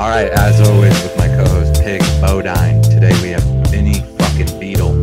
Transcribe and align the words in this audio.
All 0.00 0.08
right, 0.08 0.30
as 0.30 0.58
always, 0.66 0.94
with 1.02 1.14
my 1.18 1.26
co-host 1.28 1.82
Pig 1.82 2.00
Bodine. 2.22 2.80
Today 2.82 3.12
we 3.22 3.28
have 3.30 3.42
Vinny 3.68 4.00
fucking 4.18 4.46
Beedle. 4.58 4.96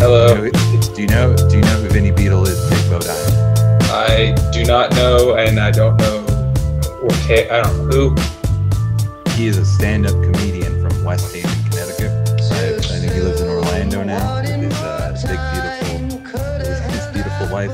Hello. 0.00 0.34
You 0.34 0.50
know- 0.50 0.94
Do 0.94 1.02
you 1.02 1.06
know? 1.08 1.36
Do 1.36 1.54
you 1.56 1.62
know 1.62 1.76
who 1.80 1.88
Vinny 1.88 2.10
Beedle 2.10 2.44
is? 2.48 2.58
Pig 2.68 2.90
Bodine. 2.90 3.84
I 3.92 4.34
do 4.52 4.64
not 4.64 4.90
know, 4.96 5.34
and 5.36 5.60
I 5.60 5.70
don't 5.70 5.96
know 5.98 6.24
or 7.02 7.10
care. 7.28 7.46
I 7.52 7.62
don't 7.62 7.88
know 7.88 8.10
who. 8.10 9.30
He 9.36 9.46
is 9.46 9.56
a 9.56 9.64
stand-up 9.64 10.14
comedian 10.24 10.82
from 10.82 11.04
West 11.04 11.32
Haven, 11.32 11.50
Connecticut. 11.70 12.10
I, 12.50 12.74
I 12.74 12.80
think 12.98 13.12
he 13.12 13.20
lives 13.20 13.40
in 13.40 13.48
Orlando 13.48 14.02
now 14.02 14.40
with 14.40 14.50
his 14.50 14.74
uh, 14.74 15.14
big, 15.28 15.38
beautiful, 15.52 16.58
his, 16.58 16.80
his 16.92 17.06
beautiful 17.12 17.48
wife. 17.52 17.70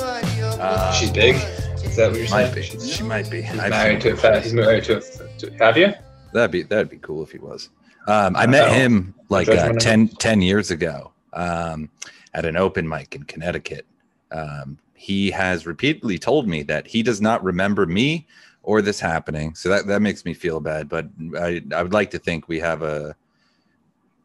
Uh, 0.61 0.93
She's 0.93 1.11
big. 1.11 1.37
Is 1.83 1.97
that 1.97 2.11
what 2.11 2.21
you're 2.21 2.29
might 2.29 2.53
saying? 2.53 2.79
be. 2.81 2.87
She 2.87 3.03
might 3.03 3.31
be. 3.31 3.41
he's 3.41 3.59
I- 3.59 3.71
married 3.71 4.03
to 4.03 4.13
a 4.13 4.17
fat. 4.17 4.43
He's 4.43 4.53
married 4.53 4.85
to 4.85 4.99
a. 4.99 5.01
To, 5.39 5.51
have 5.59 5.79
you? 5.79 5.95
That'd 6.35 6.51
be 6.51 6.62
that'd 6.62 6.91
be 6.91 6.98
cool 6.98 7.22
if 7.22 7.31
he 7.31 7.39
was. 7.39 7.71
Um, 8.09 8.35
I 8.36 8.46
met 8.46 8.68
Oh. 8.68 8.72
him 8.72 9.14
like 9.31 9.49
uh, 9.49 9.72
10, 9.72 10.09
10 10.09 10.43
years 10.43 10.71
ago 10.71 11.13
um, 11.32 11.89
at 12.35 12.45
an 12.45 12.57
open 12.57 12.86
mic 12.86 13.14
in 13.14 13.22
Connecticut. 13.22 13.86
Um, 14.31 14.79
he 14.95 15.31
has 15.31 15.64
repeatedly 15.67 16.18
told 16.18 16.46
me 16.49 16.62
that 16.64 16.86
he 16.89 17.03
does 17.03 17.21
not 17.21 17.43
remember 17.43 17.86
me 17.86 18.26
or 18.64 18.82
this 18.82 18.99
happening, 18.99 19.54
so 19.54 19.68
that 19.68 19.86
that 19.86 20.03
makes 20.03 20.25
me 20.25 20.35
feel 20.35 20.59
bad. 20.61 20.89
But 20.89 21.07
I 21.39 21.62
I 21.75 21.82
would 21.85 21.93
like 21.93 22.11
to 22.11 22.18
think 22.18 22.48
we 22.48 22.59
have 22.61 22.82
a 22.82 23.14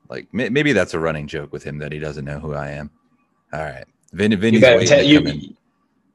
like 0.10 0.28
may, 0.34 0.50
maybe 0.50 0.74
that's 0.74 0.94
a 0.96 1.00
running 1.00 1.28
joke 1.28 1.54
with 1.54 1.64
him 1.64 1.78
that 1.78 1.92
he 1.92 2.00
doesn't 2.00 2.26
know 2.26 2.40
who 2.40 2.54
I 2.56 2.72
am. 2.72 2.90
All 3.54 3.60
right, 3.62 3.86
Vin, 4.14 4.32
You 4.32 4.38
Vinny's 4.38 4.62
met 4.62 4.82
him 4.82 4.88
ten. 4.88 5.06
to 5.06 5.16
come 5.16 5.28
in. 5.28 5.40
You, 5.42 5.56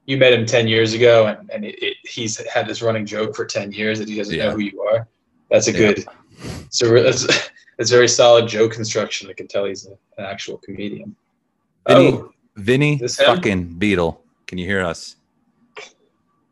you 0.07 0.17
met 0.17 0.33
him 0.33 0.45
ten 0.47 0.67
years 0.67 0.93
ago, 0.95 1.27
and, 1.27 1.49
and 1.53 1.65
it, 1.65 1.81
it, 1.83 1.97
he's 2.05 2.37
had 2.49 2.67
this 2.67 2.83
running 2.83 3.07
joke 3.07 3.37
for 3.37 3.45
ten 3.45 3.71
years 3.71 3.99
that 4.01 4.09
he 4.09 4.17
doesn't 4.17 4.35
Yeah. 4.35 4.47
know 4.47 4.53
who 4.53 4.61
you 4.61 4.81
are. 4.83 5.07
That's 5.51 5.69
a 5.69 5.73
Yeah. 5.73 5.79
good. 5.79 6.05
So 6.71 6.93
that's 7.03 7.27
that's 7.79 7.91
very 7.91 8.09
solid 8.09 8.49
joke 8.49 8.73
construction. 8.73 9.29
I 9.31 9.33
can 9.35 9.49
tell 9.49 9.65
he's 9.65 9.87
a, 9.87 9.91
an 10.19 10.25
actual 10.27 10.59
comedian. 10.59 11.15
Vinny, 11.89 12.09
Oh, 12.13 12.33
Vinny 12.57 12.97
This 12.97 13.17
fucking 13.17 13.75
Beedle. 13.79 14.19
Can 14.47 14.59
you 14.59 14.67
hear 14.67 14.85
us? 14.85 15.17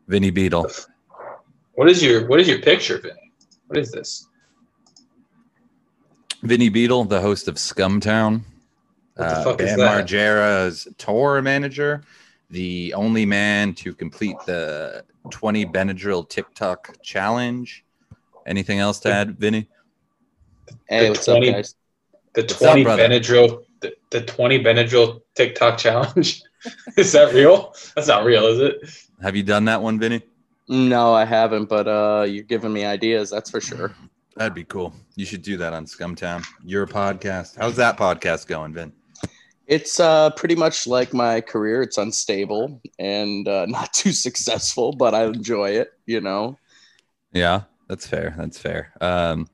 Vinny 0.07 0.31
Beedle. 0.31 0.85
what 1.73 1.89
is 1.89 2.03
your 2.03 2.27
what 2.27 2.39
is 2.39 2.47
your 2.47 2.59
picture, 2.59 2.97
Vinny? 2.99 3.31
What 3.67 3.77
is 3.79 3.91
this? 3.91 4.27
Vinny 6.43 6.69
Beedle, 6.69 7.07
the 7.07 7.21
host 7.21 7.47
of 7.47 7.55
Scumtown. 7.55 8.41
What 9.15 9.29
the 9.29 9.35
Uh, 9.49 9.55
Bam? 9.55 9.79
Margera's 9.79 10.87
tour 10.97 11.41
manager, 11.41 12.03
the 12.49 12.93
only 12.95 13.25
man 13.25 13.73
to 13.75 13.93
complete 13.93 14.35
the 14.45 15.05
20 15.29 15.65
Benadryl 15.67 16.27
TikTok 16.27 16.97
challenge. 17.01 17.85
Anything 18.45 18.79
else 18.79 18.99
to 19.01 19.11
add, 19.11 19.37
Vinny? 19.37 19.67
Hey, 20.87 21.05
The 21.05 21.09
what's 21.09 21.25
20 21.25 21.49
up, 21.49 21.55
guys? 21.55 21.75
The 22.33 22.41
What's 22.41 22.53
up, 22.53 22.59
twenty? 22.59 22.83
Benadryl, 22.83 23.63
the, 23.81 23.93
the 24.09 24.21
twenty 24.21 24.57
Benadryl 24.63 25.21
TikTok 25.35 25.77
challenge. 25.77 26.41
is 26.97 27.11
that 27.11 27.33
real? 27.33 27.75
That's 27.95 28.07
not 28.07 28.25
real, 28.25 28.47
is 28.47 28.59
it? 28.59 28.81
Have 29.21 29.35
you 29.35 29.43
done 29.43 29.65
that 29.65 29.81
one, 29.81 29.99
Vinny? 29.99 30.21
No, 30.67 31.13
I 31.13 31.25
haven't, 31.25 31.65
but 31.69 31.87
uh, 31.87 32.25
you're 32.27 32.43
giving 32.43 32.73
me 32.73 32.85
ideas. 32.85 33.29
That's 33.29 33.51
for 33.51 33.61
sure. 33.61 33.93
That'd 34.35 34.55
be 34.55 34.63
cool. 34.63 34.93
You 35.15 35.25
should 35.25 35.43
do 35.43 35.57
that 35.57 35.73
on 35.73 35.85
Scumtown. 35.85 36.43
Your 36.63 36.87
podcast. 36.87 37.55
How's 37.55 37.75
that 37.75 37.97
podcast 37.97 38.47
going, 38.47 38.73
Vin? 38.73 38.91
It's 39.67 39.99
uh, 39.99 40.31
pretty 40.31 40.55
much 40.55 40.87
like 40.87 41.13
my 41.13 41.39
career. 41.39 41.83
It's 41.83 41.97
unstable 41.99 42.81
and 42.97 43.47
uh, 43.47 43.65
not 43.69 43.93
too 43.93 44.11
successful, 44.11 44.91
but 44.91 45.13
I 45.13 45.25
enjoy 45.25 45.71
it. 45.71 45.91
You 46.07 46.21
know. 46.21 46.57
Yeah, 47.31 47.63
that's 47.93 48.07
fair. 48.07 48.33
That's 48.35 48.57
fair. 48.57 48.91
Um, 49.01 49.47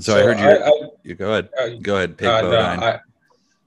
so, 0.00 0.16
I 0.16 0.22
heard 0.22 0.38
you. 0.40 0.64
I, 0.64 0.88
you 1.04 1.14
go 1.14 1.30
ahead. 1.30 1.48
I, 1.60 1.76
Go 1.76 1.96
ahead, 1.96 2.18
Pig 2.18 2.26
uh, 2.26 2.42
no, 2.42 2.58
I, 2.58 2.98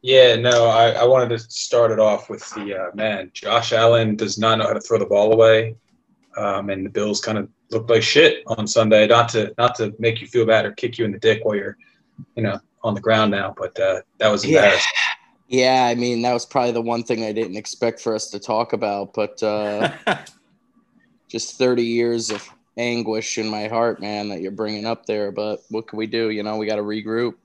yeah, 0.02 0.36
no, 0.36 0.66
I, 0.68 0.90
I 0.90 1.06
wanted 1.06 1.30
to 1.30 1.40
start 1.40 1.92
it 1.92 2.00
off 2.00 2.30
with 2.30 2.48
the 2.56 2.76
uh, 2.76 2.92
man. 2.94 3.32
Josh 3.34 3.72
Allen 3.72 4.18
does 4.18 4.38
not 4.38 4.58
know 4.58 4.68
how 4.68 4.74
to 4.74 4.82
throw 4.82 5.00
the 5.00 5.06
ball 5.06 5.32
away, 5.32 5.78
um, 6.36 6.70
and 6.70 6.86
the 6.86 6.90
Bills 6.90 7.22
kind 7.22 7.38
of 7.38 7.48
looked 7.72 7.90
like 7.90 8.04
shit 8.04 8.44
on 8.48 8.68
Sunday. 8.68 9.08
Not 9.08 9.30
to 9.30 9.54
not 9.58 9.76
to 9.76 9.96
make 10.00 10.20
you 10.20 10.28
feel 10.28 10.46
bad 10.46 10.66
or 10.66 10.74
kick 10.74 10.98
you 10.98 11.06
in 11.06 11.14
the 11.14 11.20
dick 11.20 11.46
while 11.46 11.56
you're, 11.56 11.78
you 12.36 12.44
know, 12.44 12.60
on 12.84 12.96
the 12.96 13.02
ground 13.02 13.32
now, 13.32 13.54
but 13.58 13.80
uh, 13.80 14.02
that 14.18 14.28
was 14.28 14.46
Yeah. 14.46 14.78
Yeah, 15.48 15.86
I 15.86 15.96
mean 15.96 16.22
that 16.24 16.34
was 16.34 16.46
probably 16.46 16.72
the 16.72 16.82
one 16.82 17.04
thing 17.04 17.24
I 17.24 17.32
didn't 17.32 17.58
expect 17.58 18.02
for 18.02 18.16
us 18.16 18.30
to 18.32 18.40
talk 18.40 18.74
about, 18.74 19.14
but 19.14 19.42
uh, 19.44 19.92
just 21.34 21.58
30 21.58 21.84
years 21.84 22.30
of 22.30 22.48
anguish 22.78 23.38
in 23.38 23.48
my 23.50 23.68
heart, 23.68 24.02
man, 24.02 24.30
that 24.30 24.42
you're 24.42 24.52
bringing 24.52 24.86
up 24.86 25.06
there. 25.06 25.32
But 25.32 25.62
what 25.70 25.88
can 25.88 25.98
we 25.98 26.08
do? 26.08 26.30
You 26.30 26.44
know, 26.44 26.58
we 26.58 26.66
got 26.66 26.78
to 26.78 26.82
regroup. 26.82 27.36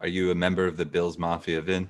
Are 0.00 0.08
you 0.08 0.30
a 0.30 0.34
member 0.34 0.66
of 0.66 0.76
the 0.76 0.84
Bills 0.84 1.18
Mafia, 1.18 1.60
Vin? 1.60 1.88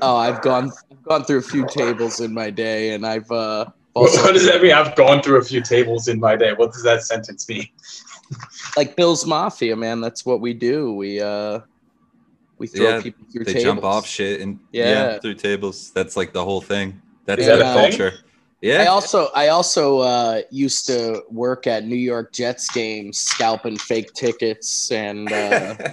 Oh, 0.00 0.16
I've 0.16 0.40
gone 0.40 0.72
I've 0.90 1.02
gone 1.02 1.24
through 1.24 1.38
a 1.38 1.42
few 1.42 1.66
tables 1.66 2.20
in 2.20 2.32
my 2.32 2.50
day, 2.50 2.94
and 2.94 3.06
I've 3.06 3.30
uh, 3.30 3.66
What, 3.92 4.10
also 4.10 4.22
what 4.24 4.34
does 4.34 4.46
that 4.46 4.60
mean? 4.62 4.72
I've 4.72 4.96
gone 4.96 5.22
through 5.22 5.38
a 5.38 5.44
few 5.44 5.60
tables 5.62 6.08
in 6.08 6.18
my 6.18 6.36
day. 6.36 6.52
What 6.54 6.72
does 6.72 6.82
that 6.82 7.02
sentence 7.02 7.48
mean? 7.48 7.68
like 8.76 8.96
Bill's 8.96 9.26
Mafia, 9.26 9.76
man. 9.76 10.00
That's 10.00 10.24
what 10.26 10.40
we 10.40 10.52
do. 10.54 10.94
We 10.94 11.20
uh, 11.20 11.60
we 12.58 12.66
throw 12.66 12.88
Yeah, 12.88 13.02
people 13.02 13.26
through 13.32 13.44
They 13.44 13.52
tables. 13.52 13.64
jump 13.64 13.84
off 13.84 14.06
shit 14.06 14.40
and 14.40 14.58
yeah. 14.72 14.90
Yeah. 15.12 15.18
through 15.18 15.34
tables. 15.34 15.90
That's 15.92 16.16
like 16.16 16.32
the 16.32 16.44
whole 16.44 16.60
thing. 16.60 17.00
That's 17.26 17.42
Is 17.42 17.46
the 17.46 17.58
that 17.58 17.74
a 18.70 18.76
thing? 18.78 18.86
culture. 18.86 18.88
I 18.88 18.94
also 18.94 19.28
I 19.34 19.48
also 19.48 19.98
uh, 20.00 20.42
used 20.50 20.86
to 20.86 21.22
work 21.30 21.66
at 21.66 21.84
New 21.84 21.96
York 21.96 22.32
Jets 22.32 22.70
games, 22.70 23.18
scalping 23.18 23.76
fake 23.76 24.12
tickets, 24.14 24.90
and 24.90 25.30
uh, 25.32 25.74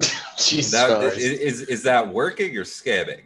Jesus 0.38 0.72
That- 0.72 1.14
is, 1.16 1.24
is 1.40 1.60
is 1.62 1.82
that 1.84 2.08
working 2.12 2.56
or 2.56 2.64
scamming? 2.64 3.22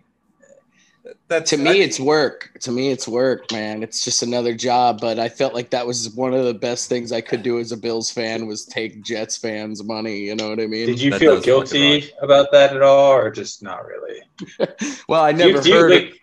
That's 1.29 1.51
to 1.51 1.57
me 1.57 1.71
I- 1.71 1.75
it's 1.85 2.01
work. 2.01 2.51
To 2.63 2.73
me 2.73 2.91
it's 2.91 3.07
work, 3.07 3.53
man. 3.53 3.83
It's 3.85 4.05
just 4.05 4.23
another 4.25 4.55
job. 4.55 5.01
But 5.01 5.21
I 5.21 5.29
felt 5.29 5.55
like 5.55 5.71
that 5.71 5.87
was 5.87 6.11
one 6.11 6.35
of 6.35 6.45
the 6.45 6.55
best 6.55 6.89
things 6.89 7.13
I 7.13 7.21
could 7.21 7.43
do 7.45 7.61
as 7.61 7.71
a 7.71 7.77
Bills 7.77 8.11
fan 8.11 8.47
was 8.47 8.65
take 8.65 9.03
Jets 9.05 9.37
fans' 9.37 9.85
money. 9.85 10.19
You 10.19 10.35
know 10.35 10.49
what 10.49 10.59
I 10.61 10.67
mean? 10.67 10.87
Did 10.87 11.01
you 11.01 11.11
That 11.13 11.21
feel 11.21 11.41
guilty 11.41 12.11
about 12.21 12.51
that 12.53 12.75
at 12.75 12.83
all, 12.83 13.13
or 13.13 13.31
just 13.31 13.63
not 13.63 13.85
really? 13.87 14.21
well, 15.09 15.23
I 15.23 15.33
Do 15.33 15.47
you- 15.47 15.53
never 15.53 15.63
do 15.65 15.73
heard. 15.73 15.93
it. 15.93 16.05
like, 16.11 16.21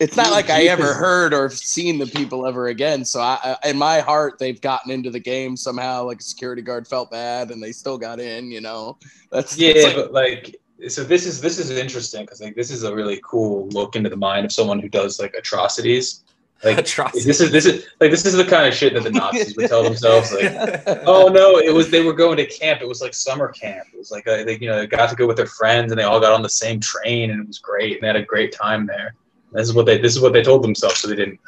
It's 0.00 0.16
not 0.16 0.30
like 0.30 0.46
do 0.46 0.52
I 0.52 0.62
ever 0.62 0.94
heard 0.94 1.34
or 1.34 1.50
seen 1.50 1.98
the 1.98 2.06
people 2.06 2.46
ever 2.46 2.68
again. 2.68 3.04
So 3.04 3.20
I, 3.20 3.56
I, 3.62 3.70
in 3.70 3.76
my 3.76 4.00
heart, 4.00 4.38
they've 4.38 4.60
gotten 4.60 4.90
into 4.92 5.10
the 5.10 5.18
game 5.20 5.56
somehow. 5.56 6.04
Like 6.04 6.20
a 6.20 6.22
security 6.22 6.62
guard 6.62 6.86
felt 6.86 7.10
bad, 7.10 7.50
and 7.50 7.62
they 7.62 7.72
still 7.72 7.98
got 7.98 8.20
in. 8.20 8.50
You 8.50 8.60
know, 8.60 8.98
that's 9.30 9.58
yeah, 9.58 9.72
that's 9.72 9.86
like- 9.86 9.96
but 9.96 10.12
like, 10.12 10.56
so 10.88 11.02
this 11.02 11.26
is 11.26 11.40
this 11.40 11.58
is 11.58 11.70
interesting 11.70 12.24
because 12.24 12.40
like 12.40 12.54
this 12.54 12.70
is 12.70 12.84
a 12.84 12.94
really 12.94 13.20
cool 13.24 13.68
look 13.68 13.96
into 13.96 14.08
the 14.08 14.16
mind 14.16 14.44
of 14.44 14.52
someone 14.52 14.78
who 14.78 14.88
does 14.88 15.18
like 15.18 15.34
atrocities. 15.34 16.22
Like 16.64 16.78
Atrocity. 16.78 17.24
this 17.24 17.40
is 17.40 17.52
this 17.52 17.66
is 17.66 17.86
like 18.00 18.10
this 18.10 18.26
is 18.26 18.34
the 18.34 18.44
kind 18.44 18.66
of 18.66 18.74
shit 18.74 18.92
that 18.94 19.04
the 19.04 19.12
Nazis 19.12 19.56
would 19.56 19.68
tell 19.68 19.84
themselves. 19.84 20.32
Like, 20.32 20.82
oh 21.06 21.28
no, 21.28 21.58
it 21.58 21.72
was 21.72 21.88
they 21.88 22.02
were 22.02 22.12
going 22.12 22.36
to 22.38 22.46
camp. 22.46 22.80
It 22.82 22.88
was 22.88 23.00
like 23.00 23.14
summer 23.14 23.52
camp. 23.52 23.86
It 23.92 23.96
was 23.96 24.10
like 24.10 24.26
a, 24.26 24.42
they 24.42 24.58
you 24.58 24.68
know 24.68 24.76
they 24.76 24.88
got 24.88 25.08
to 25.10 25.14
go 25.14 25.26
with 25.28 25.36
their 25.36 25.46
friends 25.46 25.92
and 25.92 25.98
they 26.00 26.02
all 26.02 26.18
got 26.18 26.32
on 26.32 26.42
the 26.42 26.48
same 26.48 26.80
train 26.80 27.30
and 27.30 27.40
it 27.40 27.46
was 27.46 27.60
great 27.60 27.94
and 27.94 28.02
they 28.02 28.08
had 28.08 28.16
a 28.16 28.24
great 28.24 28.50
time 28.52 28.86
there. 28.86 29.14
This 29.52 29.68
is 29.68 29.74
what 29.74 29.86
they 29.86 29.98
this 29.98 30.14
is 30.14 30.20
what 30.20 30.32
they 30.32 30.42
told 30.42 30.62
themselves 30.62 30.98
so 31.00 31.08
they 31.08 31.16
didn't 31.16 31.40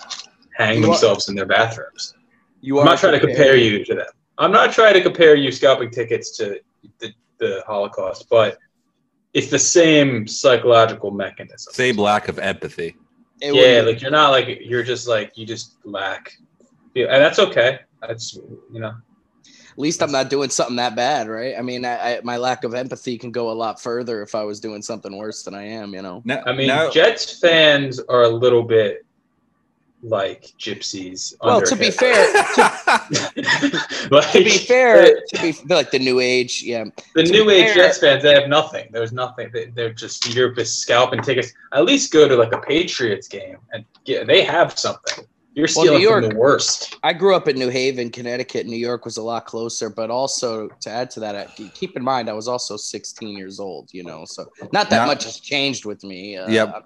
hang 0.57 0.79
You 0.79 0.85
are- 0.85 0.87
themselves 0.89 1.29
in 1.29 1.35
their 1.35 1.47
bathrooms. 1.47 2.15
you 2.61 2.79
I'm 2.79 2.83
are 2.87 2.91
not 2.91 2.99
trying 2.99 3.13
to 3.13 3.27
compare 3.27 3.57
you 3.57 3.85
to 3.85 3.95
them. 3.95 4.07
I'm 4.39 4.53
not 4.53 4.73
trying 4.73 4.95
to 4.95 5.03
compare 5.03 5.35
you 5.35 5.53
scalping 5.53 5.91
tickets 5.91 6.37
to 6.39 6.61
the, 6.99 7.13
the 7.39 7.63
Holocaust, 7.67 8.27
but 8.31 8.59
it's 9.35 9.49
the 9.51 9.59
same 9.59 10.27
psychological 10.27 11.11
mechanism. 11.11 11.73
Same 11.73 11.97
lack 11.97 12.29
of 12.29 12.39
empathy. 12.39 12.97
It 13.43 13.55
yeah, 13.55 13.77
would- 13.83 13.87
like 13.95 14.03
you're 14.03 14.11
not 14.11 14.31
like 14.31 14.59
you're 14.63 14.83
just 14.83 15.07
like 15.09 15.37
you 15.37 15.47
just 15.47 15.77
lack, 15.85 16.33
and 16.97 17.07
that's 17.25 17.39
okay. 17.39 17.81
That's 18.01 18.35
you 18.73 18.81
know, 18.81 18.89
at 18.89 18.95
least 19.81 20.03
I'm 20.03 20.13
not 20.13 20.31
doing 20.31 20.51
something 20.51 20.77
that 20.77 20.95
bad, 20.95 21.29
right? 21.29 21.55
I 21.59 21.63
mean, 21.63 21.85
I, 21.85 22.17
I, 22.17 22.21
my 22.23 22.37
lack 22.37 22.65
of 22.65 22.75
empathy 22.75 23.19
can 23.19 23.31
go 23.33 23.51
a 23.51 23.53
lot 23.53 23.81
further 23.81 24.23
if 24.23 24.35
I 24.35 24.45
was 24.45 24.61
doing 24.61 24.83
something 24.83 25.17
worse 25.17 25.43
than 25.43 25.55
I 25.55 25.65
am. 25.65 25.95
You 25.95 26.03
know. 26.03 26.23
Now, 26.25 26.43
I 26.47 26.53
mean, 26.53 26.69
now, 26.69 26.91
Jets 26.91 27.41
fans 27.41 27.99
are 28.01 28.23
a 28.23 28.29
little 28.29 28.63
bit 28.63 29.05
like 30.03 30.53
gypsies. 30.59 31.35
Well, 31.43 31.61
to 31.63 31.77
be 31.77 31.87
Hitler. 31.87 31.99
fair, 31.99 32.33
like, 34.11 34.31
to 34.33 34.45
be 34.45 34.59
fair, 34.59 35.21
to 35.35 35.43
be 35.43 35.75
like 35.75 35.91
the 35.91 35.99
new 35.99 36.21
age, 36.21 36.63
yeah. 36.63 36.85
The 37.15 37.25
To 37.25 37.33
new 37.33 37.51
age 37.51 37.67
fair- 37.67 37.75
Jets 37.75 37.99
fans, 37.99 38.23
they 38.23 38.35
have 38.35 38.49
nothing. 38.49 38.89
There's 38.93 39.13
nothing. 39.13 39.51
They, 39.53 39.67
they're 39.67 39.93
just 39.93 40.35
you're 40.35 40.53
just 40.55 40.81
scalping 40.81 41.23
tickets. 41.23 41.53
At 41.73 41.85
least 41.85 42.13
go 42.13 42.29
to 42.29 42.37
like 42.37 42.53
a 42.53 42.59
Patriots 42.61 43.29
game 43.29 43.59
and 43.73 43.85
get. 44.05 44.27
They 44.27 44.43
have 44.43 44.79
something. 44.79 45.25
You're 45.55 45.67
Well, 45.75 45.85
New 45.87 45.91
stealing 45.99 46.07
from 46.07 46.23
York- 46.23 46.33
the 46.33 46.39
worst. 46.39 46.97
I 47.03 47.13
grew 47.13 47.35
up 47.35 47.49
in 47.49 47.59
New 47.59 47.69
Haven, 47.71 48.11
Connecticut. 48.11 48.67
New 48.67 48.77
York 48.77 49.05
was 49.05 49.17
a 49.17 49.23
lot 49.23 49.47
closer, 49.47 49.91
but 49.91 50.09
also 50.11 50.69
to 50.81 50.91
add 50.91 51.11
to 51.13 51.21
that, 51.21 51.35
I- 51.35 51.69
keep 51.75 51.97
in 51.97 52.05
mind 52.05 52.31
I 52.31 52.35
was 52.35 52.47
also 52.47 52.77
16 52.77 53.37
years 53.37 53.59
old. 53.59 53.89
You 53.93 54.05
know, 54.05 54.25
so 54.27 54.47
not 54.73 54.91
that 54.91 54.99
Now- 55.03 55.07
much 55.07 55.25
has 55.25 55.41
changed 55.41 55.85
with 55.85 56.05
me. 56.05 56.37
Uh, 56.37 56.49
Yep. 56.49 56.85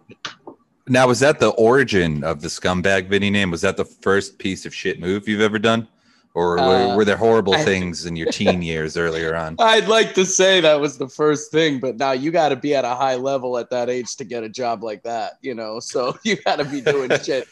now 0.89 1.07
was 1.07 1.21
that 1.21 1.41
the 1.41 1.51
origin 1.51 2.25
of 2.25 2.41
the 2.41 2.49
scumbag 2.49 3.09
Vinny 3.09 3.29
name? 3.31 3.51
Was 3.51 3.61
that 3.61 3.77
the 3.77 3.85
first 3.85 4.39
piece 4.39 4.65
of 4.65 4.75
shit 4.75 4.99
move 4.99 5.29
you've 5.29 5.43
ever 5.43 5.59
done? 5.59 5.87
Or 6.35 6.59
Uh, 6.59 6.89
were, 6.91 6.97
were 6.97 7.05
there 7.05 7.17
horrible 7.17 7.55
I- 7.55 7.63
things 7.65 8.07
in 8.07 8.17
your 8.17 8.31
teen 8.31 8.61
years 8.61 8.97
earlier 8.97 9.35
on? 9.37 9.55
I'd 9.61 9.87
like 9.89 10.15
to 10.15 10.25
say 10.27 10.61
that 10.61 10.81
was 10.81 10.99
the 10.99 11.09
first 11.09 11.51
thing, 11.53 11.79
but 11.79 11.97
now 11.97 12.11
you 12.13 12.31
got 12.33 12.49
to 12.51 12.57
be 12.57 12.75
at 12.75 12.85
a 12.85 12.95
high 12.95 13.15
level 13.15 13.57
at 13.57 13.71
that 13.71 13.89
age 13.89 14.17
to 14.17 14.25
get 14.25 14.43
a 14.43 14.49
job 14.49 14.83
like 14.83 15.03
that, 15.05 15.39
you 15.43 15.55
know. 15.55 15.79
So 15.81 16.17
you 16.25 16.37
got 16.37 16.57
to 16.57 16.65
be 16.65 16.81
doing 16.81 17.11
shit 17.23 17.47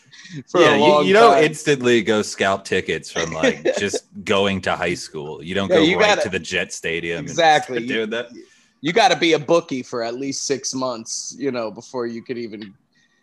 for 0.49 0.61
yeah, 0.61 0.75
a 0.75 0.77
you, 0.77 0.83
long 0.83 1.07
you 1.07 1.13
don't 1.13 1.43
instantly 1.43 2.03
go 2.03 2.23
scalp 2.23 2.65
tickets 2.65 3.11
from 3.11 3.33
like 3.33 3.63
just 3.79 4.05
going 4.25 4.61
to 4.63 4.75
high 4.77 4.95
school. 4.95 5.43
You 5.43 5.55
don't 5.55 5.71
Yeah, 5.71 5.77
go 5.77 5.83
you 5.83 5.97
right 5.99 6.09
gotta- 6.17 6.23
to 6.23 6.29
the 6.29 6.39
Jet 6.41 6.73
Stadium. 6.73 7.21
and 7.21 7.29
Exactly. 7.29 7.77
start 7.79 7.89
doing 7.89 8.11
that. 8.11 8.31
you 8.81 8.93
got 8.93 9.13
to 9.13 9.17
be 9.17 9.35
a 9.35 9.39
bookie 9.39 9.85
for 9.85 10.03
at 10.03 10.15
least 10.17 10.45
six 10.45 10.75
months, 10.75 11.37
you 11.39 11.53
know, 11.53 11.71
before 11.71 12.07
you 12.09 12.21
could 12.23 12.37
even. 12.37 12.75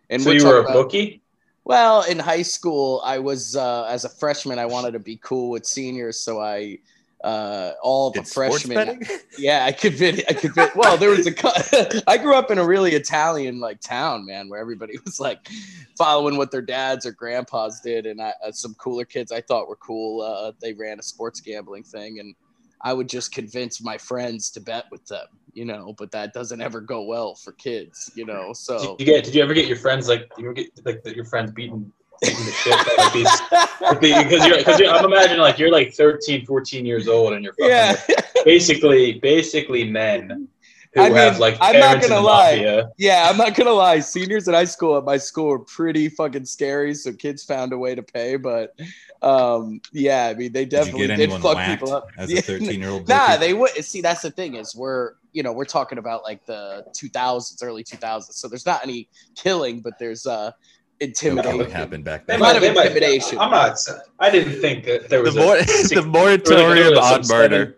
And 0.09 0.21
so 0.21 0.31
you 0.31 0.45
were 0.45 0.59
a 0.59 0.61
about- 0.61 0.73
bookie? 0.73 1.21
Well, 1.69 2.01
in 2.01 2.17
high 2.17 2.41
school, 2.41 2.99
I 3.05 3.19
was 3.19 3.55
uh, 3.55 3.83
as 3.83 4.03
a 4.03 4.09
freshman. 4.09 4.57
I 4.57 4.65
wanted 4.65 4.93
to 4.93 4.99
be 4.99 5.19
cool 5.21 5.51
with 5.51 5.67
seniors, 5.67 6.19
so 6.19 6.41
I 6.41 6.79
uh, 7.23 7.73
all 7.83 8.09
the 8.09 8.23
freshmen. 8.23 9.03
Yeah, 9.37 9.65
I 9.65 9.71
could 9.71 9.95
fit. 9.95 10.25
I 10.27 10.33
could 10.33 10.53
fit. 10.53 10.75
Well, 10.75 10.97
there 10.97 11.11
was 11.11 11.27
a. 11.27 12.03
I 12.09 12.17
grew 12.17 12.33
up 12.33 12.49
in 12.49 12.57
a 12.57 12.65
really 12.65 12.93
Italian 12.93 13.59
like 13.59 13.81
town, 13.81 14.25
man, 14.25 14.49
where 14.49 14.59
everybody 14.59 14.97
was 15.05 15.19
like 15.19 15.47
following 15.95 16.37
what 16.37 16.49
their 16.49 16.63
dads 16.63 17.05
or 17.05 17.11
grandpas 17.11 17.81
did, 17.81 18.07
and 18.07 18.19
I, 18.19 18.33
uh, 18.43 18.51
some 18.51 18.73
cooler 18.73 19.05
kids 19.05 19.31
I 19.31 19.41
thought 19.41 19.67
were 19.67 19.75
cool. 19.75 20.21
Uh, 20.21 20.53
they 20.59 20.73
ran 20.73 20.97
a 20.97 21.03
sports 21.03 21.39
gambling 21.39 21.83
thing, 21.83 22.19
and 22.19 22.33
I 22.81 22.93
would 22.93 23.09
just 23.09 23.33
convince 23.33 23.81
my 23.81 23.97
friends 23.97 24.49
to 24.51 24.61
bet 24.61 24.85
with 24.91 25.05
them, 25.07 25.27
you 25.53 25.65
know. 25.65 25.93
But 25.97 26.11
that 26.11 26.33
doesn't 26.33 26.61
ever 26.61 26.81
go 26.81 27.03
well 27.03 27.35
for 27.35 27.51
kids, 27.53 28.11
you 28.15 28.25
know. 28.25 28.53
So. 28.53 28.95
Did 28.97 29.07
you 29.07 29.13
get? 29.13 29.23
Did 29.25 29.35
you 29.35 29.43
ever 29.43 29.53
get 29.53 29.67
your 29.67 29.77
friends 29.77 30.07
like? 30.07 30.29
You 30.37 30.45
ever 30.45 30.53
get 30.53 30.85
like 30.85 31.01
your 31.15 31.25
friends 31.25 31.51
beating, 31.51 31.91
beating 32.21 32.45
the 32.45 32.51
shit 32.51 33.13
these? 33.13 34.23
Because 34.23 34.45
you're, 34.45 34.57
because 34.57 34.79
you're, 34.79 34.91
I'm 34.91 35.05
imagining 35.05 35.39
like 35.39 35.59
you're 35.59 35.71
like 35.71 35.93
13, 35.93 36.45
14 36.45 36.85
years 36.85 37.07
old, 37.07 37.33
and 37.33 37.43
you're 37.43 37.53
fucking 37.53 37.69
yeah. 37.69 38.21
basically, 38.45 39.19
basically 39.19 39.89
men 39.89 40.47
who 40.93 41.01
I 41.01 41.09
mean, 41.09 41.17
have 41.17 41.37
like 41.39 41.57
I'm 41.61 41.79
not 41.79 42.01
gonna 42.01 42.19
lie. 42.19 42.55
mafia. 42.55 42.89
Yeah, 42.97 43.27
I'm 43.29 43.37
not 43.37 43.55
gonna 43.55 43.71
lie. 43.71 43.99
Seniors 43.99 44.47
in 44.47 44.53
high 44.55 44.65
school 44.65 44.97
at 44.97 45.03
my 45.03 45.17
school 45.17 45.45
were 45.47 45.59
pretty 45.59 46.09
fucking 46.09 46.45
scary, 46.45 46.95
so 46.95 47.13
kids 47.13 47.43
found 47.43 47.73
a 47.73 47.77
way 47.77 47.93
to 47.93 48.01
pay. 48.01 48.37
But 48.37 48.75
um, 49.21 49.81
yeah, 49.93 50.27
I 50.27 50.33
mean, 50.33 50.51
they 50.51 50.65
definitely 50.65 51.07
get 51.07 51.17
did 51.17 51.31
fuck 51.41 51.57
people 51.67 51.93
up. 51.93 52.07
as 52.17 52.31
Yeah. 52.31 52.39
a 52.39 52.41
13 52.41 52.79
year 52.79 52.89
old? 52.89 53.07
Nah, 53.07 53.37
they 53.37 53.53
would 53.53 53.69
see. 53.85 54.01
That's 54.01 54.21
the 54.23 54.31
thing 54.31 54.55
is 54.55 54.75
we're 54.75 55.13
you 55.31 55.43
know 55.43 55.51
we're 55.53 55.65
talking 55.65 55.99
about 55.99 56.23
like 56.23 56.43
the 56.45 56.83
2000s, 56.95 57.61
early 57.61 57.83
2000s. 57.83 58.33
So 58.33 58.47
there's 58.47 58.65
not 58.65 58.81
any 58.83 59.07
killing, 59.35 59.81
but 59.81 59.93
there's 59.99 60.25
uh 60.25 60.51
What 60.51 61.07
intimidation. 61.07 61.69
happened 61.71 62.03
back 62.03 62.25
They 62.25 62.33
then? 62.33 62.39
might 62.39 62.53
have 62.53 62.61
they 62.63 62.69
intimidation. 62.69 63.37
I'm 63.37 63.51
not. 63.51 63.77
I 64.19 64.31
didn't 64.31 64.59
think 64.59 64.85
that 64.85 65.07
there 65.09 65.19
The, 65.19 65.25
was 65.25 65.35
mor- 65.35 65.57
a 65.57 65.63
six- 65.67 65.89
the 66.01 66.01
moratorium 66.07 66.97
on 66.97 67.23
some 67.23 67.37
murder. 67.37 67.75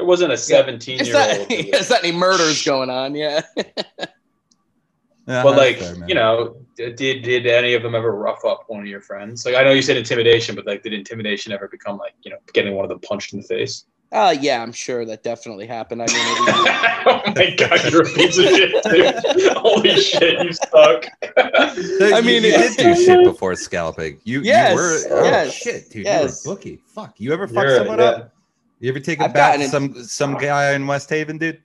Seven- 0.00 0.06
There 0.06 0.06
wasn't 0.06 0.32
a 0.32 0.36
17 0.36 1.00
It's 1.00 1.08
year 1.08 1.16
not, 1.18 1.38
old. 1.38 1.46
it's 1.50 1.90
not 1.90 2.04
any 2.04 2.12
murders 2.16 2.64
going 2.64 2.90
on. 2.90 3.14
Yeah. 3.14 3.42
Yeah, 5.28 5.42
But 5.44 5.56
like, 5.56 5.78
fair, 5.78 5.94
you 6.08 6.14
know, 6.14 6.56
did 6.76 6.96
did 6.96 7.46
any 7.46 7.74
of 7.74 7.82
them 7.84 7.94
ever 7.94 8.10
rough 8.16 8.44
up 8.44 8.64
one 8.66 8.80
of 8.80 8.86
your 8.86 9.00
friends? 9.02 9.44
Like, 9.44 9.54
I 9.54 9.62
know 9.62 9.70
you 9.70 9.82
said 9.82 9.96
intimidation, 9.96 10.56
but 10.56 10.66
like, 10.66 10.82
did 10.82 10.92
intimidation 10.92 11.52
ever 11.52 11.68
become 11.68 11.98
like, 11.98 12.14
you 12.22 12.30
know, 12.32 12.38
getting 12.52 12.74
one 12.74 12.84
of 12.84 12.88
them 12.88 12.98
punched 13.00 13.32
in 13.32 13.40
the 13.40 13.46
face? 13.46 13.84
Uh, 14.12 14.34
yeah, 14.40 14.60
I'm 14.60 14.72
sure 14.72 15.04
that 15.04 15.22
definitely 15.22 15.68
happened. 15.68 16.02
I 16.02 16.06
mean, 16.06 16.16
it 16.16 17.06
oh 17.06 17.22
my 17.36 17.54
god, 17.54 17.92
you're 17.92 18.02
a 18.02 18.06
piece 18.06 18.38
of 18.38 18.44
shit, 18.46 18.82
dude. 18.82 19.52
Holy 19.56 20.00
shit, 20.00 20.42
you 20.44 20.52
suck. 20.52 21.04
I 21.36 22.20
mean, 22.24 22.42
you 22.42 22.48
it- 22.50 22.76
did 22.76 22.96
do 22.96 22.96
shit 23.04 23.24
before 23.24 23.54
scalping. 23.54 24.18
You, 24.24 24.40
Yes, 24.40 24.70
you 24.70 24.76
were. 25.14 25.20
Oh 25.20 25.24
yes, 25.24 25.52
shit, 25.54 25.90
dude, 25.90 26.06
yes. 26.06 26.42
you 26.44 26.50
were 26.50 26.54
a 26.54 26.56
bookie. 26.56 26.80
Fuck, 26.86 27.20
you 27.20 27.32
ever 27.32 27.46
fuck 27.46 27.62
You're- 27.66 27.76
someone 27.76 27.98
yeah. 28.00 28.04
up? 28.06 28.34
You 28.80 28.90
ever 28.90 29.00
take 29.00 29.20
a 29.20 29.24
I've 29.24 29.34
bat 29.34 29.58
gotten 29.58 29.70
some 29.70 30.04
some 30.04 30.34
guy 30.38 30.72
in 30.72 30.86
West 30.86 31.08
Haven, 31.10 31.38
dude? 31.38 31.62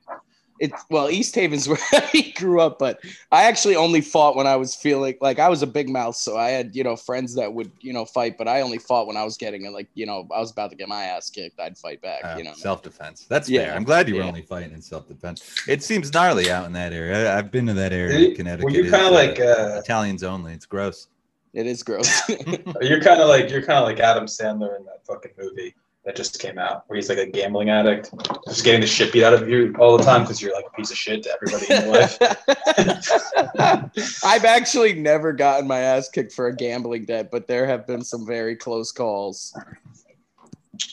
it's 0.60 0.86
well 0.90 1.10
east 1.10 1.36
haven's 1.36 1.68
where 1.70 1.78
i 1.92 2.34
grew 2.38 2.62
up 2.62 2.80
but 2.80 3.00
i 3.32 3.44
actually 3.44 3.76
only 3.76 4.00
fought 4.00 4.38
when 4.38 4.48
i 4.48 4.56
was 4.56 4.74
feeling 4.74 5.14
like 5.20 5.38
i 5.38 5.50
was 5.50 5.62
a 5.62 5.68
big 5.68 5.90
mouth 5.90 6.16
so 6.16 6.38
i 6.38 6.50
had 6.50 6.74
you 6.74 6.82
know 6.82 6.96
friends 6.96 7.36
that 7.36 7.54
would 7.54 7.70
you 7.82 7.92
know 7.92 8.06
fight 8.06 8.38
but 8.38 8.48
i 8.48 8.62
only 8.62 8.78
fought 8.78 9.06
when 9.06 9.18
i 9.18 9.24
was 9.26 9.36
getting 9.36 9.70
like 9.74 9.90
you 9.96 10.06
know 10.06 10.26
i 10.34 10.40
was 10.40 10.52
about 10.52 10.70
to 10.70 10.78
get 10.78 10.88
my 10.88 11.04
ass 11.04 11.30
kicked 11.30 11.60
i'd 11.60 11.78
fight 11.78 12.02
back 12.02 12.24
Uh, 12.24 12.36
you 12.38 12.44
know 12.46 12.54
self 12.54 12.82
defense. 12.82 13.26
That's 13.28 13.50
Yeah, 13.50 13.66
fair. 13.66 13.76
I'm 13.76 13.84
glad 13.84 14.08
you 14.08 14.16
were 14.16 14.22
yeah. 14.22 14.28
only 14.30 14.44
fighting 14.44 14.72
in 14.72 14.82
self 14.82 15.10
defense. 15.10 15.44
It 15.68 15.84
seems 15.84 16.14
gnarly 16.14 16.50
out 16.50 16.66
in 16.68 16.72
that 16.72 16.94
area. 16.94 17.34
I, 17.34 17.38
I've 17.38 17.52
been 17.52 17.66
to 17.68 17.74
that 17.74 17.92
area 17.92 18.18
Did- 18.18 18.30
in 18.30 18.36
Connecticut. 18.38 18.64
Were 18.64 18.70
you 18.72 18.84
It's, 18.84 18.92
kind 18.92 19.06
of 19.08 19.12
uh, 19.12 19.16
like, 19.16 19.40
uh, 19.42 19.82
Italians 19.84 20.24
only. 20.24 20.54
It's 20.54 20.66
gross. 20.66 21.10
it 21.54 21.68
is 21.68 21.84
gross 21.84 22.30
you're 22.82 23.02
kind 23.02 23.20
of 23.20 23.28
like, 23.28 23.50
you're 23.50 23.62
kind 23.62 23.80
of 23.80 23.84
like 23.84 24.00
Adam 24.00 24.26
Sandler 24.26 24.78
in 24.80 24.86
that 24.86 25.06
fucking 25.06 25.32
movie 25.38 25.76
that 26.06 26.16
just 26.16 26.40
came 26.40 26.58
out, 26.60 26.84
where 26.88 26.96
he's 26.98 27.10
like 27.10 27.18
a 27.18 27.26
gambling 27.26 27.70
addict, 27.70 28.12
just 28.48 28.64
getting 28.64 28.82
the 28.82 28.88
shit 28.88 29.12
beat 29.12 29.24
out 29.24 29.34
of 29.34 29.50
you 29.50 29.74
all 29.80 29.98
the 29.98 30.04
time 30.04 30.22
because 30.22 30.42
you're 30.42 30.54
like 30.54 30.66
a 30.72 30.76
piece 30.78 30.92
of 30.92 30.98
shit 30.98 31.24
to 31.24 31.32
everybody 31.32 31.66
in 31.74 31.84
your 31.84 31.94
life. 31.94 32.18
i've 34.24 34.46
actually 34.46 34.94
never 34.94 35.34
gotten 35.34 35.68
my 35.68 35.80
ass 35.80 36.10
kicked 36.10 36.34
for 36.34 36.48
a 36.48 36.56
gambling 36.56 37.06
debt 37.06 37.30
but 37.32 37.48
there 37.48 37.66
have 37.66 37.88
been 37.88 38.04
some 38.04 38.26
very 38.26 38.56
close 38.56 38.92
calls 38.92 39.54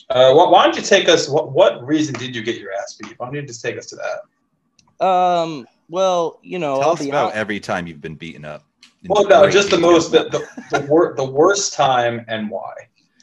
Uh, 0.09 0.33
why, 0.33 0.49
why 0.49 0.63
don't 0.63 0.75
you 0.77 0.81
take 0.81 1.09
us? 1.09 1.27
What, 1.27 1.51
what 1.51 1.85
reason 1.85 2.15
did 2.15 2.33
you 2.35 2.41
get 2.41 2.57
your 2.57 2.71
ass 2.73 2.97
beat? 3.01 3.19
Why 3.19 3.25
don't 3.27 3.35
you 3.35 3.41
just 3.43 3.61
take 3.61 3.77
us 3.77 3.85
to 3.87 3.97
that? 3.97 5.05
um 5.05 5.67
well 5.89 6.39
you 6.43 6.57
know 6.59 6.79
Tell 6.79 6.89
i'll 6.89 6.93
us 6.93 7.05
about 7.05 7.23
honest 7.25 7.37
every 7.37 7.59
time 7.59 7.87
you've 7.87 8.01
been 8.01 8.15
beaten 8.15 8.45
up. 8.45 8.63
Well, 9.07 9.27
no, 9.27 9.49
just 9.49 9.69
the 9.69 9.77
most, 9.77 10.11
the 10.13 10.23
the, 10.29 10.79
the, 10.79 10.85
wor- 10.87 11.13
the 11.17 11.25
worst 11.25 11.73
time 11.73 12.23
and 12.29 12.49
why. 12.49 12.73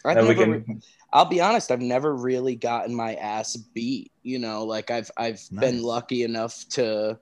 I've 0.04 0.18
And 0.18 0.28
we 0.28 0.34
never- 0.34 0.60
can, 0.60 0.82
I'll 1.12 1.24
be 1.24 1.40
honest, 1.40 1.70
I've 1.70 1.80
never 1.80 2.14
really 2.14 2.54
gotten 2.54 2.94
my 2.94 3.14
ass 3.14 3.56
beat. 3.56 4.12
You 4.22 4.38
know, 4.38 4.64
like 4.64 4.90
I've 4.90 5.10
I've 5.16 5.42
been 5.52 5.82
lucky 5.82 6.22
enough 6.22 6.64
to 6.70 7.18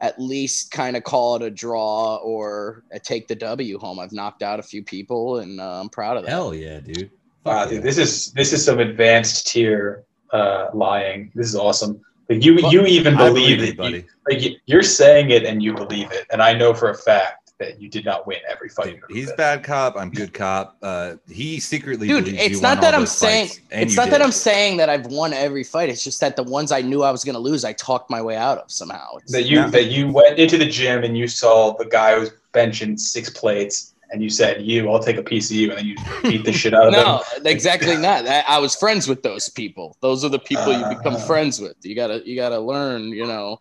at 0.00 0.20
least 0.20 0.70
kind 0.70 0.96
of 0.96 1.04
call 1.04 1.36
it 1.36 1.42
a 1.42 1.50
draw 1.50 2.16
or 2.16 2.84
take 3.02 3.26
the 3.26 3.34
W 3.34 3.78
home. 3.78 3.98
I've 3.98 4.12
knocked 4.12 4.42
out 4.42 4.60
a 4.60 4.62
few 4.62 4.82
people, 4.82 5.38
and 5.38 5.60
uh, 5.60 5.80
I'm 5.80 5.88
proud 5.88 6.16
of 6.16 6.24
that. 6.24 6.30
Hell 6.30 6.54
yeah, 6.54 6.80
dude. 6.80 7.10
wow, 7.44 7.60
Fuck 7.60 7.70
dude, 7.70 7.82
this 7.82 7.98
is 7.98 8.32
this 8.32 8.52
is 8.52 8.64
some 8.64 8.78
advanced 8.78 9.48
tier 9.48 10.04
uh, 10.32 10.68
lying. 10.74 11.32
This 11.34 11.48
is 11.48 11.56
awesome. 11.56 12.00
Like 12.28 12.44
you, 12.44 12.58
you 12.70 12.86
even 12.86 13.16
believe, 13.16 13.58
believe 13.58 13.62
it, 13.62 13.68
it, 13.70 13.76
buddy. 13.76 13.96
You, 13.98 14.04
like 14.28 14.60
you're 14.66 14.82
saying 14.82 15.30
it 15.30 15.44
and 15.44 15.62
you 15.62 15.74
believe 15.74 16.10
it, 16.12 16.26
and 16.30 16.42
I 16.42 16.54
know 16.54 16.72
for 16.72 16.90
a 16.90 16.94
fact 16.96 17.43
that 17.60 17.80
you 17.80 17.88
did 17.88 18.04
not 18.04 18.26
win 18.26 18.38
every 18.50 18.68
fight. 18.68 19.00
Dude, 19.08 19.16
he's 19.16 19.32
bad 19.32 19.62
cop. 19.62 19.96
I'm 19.96 20.10
good 20.10 20.34
cop. 20.34 20.76
Uh, 20.82 21.14
he 21.28 21.60
secretly 21.60 22.08
Dude, 22.08 22.24
believes 22.24 22.42
you 22.42 22.50
it's 22.50 22.60
won 22.62 22.74
not 22.74 22.80
that 22.82 22.94
I'm 22.94 23.06
saying 23.06 23.46
fights, 23.48 23.60
it's 23.70 23.92
you 23.92 23.96
not 23.96 24.10
that. 24.10 24.20
I'm 24.22 24.32
saying 24.32 24.76
that 24.78 24.88
I've 24.88 25.06
won 25.06 25.32
every 25.32 25.62
fight. 25.62 25.88
It's 25.88 26.02
just 26.02 26.20
that 26.20 26.34
the 26.36 26.42
ones 26.42 26.72
I 26.72 26.80
knew 26.80 27.02
I 27.04 27.10
was 27.12 27.22
going 27.22 27.34
to 27.34 27.40
lose, 27.40 27.64
I 27.64 27.72
talked 27.72 28.10
my 28.10 28.20
way 28.20 28.36
out 28.36 28.58
of 28.58 28.70
somehow. 28.72 29.16
It's, 29.22 29.32
that 29.32 29.44
you 29.44 29.58
Yeah. 29.58 29.70
that 29.70 29.84
you 29.86 30.08
went 30.08 30.38
into 30.38 30.58
the 30.58 30.66
gym 30.66 31.04
and 31.04 31.16
you 31.16 31.28
saw 31.28 31.76
the 31.76 31.84
guy 31.86 32.14
who 32.14 32.20
was 32.20 32.30
benching 32.52 32.98
six 32.98 33.30
plates, 33.30 33.94
and 34.10 34.20
you 34.22 34.30
said, 34.30 34.62
"You, 34.62 34.90
I'll 34.90 34.98
take 35.02 35.16
a 35.16 35.22
piece 35.22 35.48
of 35.50 35.56
you," 35.56 35.70
and 35.70 35.78
then 35.78 35.86
you 35.86 35.96
beat 36.22 36.44
the 36.44 36.52
shit 36.52 36.74
out 36.74 36.88
of 36.88 36.92
no, 36.92 37.18
him. 37.36 37.46
exactly 37.46 37.96
not. 37.96 38.26
I, 38.26 38.40
I 38.48 38.58
was 38.58 38.74
friends 38.74 39.06
with 39.08 39.22
those 39.22 39.48
people. 39.48 39.96
Those 40.00 40.24
are 40.24 40.28
the 40.28 40.38
people 40.40 40.72
you 40.72 40.84
become 40.88 41.14
Uh. 41.14 41.18
friends 41.20 41.60
with. 41.60 41.76
You 41.82 41.94
gotta 41.94 42.20
you 42.28 42.34
gotta 42.34 42.58
learn. 42.58 43.08
You 43.10 43.26
know, 43.26 43.60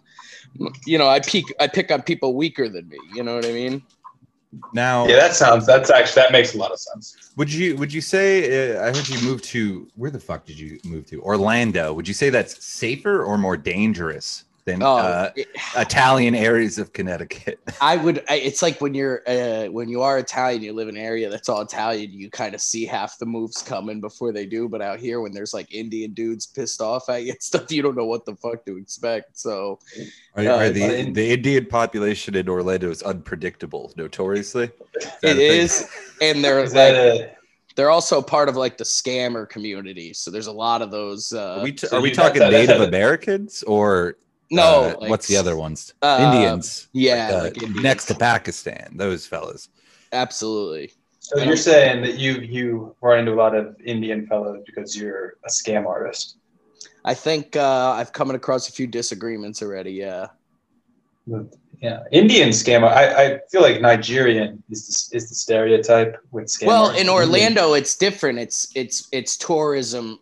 you 0.86 0.98
know. 0.98 1.08
I 1.08 1.20
peak. 1.20 1.54
I 1.60 1.68
pick 1.68 1.92
on 1.92 2.02
people 2.02 2.36
weaker 2.36 2.70
than 2.70 2.88
me. 2.88 2.98
You 3.14 3.24
know 3.24 3.36
what 3.36 3.46
I 3.46 3.52
mean? 3.52 3.84
Now, 4.72 5.08
Yeah, 5.08 5.16
that 5.16 5.34
sounds. 5.34 5.66
That's 5.66 5.90
actually 5.90 6.22
that 6.22 6.32
makes 6.32 6.54
a 6.54 6.58
lot 6.58 6.72
of 6.72 6.80
sense. 6.80 7.32
would 7.38 7.52
you 7.52 7.76
would 7.78 7.92
you 7.92 8.02
say? 8.02 8.76
Uh, 8.76 8.84
I 8.84 8.86
heard 8.88 9.08
you 9.10 9.20
moved 9.28 9.44
to 9.46 9.88
where 9.96 10.12
the 10.12 10.20
fuck 10.20 10.46
did 10.46 10.60
you 10.60 10.80
move 10.84 11.06
to? 11.08 11.22
Orlando. 11.22 11.94
Would 11.94 12.08
you 12.08 12.14
say 12.14 12.30
that's 12.30 12.64
safer 12.64 13.24
or 13.24 13.38
more 13.38 13.58
dangerous 13.58 14.46
than 14.66 14.82
Oh, 14.82 14.98
uh, 14.98 15.32
it- 15.36 15.48
Italian 15.78 16.36
areas 16.36 16.78
of 16.78 16.94
Connecticut? 16.94 17.60
I 17.82 17.98
would. 17.98 18.24
It's 18.30 18.62
like 18.62 18.80
when 18.82 18.94
you're 18.94 19.22
uh, 19.28 19.66
when 19.66 19.90
you 19.90 20.02
are 20.02 20.18
Italian, 20.18 20.62
you 20.64 20.74
live 20.74 20.88
in 20.88 20.96
an 20.98 21.02
area 21.04 21.30
that's 21.30 21.50
all 21.50 21.62
Italian. 21.62 22.12
You 22.14 22.30
kind 22.30 22.56
of 22.56 22.62
see 22.62 22.86
half 22.86 23.18
the 23.20 23.26
moves 23.26 23.62
coming 23.62 24.00
before 24.02 24.32
they 24.32 24.46
do. 24.46 24.70
But 24.70 24.82
out 24.82 25.00
here, 25.00 25.22
when 25.22 25.32
there's 25.34 25.54
like 25.54 25.74
Indian 25.74 26.14
dudes 26.14 26.46
pissed 26.46 26.82
off 26.82 27.10
at 27.10 27.24
you 27.24 27.32
and 27.32 27.42
stuff, 27.52 27.72
you 27.72 27.82
don't 27.82 27.96
know 27.98 28.06
what 28.06 28.26
the 28.26 28.36
fuck 28.36 28.66
to 28.66 28.78
expect. 28.78 29.38
So 29.38 29.80
Are, 30.36 30.44
Uh, 30.44 30.58
are 30.58 30.70
the 30.70 31.06
but- 31.06 31.14
the 31.16 31.32
Indian 31.32 31.66
population 31.66 32.36
in 32.36 32.48
Orlando 32.50 32.90
is 32.90 33.02
unpredictable, 33.04 33.92
notoriously. 33.98 34.66
Is 34.96 35.06
that 35.22 35.24
it 35.24 35.32
a 35.32 35.36
thing? 35.36 35.62
is, 35.62 35.90
and 36.22 36.44
they're 36.44 36.64
Is 36.64 36.74
that 36.74 36.94
like 36.94 37.30
a, 37.30 37.36
they're 37.76 37.90
also 37.90 38.22
part 38.22 38.50
of 38.50 38.56
like 38.56 38.78
the 38.78 38.84
scammer 38.84 39.50
community. 39.50 40.14
So 40.14 40.30
there's 40.30 40.48
a 40.48 40.52
lot 40.52 40.82
of 40.84 40.92
those. 40.92 41.34
Uh, 41.34 41.58
Are 41.60 41.64
we, 41.64 41.72
t- 41.72 41.88
are 41.92 42.02
we 42.02 42.12
talking 42.12 42.40
that's- 42.40 42.52
that's- 42.68 42.68
Native 42.80 42.88
Americans 42.88 43.64
or 43.64 44.18
no, 44.56 44.64
uh, 44.64 44.96
like, 45.02 45.10
what's 45.10 45.28
the 45.28 45.38
other 45.38 45.56
ones? 45.56 45.94
uh, 46.02 46.32
Indians. 46.34 46.88
Yeah, 46.94 47.30
uh, 47.32 47.44
like 47.44 47.62
Indians. 47.62 47.84
next 47.84 48.06
to 48.06 48.16
Pakistan, 48.16 48.94
those 48.96 49.26
fellas. 49.26 49.70
absolutely. 50.12 50.94
so 51.20 51.42
you're 51.42 51.56
saying 51.56 52.04
that 52.04 52.20
you 52.20 52.34
you 52.42 52.96
run 53.02 53.20
into 53.20 53.34
a 53.34 53.36
lot 53.36 53.56
of 53.56 53.76
Indian 53.84 54.28
fellows 54.28 54.64
because 54.66 54.96
you're 54.98 55.36
a 55.46 55.50
scam 55.50 55.86
artist. 55.86 56.38
I 57.06 57.14
think 57.14 57.56
uh, 57.56 57.92
I've 57.98 58.14
come 58.14 58.32
across 58.32 58.70
a 58.70 58.72
few 58.72 58.88
disagreements 58.88 59.62
already. 59.62 59.92
Yeah. 59.92 60.28
Yeah, 61.80 62.00
Indian 62.12 62.50
scam. 62.50 62.84
I, 62.84 63.26
I 63.26 63.40
feel 63.52 63.62
like 63.62 63.82
Nigerian 63.82 64.64
is 64.70 65.10
the, 65.12 65.18
is 65.18 65.30
the 65.30 65.36
stereotype 65.36 66.18
with 66.32 66.46
scam. 66.46 66.68
Well, 66.68 66.86
artists. 66.86 67.02
in 67.02 67.10
Orlando, 67.10 67.74
it's 67.74 67.96
different. 67.96 68.40
It's 68.40 68.70
it's 68.74 69.10
it's 69.12 69.36
tourism. 69.36 70.20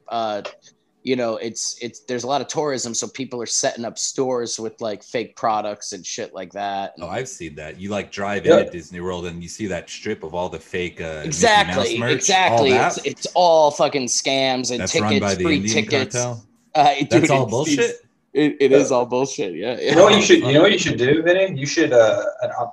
You 1.04 1.16
know, 1.16 1.38
it's 1.38 1.78
it's 1.82 2.02
there's 2.02 2.24
a 2.24 2.28
lot 2.28 2.42
of 2.42 2.48
tourism, 2.48 2.94
so 2.94 3.08
people 3.08 3.42
are 3.42 3.48
setting 3.48 3.86
up 3.86 3.98
stores 3.98 4.60
with 4.60 4.80
like 4.82 5.02
fake 5.04 5.36
products 5.36 5.94
and 5.94 6.06
shit 6.06 6.34
like 6.34 6.52
that. 6.54 6.94
Oh, 7.02 7.08
I've 7.08 7.28
seen 7.28 7.56
that. 7.56 7.80
You 7.80 7.90
like 7.90 8.12
drive 8.12 8.46
Yeah. 8.46 8.60
in 8.60 8.66
at 8.68 8.72
Disney 8.72 9.00
World 9.00 9.26
and 9.26 9.42
you 9.42 9.50
see 9.50 9.66
that 9.68 9.90
strip 9.90 10.24
of 10.24 10.36
all 10.36 10.48
the 10.48 10.60
fake 10.60 11.02
uh, 11.02 11.06
Mickey 11.06 11.16
Mouse 11.18 11.26
exactly, 11.26 12.00
merch, 12.00 12.12
exactly. 12.14 12.72
that? 12.72 12.98
It's 12.98 13.06
it's 13.08 13.28
all 13.34 13.72
fucking 13.72 14.06
scams 14.08 14.70
and 14.70 14.80
That's 14.82 14.92
tickets, 14.92 15.12
run 15.12 15.20
by 15.20 15.34
the 15.36 15.44
free 15.44 15.56
Indian 15.58 15.74
tickets. 15.86 16.16
cartel. 16.16 16.46
Uh, 16.74 16.94
dude, 17.00 17.10
That's 17.10 17.30
all 17.30 17.48
bullshit. 17.48 17.80
it's- 17.80 18.00
It, 18.34 18.56
it 18.62 18.72
is 18.72 18.94
all 18.94 19.06
bullshit. 19.06 19.56
Yeah. 19.56 19.78
yeah. 19.78 19.90
You 19.90 19.96
know 19.98 20.04
what 20.06 20.16
you 20.16 20.22
should 20.22 20.40
you 20.40 20.54
know 20.54 20.62
what 20.62 20.72
you 20.72 20.78
should 20.86 20.98
do, 20.98 21.22
Vinny? 21.24 21.60
You 21.60 21.66
should 21.66 21.92
uh 21.92 22.24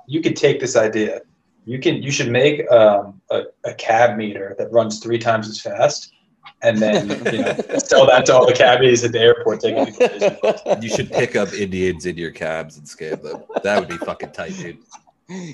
you 0.07 0.21
could 0.21 0.37
take 0.37 0.59
this 0.61 0.75
idea. 0.77 1.19
You 1.65 1.79
can 1.79 2.01
you 2.01 2.11
should 2.11 2.31
make 2.31 2.69
um 2.71 3.19
a, 3.29 3.41
a 3.65 3.73
cab 3.73 4.15
meter 4.17 4.55
that 4.57 4.71
runs 4.71 4.99
three 4.99 5.17
times 5.19 5.49
as 5.49 5.59
fast 5.59 6.13
and 6.61 6.77
then 6.79 7.09
you 7.33 7.39
know 7.41 7.55
sell 7.77 8.05
that 8.07 8.25
to 8.25 8.33
all 8.33 8.45
the 8.45 8.53
cabbies 8.53 9.03
at 9.03 9.11
the 9.11 9.19
airport 9.19 9.61
taking 9.61 9.85
people 9.85 10.53
to 10.53 10.79
You 10.81 10.89
should 10.89 11.11
pick 11.11 11.35
up 11.35 11.53
Indians 11.53 12.05
in 12.05 12.17
your 12.17 12.31
cabs 12.31 12.77
and 12.77 12.85
scam 12.85 13.21
them. 13.21 13.43
That 13.63 13.79
would 13.79 13.89
be 13.89 13.97
fucking 13.97 14.31
tight, 14.31 14.55
dude. 14.57 14.77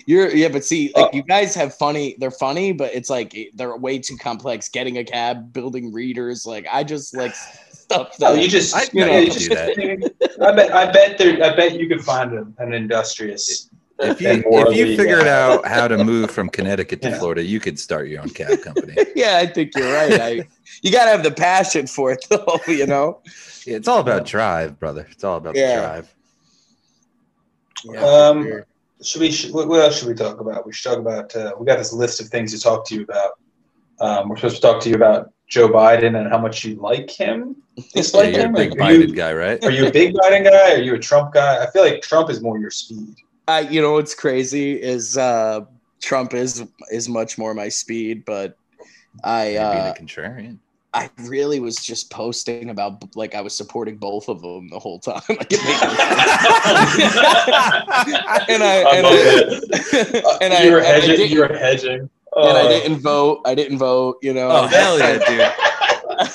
You're 0.05 0.33
yeah, 0.33 0.47
but 0.47 0.63
see, 0.63 0.93
like 0.95 1.07
Oh. 1.07 1.09
you 1.15 1.21
guys 1.23 1.53
have 1.55 1.75
funny. 1.75 2.15
They're 2.17 2.31
funny, 2.31 2.71
but 2.71 2.93
it's 2.93 3.09
like 3.09 3.35
they're 3.55 3.75
way 3.75 3.99
too 3.99 4.15
complex. 4.17 4.69
Getting 4.69 4.97
a 4.99 5.03
cab, 5.03 5.51
building 5.51 5.91
readers. 5.91 6.45
Like 6.45 6.65
I 6.71 6.83
just 6.83 7.15
like 7.15 7.35
stuff 7.35 8.11
oh, 8.13 8.15
that 8.19 8.35
No, 8.35 8.41
you 8.41 8.47
just 8.47 8.73
I- 8.75 8.87
you 8.93 9.05
know, 9.05 9.11
I 9.11 9.19
you 9.19 9.31
just 9.31 9.51
I 9.51 10.51
bet 10.53 10.73
I 10.73 10.91
bet 10.91 11.17
there 11.17 11.43
I 11.43 11.55
bet 11.55 11.77
you 11.77 11.89
could 11.89 12.03
find 12.03 12.33
a, 12.33 12.47
an 12.59 12.73
industrious 12.73 13.69
If 13.97 14.19
you 14.21 14.43
if 14.45 14.75
you 14.75 14.97
figured 14.97 15.27
uh, 15.27 15.29
out 15.63 15.67
how 15.67 15.87
to 15.87 16.03
move 16.03 16.29
from 16.31 16.49
Connecticut 16.49 17.01
to 17.03 17.09
Yeah. 17.09 17.19
Florida, 17.19 17.43
you 17.43 17.59
could 17.61 17.79
start 17.79 18.09
your 18.09 18.21
own 18.21 18.29
cab 18.29 18.61
company. 18.61 18.95
yeah, 19.15 19.37
I 19.37 19.45
think 19.45 19.71
you're 19.75 19.91
right. 19.93 20.19
I 20.19 20.47
you 20.81 20.91
gotta 20.91 21.11
have 21.11 21.23
the 21.23 21.31
passion 21.31 21.87
for 21.87 22.11
it 22.11 22.25
though, 22.29 22.59
you 22.67 22.87
know. 22.87 23.21
Yeah, 23.65 23.77
it's 23.77 23.87
all 23.87 23.99
about 23.99 24.25
drive, 24.25 24.79
brother. 24.79 25.07
It's 25.11 25.23
all 25.23 25.37
about 25.37 25.55
Yeah. 25.55 25.75
the 25.75 25.81
drive. 25.81 26.15
Um, 28.03 28.63
should 29.01 29.21
we? 29.21 29.31
Should, 29.31 29.53
what 29.53 29.67
what 29.67 29.81
else 29.81 29.99
should 29.99 30.07
we 30.07 30.13
talk 30.13 30.39
about? 30.39 30.65
We 30.65 30.73
should 30.73 30.89
talk 30.89 30.99
about. 30.99 31.35
Uh, 31.35 31.53
we 31.59 31.65
got 31.65 31.77
this 31.77 31.93
list 31.93 32.19
of 32.19 32.27
things 32.27 32.53
to 32.53 32.59
talk 32.59 32.85
to 32.87 32.95
you 32.95 33.03
about. 33.03 33.31
Um, 33.99 34.29
we're 34.29 34.35
supposed 34.37 34.55
to 34.57 34.61
talk 34.61 34.81
to 34.81 34.89
you 34.89 34.95
about 34.95 35.31
Joe 35.47 35.69
Biden 35.69 36.19
and 36.19 36.29
how 36.29 36.37
much 36.37 36.65
you 36.65 36.75
like 36.75 37.09
him. 37.09 37.55
Yeah, 37.75 37.83
Dislike 37.95 38.33
you're 38.35 38.45
a 38.45 38.47
him. 38.47 38.53
big 38.53 38.71
Like, 38.71 38.79
are, 38.89 38.93
you, 38.93 39.07
Biden 39.07 39.15
guy, 39.15 39.33
right? 39.33 39.63
are 39.63 39.71
you 39.71 39.87
a 39.87 39.91
big 39.91 40.13
Biden 40.15 40.43
guy? 40.43 40.73
Are 40.73 40.81
you 40.81 40.95
a 40.95 40.99
Trump 40.99 41.33
guy? 41.33 41.63
I 41.63 41.69
feel 41.71 41.83
like 41.83 42.01
Trump 42.01 42.29
is 42.29 42.41
more 42.41 42.57
your 42.57 42.71
speed. 42.71 43.15
I, 43.47 43.59
you 43.61 43.81
know 43.81 43.93
what's 43.93 44.13
crazy 44.15 44.73
is 44.81 45.17
uh, 45.17 45.61
Trump 46.01 46.33
is 46.33 46.63
is 46.91 47.07
much 47.09 47.37
more 47.37 47.53
my 47.53 47.69
speed, 47.69 48.25
but 48.25 48.57
I 49.23 49.51
You're 49.51 49.71
being 49.71 49.83
uh, 49.83 49.93
a 49.95 49.99
contrarian. 50.01 50.57
I 50.93 51.09
really 51.23 51.59
was 51.59 51.75
just 51.77 52.09
posting 52.09 52.69
about 52.69 53.15
like 53.15 53.35
I 53.35 53.41
was 53.41 53.53
supporting 53.53 53.97
both 53.97 54.29
of 54.29 54.41
them 54.41 54.69
the 54.69 54.79
whole 54.79 54.99
time. 54.99 55.21
Like, 55.29 55.47
it 55.51 55.61
made 55.63 55.79
no 55.81 55.89
and 58.53 58.63
I 58.63 58.81
I 58.81 58.95
and 58.95 59.07
I, 59.07 59.09
Uh, 60.25 60.37
and 60.41 60.53
I, 60.53 60.63
you 60.63 60.71
were 60.71 60.77
and 60.79 60.87
I 60.87 60.99
hedging. 61.01 61.29
you 61.31 61.39
were 61.41 61.47
hedging. 61.57 62.09
and 62.35 62.57
I 62.57 62.61
Oh. 62.63 62.67
didn't 62.69 62.99
vote. 62.99 63.41
I 63.45 63.55
didn't 63.55 63.77
vote. 63.77 64.17
You 64.21 64.33
know. 64.33 64.49
Oh 64.49 64.67
hell 64.67 64.97
yeah, 64.99 65.17
dude! 65.17 65.51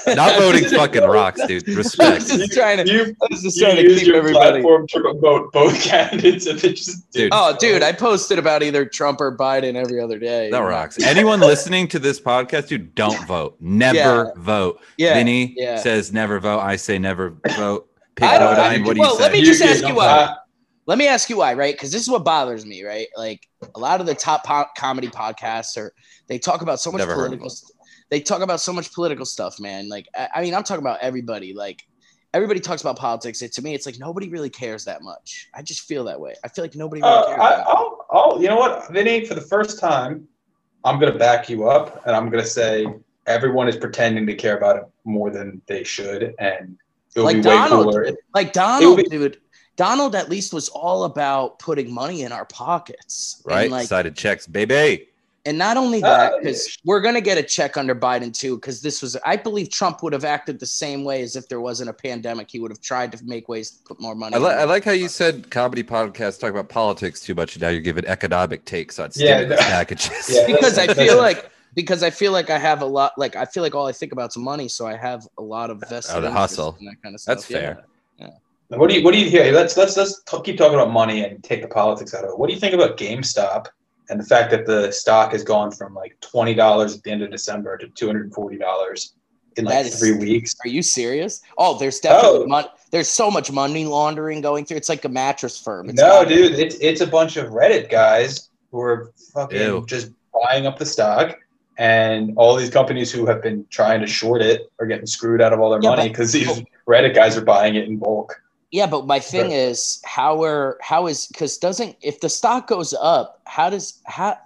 Not 0.06 0.38
voting 0.38 0.64
fucking 0.64 1.02
rocks, 1.04 1.40
dude. 1.46 1.62
I 1.68 1.76
was 1.76 1.76
Respect. 1.76 2.26
just 2.28 2.52
trying 2.52 2.84
to. 2.84 2.92
You, 2.92 3.16
I 3.22 3.26
was 3.30 3.42
just 3.42 3.56
you 3.58 3.64
trying 3.64 3.76
to 3.76 3.82
used 3.82 3.98
keep 4.00 4.08
your 4.08 4.16
everybody. 4.16 4.60
platform 4.62 4.86
to 4.88 5.00
promote 5.00 5.52
both 5.52 5.80
candidates, 5.82 6.46
and 6.46 6.58
they 6.58 6.72
just 6.72 7.10
Dude. 7.10 7.30
Oh, 7.32 7.56
dude, 7.58 7.82
I 7.82 7.92
posted 7.92 8.38
about 8.38 8.62
either 8.62 8.84
Trump 8.84 9.20
or 9.20 9.36
Biden 9.36 9.74
every 9.74 10.00
other 10.00 10.18
day. 10.18 10.50
That 10.50 10.58
rocks. 10.60 11.02
Anyone 11.02 11.40
listening 11.40 11.88
to 11.88 11.98
this 11.98 12.20
podcast, 12.20 12.68
dude, 12.68 12.94
don't 12.94 13.26
vote. 13.26 13.56
Never 13.60 13.96
Yeah. 13.96 14.24
vote. 14.36 14.80
Yeah. 14.96 15.14
Vinny 15.14 15.54
yeah. 15.56 15.76
says 15.76 16.12
never 16.12 16.38
vote. 16.40 16.60
I 16.60 16.76
say 16.76 16.98
never 16.98 17.36
vote. 17.56 17.88
Pick 18.16 18.28
I 18.28 18.38
don't- 18.38 18.56
Bodine. 18.56 18.84
What 18.84 18.94
do 18.94 19.00
well, 19.00 19.10
you 19.12 19.16
say? 19.18 19.22
let 19.22 19.32
me 19.32 19.42
just 19.42 19.62
ask 19.62 19.80
you 19.82 19.88
don't- 19.88 19.96
why. 19.96 20.34
Let 20.86 20.98
me 20.98 21.06
ask 21.06 21.30
you 21.30 21.36
why, 21.36 21.54
right? 21.54 21.72
Because 21.74 21.92
this 21.92 22.02
is 22.02 22.08
what 22.10 22.24
bothers 22.24 22.66
me, 22.66 22.82
right? 22.84 23.06
Like 23.16 23.46
a 23.76 23.78
lot 23.78 24.00
of 24.00 24.06
the 24.06 24.14
top 24.14 24.44
po- 24.44 24.66
comedy 24.76 25.06
podcasts 25.06 25.76
are 25.76 25.92
they 26.26 26.36
talk 26.38 26.62
about 26.62 26.80
so 26.80 26.90
much 26.90 26.98
Never 27.00 27.12
heard 27.14 27.32
of 27.32 27.38
political. 27.38 27.50
st- 27.50 27.70
They 28.10 28.20
talk 28.20 28.42
about 28.42 28.60
so 28.60 28.72
much 28.72 28.92
political 28.92 29.24
stuff, 29.24 29.58
man. 29.60 29.88
Like 29.88 30.08
I, 30.16 30.28
I 30.36 30.40
mean, 30.42 30.54
I'm 30.54 30.62
talking 30.64 30.82
about 30.84 30.98
everybody. 31.00 31.54
Like 31.54 31.82
everybody 32.34 32.60
talks 32.60 32.82
about 32.82 32.96
politics. 32.98 33.40
It, 33.42 33.52
to 33.54 33.62
me, 33.62 33.74
it's 33.74 33.86
like 33.86 33.98
nobody 33.98 34.28
really 34.28 34.50
cares 34.50 34.84
that 34.84 35.02
much. 35.02 35.48
I 35.54 35.62
just 35.62 35.82
feel 35.82 36.04
that 36.04 36.18
way. 36.20 36.34
I 36.44 36.48
feel 36.48 36.64
like 36.64 36.74
nobody 36.74 37.02
really 37.02 37.14
Uh, 37.14 37.26
cares. 37.26 37.40
I. 37.40 37.62
I'll, 37.66 38.06
I'll, 38.12 38.42
you 38.42 38.48
know 38.48 38.56
what, 38.56 38.90
Vinny, 38.92 39.24
for 39.24 39.34
the 39.34 39.40
first 39.40 39.78
time, 39.78 40.26
I'm 40.84 40.98
going 40.98 41.12
to 41.12 41.18
back 41.18 41.48
you 41.48 41.68
up 41.68 42.04
and 42.06 42.16
I'm 42.16 42.28
going 42.30 42.42
to 42.42 42.48
say 42.50 42.86
everyone 43.26 43.68
is 43.68 43.76
pretending 43.76 44.26
to 44.26 44.34
care 44.34 44.56
about 44.56 44.76
it 44.78 44.82
more 45.04 45.30
than 45.30 45.62
they 45.66 45.84
should. 45.84 46.34
And 46.40 46.76
it'll 47.14 47.24
Like 47.26 47.36
be 47.36 47.48
way 47.48 47.54
Donald. 47.54 47.84
cooler. 47.94 48.10
Like 48.34 48.52
Donald, 48.52 48.96
be- 48.96 49.04
dude. 49.04 49.40
Donald 49.76 50.16
at 50.16 50.28
least 50.28 50.52
was 50.52 50.68
all 50.70 51.04
about 51.04 51.58
putting 51.60 51.94
money 51.94 52.22
in 52.22 52.32
our 52.32 52.44
pockets, 52.46 53.40
And, 53.46 53.54
right? 53.54 53.70
like, 53.70 53.86
Sided 53.86 54.16
checks, 54.16 54.46
baby. 54.48 55.09
And 55.50 55.58
not 55.58 55.76
only 55.76 56.00
Uh, 56.00 56.06
that, 56.16 56.32
because 56.38 56.78
we're 56.84 57.00
gonna 57.00 57.20
get 57.20 57.36
a 57.36 57.42
check 57.42 57.76
under 57.76 57.94
Biden 57.94 58.32
too, 58.32 58.54
because 58.56 58.80
this 58.82 59.02
was 59.02 59.16
I 59.26 59.34
believe 59.36 59.68
Trump 59.68 60.00
would 60.04 60.12
have 60.12 60.24
acted 60.24 60.60
the 60.60 60.66
same 60.82 61.02
way 61.02 61.22
as 61.22 61.34
if 61.34 61.48
there 61.48 61.60
wasn't 61.60 61.90
a 61.90 61.92
pandemic. 61.92 62.48
He 62.48 62.60
would 62.60 62.70
have 62.70 62.80
tried 62.80 63.10
to 63.12 63.18
make 63.24 63.48
ways 63.48 63.66
to 63.72 63.78
put 63.88 64.00
more 64.00 64.14
money. 64.14 64.36
I, 64.36 64.38
li- 64.38 64.54
I 64.62 64.64
like 64.64 64.84
how 64.84 64.92
you 64.92 65.08
said 65.08 65.50
comedy 65.50 65.82
podcasts 65.82 66.38
talk 66.38 66.50
about 66.50 66.68
politics 66.68 67.18
too 67.20 67.34
much. 67.34 67.56
and 67.56 67.62
Now 67.62 67.70
you're 67.70 67.80
giving 67.80 68.04
economic 68.06 68.64
takes 68.64 69.00
on 69.00 69.10
Yeah, 69.16 69.38
stimulus 69.38 69.60
no. 69.60 69.66
packages. 69.66 70.30
Yeah. 70.30 70.46
because 70.46 70.78
I 70.78 70.86
feel 70.94 71.18
like 71.18 71.50
because 71.74 72.04
I 72.04 72.10
feel 72.10 72.30
like 72.32 72.48
I 72.48 72.58
have 72.58 72.80
a 72.82 72.86
lot 72.86 73.10
like 73.18 73.34
I 73.34 73.44
feel 73.44 73.64
like 73.64 73.74
all 73.74 73.88
I 73.88 73.92
think 74.00 74.12
about 74.12 74.30
is 74.30 74.36
money, 74.36 74.68
so 74.68 74.86
I 74.86 74.96
have 74.96 75.26
a 75.36 75.42
lot 75.42 75.70
of 75.70 75.82
vested 75.90 76.14
Oh, 76.16 76.20
the 76.20 76.30
hustle. 76.30 76.76
and 76.78 76.86
that 76.88 77.02
kind 77.02 77.14
of 77.16 77.20
stuff. 77.20 77.36
That's 77.38 77.46
fair. 77.46 77.84
Yeah. 78.20 78.26
fair. 78.68 78.78
What 78.78 78.88
do 78.88 78.94
you, 78.96 79.02
what 79.04 79.12
do 79.14 79.18
you 79.18 79.28
hear? 79.28 79.50
Let's, 79.52 79.76
let's, 79.76 79.96
let's 79.96 80.22
t- 80.22 80.40
keep 80.44 80.56
talking 80.56 80.74
about 80.78 80.92
money 80.92 81.24
and 81.24 81.42
take 81.42 81.60
the 81.60 81.66
politics 81.66 82.14
out 82.14 82.22
of 82.22 82.30
it. 82.30 82.38
What 82.38 82.46
do 82.46 82.54
you 82.54 82.60
think 82.60 82.72
about 82.72 82.96
GameStop 82.96 83.66
and 84.10 84.18
the 84.20 84.24
fact 84.24 84.50
that 84.50 84.66
the 84.66 84.90
stock 84.90 85.32
has 85.32 85.42
gone 85.44 85.70
from 85.70 85.94
like 85.94 86.18
$20 86.20 86.96
at 86.96 87.02
the 87.04 87.10
end 87.10 87.22
of 87.22 87.30
December 87.30 87.78
to 87.78 87.86
$240 87.86 89.12
in 89.56 89.64
like 89.64 89.74
That 89.74 89.86
is- 89.86 89.98
three 89.98 90.12
weeks? 90.12 90.54
Are 90.64 90.68
you 90.68 90.82
serious? 90.82 91.40
Oh, 91.56 91.78
there's 91.78 92.00
definitely 92.00 92.40
Oh. 92.42 92.46
mon- 92.46 92.68
there's 92.90 93.08
so 93.08 93.30
much 93.30 93.50
money 93.52 93.84
laundering 93.84 94.40
going 94.40 94.64
through. 94.64 94.76
It's 94.78 94.88
like 94.88 95.04
a 95.04 95.08
mattress 95.08 95.58
firm. 95.60 95.88
It's 95.88 96.00
no, 96.00 96.22
got- 96.22 96.28
dude, 96.28 96.58
it's 96.58 96.76
it's 96.80 97.00
a 97.00 97.06
bunch 97.06 97.36
of 97.36 97.50
Reddit 97.50 97.88
guys 97.90 98.50
who 98.72 98.80
are 98.80 99.12
fucking 99.32 99.60
Ew. 99.60 99.84
just 99.86 100.10
buying 100.34 100.66
up 100.66 100.78
the 100.78 100.86
stock, 100.86 101.36
and 101.78 102.32
all 102.36 102.56
these 102.56 102.70
companies 102.70 103.10
who 103.12 103.26
have 103.26 103.42
been 103.42 103.64
trying 103.70 104.00
to 104.00 104.06
short 104.06 104.42
it 104.42 104.70
are 104.80 104.86
getting 104.86 105.06
screwed 105.06 105.40
out 105.40 105.52
of 105.52 105.60
all 105.60 105.70
their 105.70 105.80
Yeah, 105.82 105.90
money 105.90 106.08
because 106.08 106.32
these 106.32 106.62
Reddit 106.88 107.14
guys 107.14 107.36
are 107.36 107.44
buying 107.44 107.76
it 107.76 107.86
in 107.88 107.96
bulk. 107.96 108.40
Yeah, 108.70 108.86
but 108.86 109.06
my 109.06 109.18
thing 109.18 109.46
Right. 109.46 109.52
is 109.52 110.00
how 110.04 110.42
are 110.44 110.78
how 110.80 111.06
is 111.08 111.26
because 111.26 111.58
doesn't 111.58 111.96
if 112.02 112.20
the 112.20 112.28
stock 112.28 112.68
goes 112.68 112.94
up, 112.94 113.40
how 113.46 113.68
does 113.70 114.00
how 114.06 114.38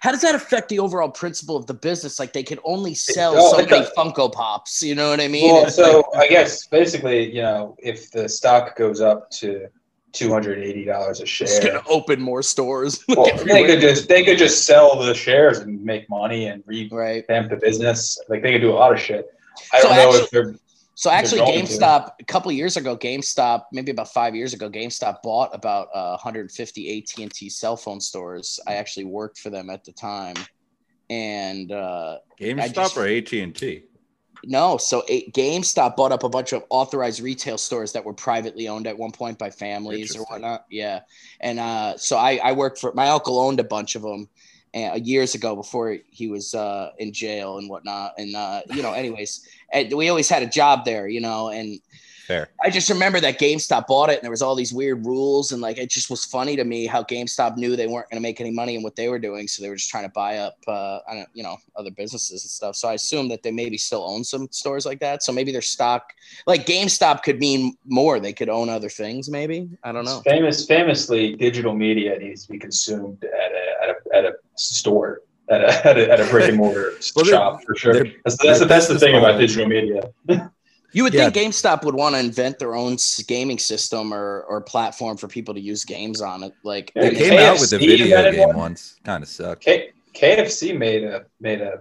how 0.00 0.10
does 0.10 0.22
that 0.22 0.34
affect 0.34 0.68
the 0.68 0.78
overall 0.78 1.10
principle 1.10 1.56
of 1.56 1.66
the 1.66 1.74
business? 1.74 2.18
Like 2.18 2.32
they 2.32 2.42
can 2.42 2.58
only 2.64 2.94
sell 2.94 3.34
oh, 3.36 3.52
so 3.52 3.64
many. 3.64 3.86
Funko 3.96 4.32
Pops. 4.32 4.82
You 4.82 4.94
know 4.94 5.10
what 5.10 5.20
I 5.20 5.28
mean? 5.28 5.52
Well, 5.52 5.66
It's 5.66 5.76
so 5.76 6.02
like- 6.14 6.24
I 6.24 6.28
guess 6.28 6.66
basically, 6.66 7.30
you 7.32 7.42
know, 7.42 7.76
if 7.78 8.10
the 8.10 8.28
stock 8.28 8.74
goes 8.76 9.00
up 9.00 9.30
to 9.42 9.68
two 10.12 10.30
hundred 10.30 10.58
eighty 10.58 10.84
dollars 10.84 11.20
a 11.20 11.22
it's 11.22 11.30
share, 11.30 11.60
gonna 11.62 11.82
open 11.88 12.20
more 12.22 12.42
stores. 12.42 13.04
well, 13.08 13.26
they 13.44 13.64
could 13.66 13.80
just 13.80 14.08
they 14.08 14.24
could 14.24 14.38
just 14.38 14.64
sell 14.64 14.98
the 15.00 15.14
shares 15.14 15.58
and 15.58 15.82
make 15.84 16.08
money 16.08 16.46
and 16.46 16.62
revamp 16.66 16.92
right. 17.28 17.48
the 17.50 17.56
business. 17.56 18.18
Like 18.28 18.42
they 18.42 18.52
could 18.52 18.62
do 18.62 18.70
a 18.72 18.74
lot 18.74 18.92
of 18.92 18.98
shit. 18.98 19.26
I 19.74 19.80
So 19.82 19.88
don't 19.88 19.96
know 19.98 20.08
actually- 20.08 20.20
if 20.24 20.30
they're 20.30 20.54
So 21.02 21.10
actually, 21.10 21.38
going 21.38 21.66
to. 21.66 21.72
GameStop 21.72 22.10
a 22.20 22.24
couple 22.26 22.52
of 22.52 22.56
years 22.56 22.76
ago, 22.76 22.96
GameStop 22.96 23.64
maybe 23.72 23.90
about 23.90 24.12
five 24.12 24.36
years 24.36 24.54
ago, 24.54 24.70
GameStop 24.70 25.20
bought 25.24 25.50
about 25.52 25.88
uh, 25.92 26.10
150 26.10 26.98
AT 26.98 27.20
and 27.20 27.34
T 27.34 27.50
cell 27.50 27.76
phone 27.76 28.00
stores. 28.00 28.60
I 28.68 28.74
actually 28.74 29.06
worked 29.06 29.40
for 29.40 29.50
them 29.50 29.68
at 29.68 29.82
the 29.82 29.90
time, 29.90 30.36
and 31.10 31.72
uh, 31.72 32.18
GameStop 32.40 32.74
just- 32.74 32.96
or 32.96 33.08
AT 33.08 33.32
and 33.32 33.52
T? 33.52 33.82
No, 34.44 34.76
so 34.76 35.02
a, 35.08 35.28
GameStop 35.32 35.96
bought 35.96 36.12
up 36.12 36.22
a 36.22 36.28
bunch 36.28 36.52
of 36.52 36.62
authorized 36.70 37.20
retail 37.20 37.58
stores 37.58 37.92
that 37.94 38.04
were 38.04 38.14
privately 38.14 38.68
owned 38.68 38.86
at 38.86 38.96
one 38.96 39.10
point 39.10 39.38
by 39.38 39.50
families 39.50 40.14
or 40.14 40.22
whatnot. 40.26 40.66
Yeah, 40.70 41.00
and 41.40 41.58
uh, 41.58 41.96
so 41.96 42.16
I, 42.16 42.36
I 42.36 42.52
worked 42.52 42.78
for 42.78 42.92
my 42.92 43.08
uncle 43.08 43.40
owned 43.40 43.58
a 43.58 43.64
bunch 43.64 43.96
of 43.96 44.02
them 44.02 44.28
uh, 44.74 44.98
years 45.02 45.34
ago 45.34 45.54
before 45.54 45.98
he 46.10 46.28
was 46.28 46.54
uh, 46.54 46.90
in 46.98 47.12
jail 47.12 47.58
and 47.58 47.68
whatnot. 47.68 48.14
And 48.18 48.34
uh, 48.34 48.62
you 48.70 48.82
know, 48.82 48.92
anyways, 48.92 49.46
and 49.72 49.92
we 49.92 50.08
always 50.08 50.28
had 50.28 50.42
a 50.42 50.46
job 50.46 50.84
there, 50.84 51.08
you 51.08 51.20
know, 51.20 51.48
and 51.48 51.80
Fair. 52.26 52.50
I 52.62 52.70
just 52.70 52.88
remember 52.88 53.18
that 53.18 53.40
GameStop 53.40 53.88
bought 53.88 54.08
it 54.08 54.14
and 54.14 54.22
there 54.22 54.30
was 54.30 54.42
all 54.42 54.54
these 54.54 54.72
weird 54.72 55.04
rules 55.04 55.50
and 55.50 55.60
like 55.60 55.76
it 55.76 55.90
just 55.90 56.08
was 56.08 56.24
funny 56.24 56.54
to 56.54 56.64
me 56.64 56.86
how 56.86 57.02
GameStop 57.02 57.56
knew 57.56 57.74
they 57.74 57.88
weren't 57.88 58.08
going 58.10 58.16
to 58.16 58.22
make 58.22 58.40
any 58.40 58.52
money 58.52 58.76
in 58.76 58.82
what 58.82 58.94
they 58.94 59.08
were 59.08 59.18
doing, 59.18 59.48
so 59.48 59.60
they 59.60 59.68
were 59.68 59.74
just 59.74 59.90
trying 59.90 60.04
to 60.04 60.10
buy 60.10 60.38
up, 60.38 60.56
uh, 60.68 61.00
I 61.08 61.14
don't, 61.14 61.28
you 61.34 61.42
know, 61.42 61.56
other 61.74 61.90
businesses 61.90 62.44
and 62.44 62.50
stuff. 62.50 62.76
So 62.76 62.88
I 62.88 62.94
assume 62.94 63.28
that 63.30 63.42
they 63.42 63.50
maybe 63.50 63.76
still 63.76 64.04
own 64.08 64.22
some 64.22 64.46
stores 64.52 64.86
like 64.86 65.00
that. 65.00 65.24
So 65.24 65.32
maybe 65.32 65.50
their 65.50 65.62
stock, 65.62 66.12
like 66.46 66.64
GameStop, 66.64 67.24
could 67.24 67.40
mean 67.40 67.76
more. 67.86 68.20
They 68.20 68.32
could 68.32 68.48
own 68.48 68.68
other 68.68 68.88
things. 68.88 69.28
Maybe 69.28 69.68
I 69.82 69.90
don't 69.90 70.04
know. 70.04 70.20
Famous, 70.24 70.64
famously, 70.64 71.34
digital 71.34 71.74
media 71.74 72.18
needs 72.18 72.46
to 72.46 72.52
be 72.52 72.58
consumed 72.58 73.24
at 73.24 73.52
a 73.52 73.82
at 73.82 73.88
a, 73.90 74.16
at 74.16 74.24
a 74.24 74.32
store. 74.62 75.20
At 75.50 75.60
a, 75.60 75.86
at 75.86 75.98
a, 75.98 76.12
at 76.12 76.20
a 76.20 76.24
brick 76.30 76.48
and 76.48 76.56
mortar 76.56 76.94
Well, 77.16 77.24
shop 77.26 77.62
for 77.66 77.74
sure. 77.74 78.04
That's, 78.24 78.36
that's, 78.42 78.60
the, 78.60 78.64
that's 78.64 78.86
the 78.88 78.98
thing 78.98 79.16
about 79.16 79.38
digital 79.38 79.66
media. 79.66 80.10
You 80.94 81.04
would 81.04 81.14
Yeah. 81.14 81.30
think 81.30 81.54
GameStop 81.54 81.84
would 81.84 81.94
want 81.94 82.14
to 82.16 82.18
invent 82.20 82.58
their 82.58 82.74
own 82.74 82.98
gaming 83.26 83.58
system 83.58 84.12
or, 84.12 84.42
or 84.42 84.60
platform 84.60 85.16
for 85.16 85.26
people 85.26 85.54
to 85.54 85.60
use 85.60 85.86
games 85.86 86.20
on 86.20 86.42
it. 86.42 86.52
Like, 86.64 86.92
Yeah, 86.94 87.02
They 87.08 87.14
came 87.14 87.30
they- 87.30 87.46
out 87.46 87.58
with 87.58 87.72
a 87.72 87.78
video 87.78 88.30
game 88.30 88.48
one? 88.48 88.56
once. 88.56 88.96
Kind 89.02 89.22
of 89.22 89.28
sucked. 89.30 89.64
K- 89.64 89.92
KFC 90.14 90.76
made 90.76 91.04
a 91.04 91.24
made 91.40 91.62
a 91.62 91.80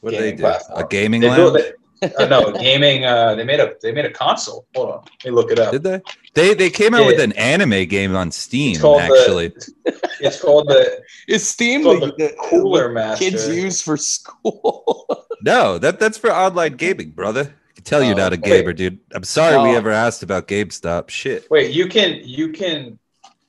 What 0.00 0.10
did 0.10 0.18
they 0.22 0.32
gaming 0.32 0.36
do? 0.38 0.42
platform. 0.42 0.82
A 0.84 0.88
gaming 0.88 1.20
they 1.20 1.28
lounge? 1.28 1.60
it, 2.02 2.16
uh, 2.18 2.26
no 2.26 2.46
a 2.48 2.58
gaming. 2.58 3.04
Uh, 3.04 3.36
they 3.36 3.44
made 3.44 3.60
a 3.60 3.74
they 3.80 3.92
made 3.92 4.06
a 4.06 4.10
console. 4.10 4.66
Hold 4.74 4.90
on, 4.90 5.00
let 5.04 5.24
me 5.24 5.30
look 5.30 5.52
it 5.52 5.60
up. 5.60 5.70
Did 5.70 5.84
they? 5.84 6.00
They 6.34 6.54
they 6.54 6.70
came 6.70 6.94
out 6.94 7.02
Yeah. 7.02 7.06
with 7.06 7.20
an 7.20 7.32
anime 7.34 7.84
game 7.86 8.16
on 8.16 8.32
Steam. 8.32 8.74
It's 8.74 8.84
Actually, 8.84 9.48
the 9.84 9.92
it's 10.20 10.40
called 10.40 10.68
the, 10.68 11.00
It's 11.28 11.44
Steam 11.44 11.86
it's 11.86 12.00
the, 12.00 12.06
the 12.06 12.12
the- 12.16 12.34
Cooler 12.48 12.84
what 12.88 12.94
Master. 12.94 13.24
kids 13.24 13.48
use 13.48 13.80
for 13.82 13.96
school? 13.96 15.26
no, 15.42 15.78
that 15.78 15.98
that's 16.00 16.18
for 16.18 16.30
online 16.32 16.74
gaming, 16.76 17.10
brother. 17.10 17.42
I 17.70 17.72
can 17.74 17.84
tell 17.84 18.02
you're 18.02 18.14
Oh, 18.14 18.18
not 18.18 18.32
a 18.32 18.38
okay. 18.38 18.60
gamer, 18.60 18.72
dude. 18.72 18.98
I'm 19.12 19.24
sorry 19.24 19.56
we 19.70 19.76
ever 19.76 19.90
asked 19.90 20.22
about 20.22 20.48
GameStop. 20.48 21.10
Shit. 21.10 21.48
Wait, 21.50 21.70
you 21.72 21.86
can 21.88 22.20
you 22.24 22.50
can 22.52 22.98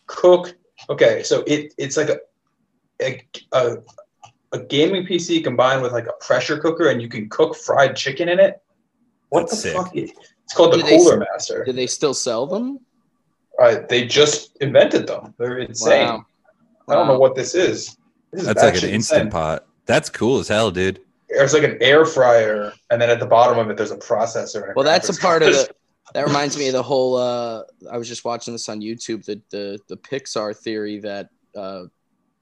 cook. 0.07 0.55
Okay, 0.89 1.23
so 1.23 1.43
it 1.47 1.73
it's 1.77 1.97
like 1.97 2.09
a 2.09 2.19
a, 3.01 3.21
a 3.53 3.77
a 4.53 4.59
gaming 4.59 5.05
PC 5.05 5.43
combined 5.43 5.81
with 5.81 5.91
like 5.91 6.07
a 6.07 6.13
pressure 6.25 6.57
cooker, 6.59 6.89
and 6.89 7.01
you 7.01 7.07
can 7.09 7.29
cook 7.29 7.55
fried 7.55 7.95
chicken 7.95 8.29
in 8.29 8.39
it. 8.39 8.61
What 9.29 9.41
That's 9.41 9.61
the 9.63 9.69
sick. 9.69 9.77
fuck? 9.77 9.95
is- 9.95 10.11
It's 10.43 10.53
called 10.55 10.73
the 10.73 10.77
Do 10.77 10.83
they 10.83 10.97
Cooler 10.97 11.21
s- 11.21 11.27
Master. 11.31 11.63
Do 11.65 11.71
they 11.71 11.85
still 11.87 12.15
sell 12.15 12.47
them? 12.47 12.79
Uh, 13.61 13.81
they 13.89 14.05
just 14.07 14.57
invented 14.61 15.05
them. 15.05 15.33
They're 15.37 15.59
insane. 15.59 16.05
Wow. 16.07 16.25
I 16.89 16.95
don't 16.95 17.07
know 17.07 17.19
what 17.19 17.35
this 17.35 17.55
is. 17.55 17.97
This 18.31 18.41
is 18.41 18.47
That's 18.47 18.61
like 18.61 18.69
an 18.69 18.75
actually 18.75 18.93
instant 18.93 19.21
insane. 19.21 19.31
pot. 19.31 19.67
That's 19.85 20.09
cool 20.09 20.39
as 20.39 20.47
hell, 20.47 20.71
dude. 20.71 20.99
It's 21.29 21.53
like 21.53 21.63
an 21.63 21.77
air 21.81 22.05
fryer, 22.05 22.73
and 22.89 23.01
then 23.01 23.09
at 23.09 23.19
the 23.19 23.25
bottom 23.25 23.57
of 23.59 23.69
it, 23.69 23.77
there's 23.77 23.91
a 23.91 23.97
processor. 23.97 24.71
A 24.71 24.73
Well, 24.75 24.85
that's 24.85 25.09
a 25.09 25.13
part 25.21 25.43
of 25.43 25.53
card. 25.53 25.67
the. 25.67 25.73
That 26.15 26.25
reminds 26.25 26.57
me 26.57 26.67
of 26.67 26.73
the 26.73 26.81
whole. 26.81 27.15
Uh, 27.17 27.63
I 27.91 27.97
was 27.97 28.07
just 28.07 28.25
watching 28.25 28.53
this 28.53 28.67
on 28.67 28.81
YouTube. 28.81 29.23
The 29.25 29.39
the 29.51 29.79
the 29.87 29.97
Pixar 29.97 30.57
theory 30.57 30.99
that 30.99 31.29
uh, 31.55 31.83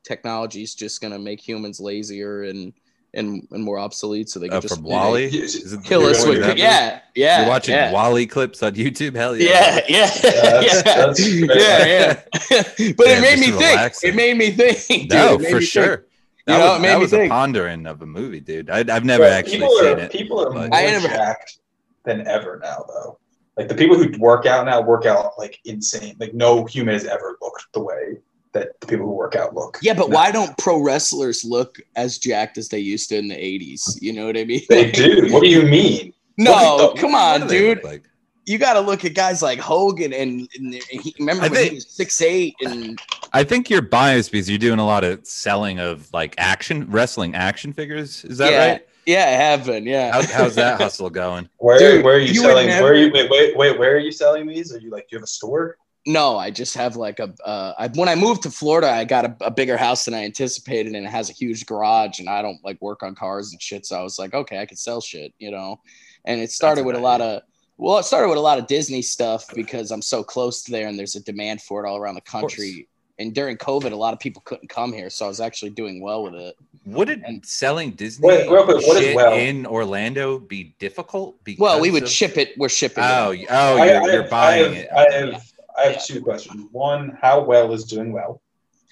technology 0.05 0.63
is 0.63 0.73
just 0.73 1.01
going 1.01 1.11
to 1.11 1.19
make 1.19 1.45
humans 1.45 1.79
lazier 1.81 2.43
and 2.43 2.71
and 3.17 3.47
and 3.51 3.63
more 3.63 3.79
obsolete, 3.79 4.29
so 4.29 4.39
they 4.39 4.47
can 4.47 4.57
Uh, 4.57 4.61
just 4.61 4.75
from 4.75 4.83
WALL-E. 4.83 5.25
Is 5.25 5.73
it- 5.73 5.83
kill 5.83 6.03
us 6.05 6.25
with. 6.25 6.39
that? 6.41 6.57
Yeah, 6.57 7.01
yeah. 7.15 7.41
You're 7.41 7.49
watching 7.49 7.75
yeah. 7.75 7.91
WALL-E 7.91 8.27
clips 8.27 8.63
on 8.63 8.73
YouTube. 8.75 9.15
Hell 9.15 9.35
yeah. 9.35 9.81
Yeah, 9.87 10.07
yeah, 10.07 10.07
that's- 10.21 10.65
yeah, 10.65 10.81
that's 10.83 11.29
yeah, 11.29 11.85
yeah. 11.85 12.93
but 12.95 13.05
Damn, 13.05 13.17
it 13.17 13.21
made 13.21 13.39
me 13.39 13.47
think. 13.47 13.59
relaxing. 13.59 14.09
It 14.11 14.15
made 14.15 14.37
me 14.37 14.51
think. 14.51 15.09
Dude. 15.09 15.09
no, 15.09 15.37
for 15.37 15.43
me 15.43 15.49
think. 15.51 15.63
sure. 15.63 16.05
That 16.45 16.53
You 16.53 16.59
know, 16.59 16.69
was, 16.69 16.77
it 16.77 16.81
made 16.81 16.87
that 16.89 16.95
me 16.97 17.01
was 17.01 17.13
a 17.13 17.27
pondering 17.27 17.85
of 17.87 18.01
a 18.01 18.05
movie, 18.05 18.39
dude. 18.39 18.69
I, 18.69 18.79
I've 18.79 19.03
never 19.03 19.23
But 19.23 19.33
actually 19.33 19.57
people 19.57 19.77
seen 19.79 19.87
are, 19.87 19.99
it. 19.99 20.11
People 20.11 20.39
are 20.39 20.51
but- 20.51 20.69
more 20.69 20.79
I 20.79 20.85
never- 20.85 21.07
jacked 21.09 21.57
than 22.05 22.25
ever 22.27 22.59
now, 22.63 22.85
though. 22.87 23.19
Like 23.57 23.67
the 23.67 23.75
people 23.75 23.97
who 23.97 24.11
work 24.19 24.45
out 24.45 24.65
now 24.67 24.79
work 24.81 25.05
out 25.07 25.31
like 25.39 25.59
insane. 25.65 26.15
Like 26.19 26.33
no 26.35 26.63
human 26.65 26.93
has 26.93 27.05
ever 27.05 27.37
looked 27.41 27.65
the 27.73 27.79
way 27.81 28.17
that 28.57 28.79
the 28.81 28.87
people 28.87 29.05
who 29.05 29.11
work 29.13 29.35
out 29.35 29.53
look. 29.55 29.77
Yeah, 29.81 29.93
but 29.93 30.09
No. 30.09 30.15
why 30.15 30.31
don't 30.31 30.57
pro 30.57 30.79
wrestlers 30.81 31.43
look 31.45 31.79
as 31.95 32.17
jacked 32.17 32.57
as 32.57 32.69
they 32.69 32.79
used 32.79 33.09
to 33.09 33.17
in 33.17 33.27
the 33.27 33.35
'80s? 33.35 34.01
You 34.01 34.13
know 34.13 34.25
what 34.25 34.37
I 34.37 34.43
mean? 34.45 34.61
They 34.69 34.91
do. 34.91 35.27
What 35.31 35.43
do 35.43 35.49
you 35.49 35.63
mean? 35.63 36.13
No, 36.37 36.93
the- 36.93 36.99
come 37.01 37.15
on, 37.15 37.47
dude. 37.47 37.83
like? 37.83 38.03
You 38.45 38.57
got 38.57 38.73
to 38.75 38.79
look 38.79 39.03
at 39.03 39.13
guys 39.13 39.41
like 39.41 39.59
Hogan 39.59 40.13
and, 40.13 40.47
and 40.55 40.73
he, 40.89 41.13
remember 41.19 41.43
I 41.43 41.47
when 41.49 41.67
he 41.67 41.75
was 41.75 41.85
six 41.89 42.21
eight 42.21 42.55
and 42.61 42.97
I 43.33 43.43
think 43.43 43.69
you're 43.69 43.81
biased 43.81 44.31
because 44.31 44.49
you're 44.49 44.57
doing 44.57 44.79
a 44.79 44.85
lot 44.85 45.03
of 45.03 45.27
selling 45.27 45.79
of 45.79 46.07
like 46.13 46.33
action 46.37 46.89
wrestling 46.89 47.35
action 47.35 47.73
figures. 47.73 48.23
Is 48.23 48.37
that 48.37 48.51
yeah, 48.53 48.71
right? 48.71 48.87
Yeah, 49.05 49.25
I 49.25 49.31
have 49.31 49.65
been. 49.65 49.85
Yeah. 49.85 50.13
How, 50.13 50.21
how's 50.43 50.55
that 50.55 50.79
hustle 50.81 51.09
going? 51.09 51.49
Where 51.57 51.77
Dude, 51.77 52.05
where 52.05 52.15
are 52.15 52.19
you, 52.19 52.27
you 52.35 52.39
selling? 52.41 52.67
never- 52.67 52.83
Where 52.83 52.93
are 52.93 52.95
you 52.95 53.11
wait, 53.11 53.29
wait 53.29 53.57
wait 53.57 53.77
where 53.77 53.95
are 53.95 53.99
you 53.99 54.13
selling 54.13 54.47
these? 54.47 54.73
Are 54.73 54.79
you 54.79 54.91
like 54.91 55.09
do 55.09 55.15
you 55.15 55.17
have 55.17 55.23
a 55.23 55.27
store? 55.27 55.75
No, 56.07 56.37
I 56.37 56.51
just 56.51 56.73
have 56.75 56.95
like 56.95 57.19
a. 57.19 57.33
Uh, 57.43 57.73
I, 57.77 57.87
when 57.89 58.07
I 58.07 58.15
moved 58.15 58.41
to 58.43 58.49
Florida, 58.49 58.89
I 58.89 59.03
got 59.03 59.25
a, 59.25 59.35
a 59.41 59.51
bigger 59.51 59.75
house 59.75 60.05
than 60.05 60.13
I 60.13 60.23
anticipated, 60.23 60.95
and 60.95 61.05
it 61.05 61.09
has 61.09 61.29
a 61.29 61.33
huge 61.33 61.65
garage. 61.65 62.19
And 62.19 62.29
I 62.29 62.41
don't 62.41 62.63
like 62.63 62.81
work 62.81 63.03
on 63.03 63.13
cars 63.13 63.51
and 63.51 63.61
shit, 63.61 63.85
so 63.85 63.99
I 63.99 64.03
was 64.03 64.17
like, 64.17 64.33
okay, 64.33 64.59
I 64.59 64.65
could 64.65 64.79
sell 64.79 65.01
shit, 65.01 65.33
you 65.37 65.51
know. 65.51 65.81
And 66.23 66.39
it 66.39 66.49
started 66.51 66.81
a 66.81 66.83
with 66.85 66.95
a 66.95 66.99
lot 66.99 67.19
of. 67.19 67.41
Well, 67.75 67.97
it 67.97 68.03
started 68.03 68.29
with 68.29 68.37
a 68.37 68.41
lot 68.41 68.57
of 68.57 68.67
Disney 68.67 69.01
stuff 69.01 69.53
because 69.53 69.91
I'm 69.91 70.01
so 70.01 70.23
close 70.23 70.63
to 70.63 70.71
there, 70.71 70.87
and 70.87 70.97
there's 70.97 71.15
a 71.17 71.23
demand 71.23 71.61
for 71.61 71.85
it 71.85 71.89
all 71.89 71.97
around 71.97 72.15
the 72.15 72.21
country. 72.21 72.87
And 73.19 73.33
during 73.35 73.57
COVID, 73.57 73.91
a 73.91 73.95
lot 73.95 74.13
of 74.13 74.19
people 74.21 74.41
couldn't 74.45 74.69
come 74.69 74.93
here, 74.93 75.09
so 75.09 75.25
I 75.25 75.27
was 75.27 75.41
actually 75.41 75.71
doing 75.71 76.01
well 76.01 76.23
with 76.23 76.35
it. 76.35 76.55
Would 76.85 77.09
it 77.09 77.19
And- 77.25 77.45
selling 77.45 77.91
Disney 77.91 78.27
Wait, 78.29 78.49
real 78.49 78.63
quick, 78.63 78.87
what 78.87 78.95
is 78.97 79.03
shit 79.03 79.15
well? 79.15 79.33
in 79.33 79.65
Orlando 79.65 80.39
be 80.39 80.75
difficult? 80.79 81.35
Well, 81.57 81.81
we 81.81 81.91
would 81.91 82.03
of- 82.03 82.09
ship 82.09 82.37
it. 82.37 82.53
We're 82.57 82.69
shipping. 82.69 83.03
Oh, 83.03 83.31
it. 83.31 83.45
oh, 83.49 83.75
you're, 83.83 84.01
I 84.01 84.05
you're 84.05 84.21
have- 84.21 84.29
buying 84.31 84.87
I 84.95 85.11
have, 85.11 85.29
it. 85.29 85.41
I 85.77 85.83
have 85.83 85.93
have 85.93 86.05
two 86.05 86.21
questions. 86.21 86.67
One, 86.71 87.17
how 87.21 87.43
well 87.43 87.73
is 87.73 87.85
doing 87.85 88.11
well? 88.11 88.41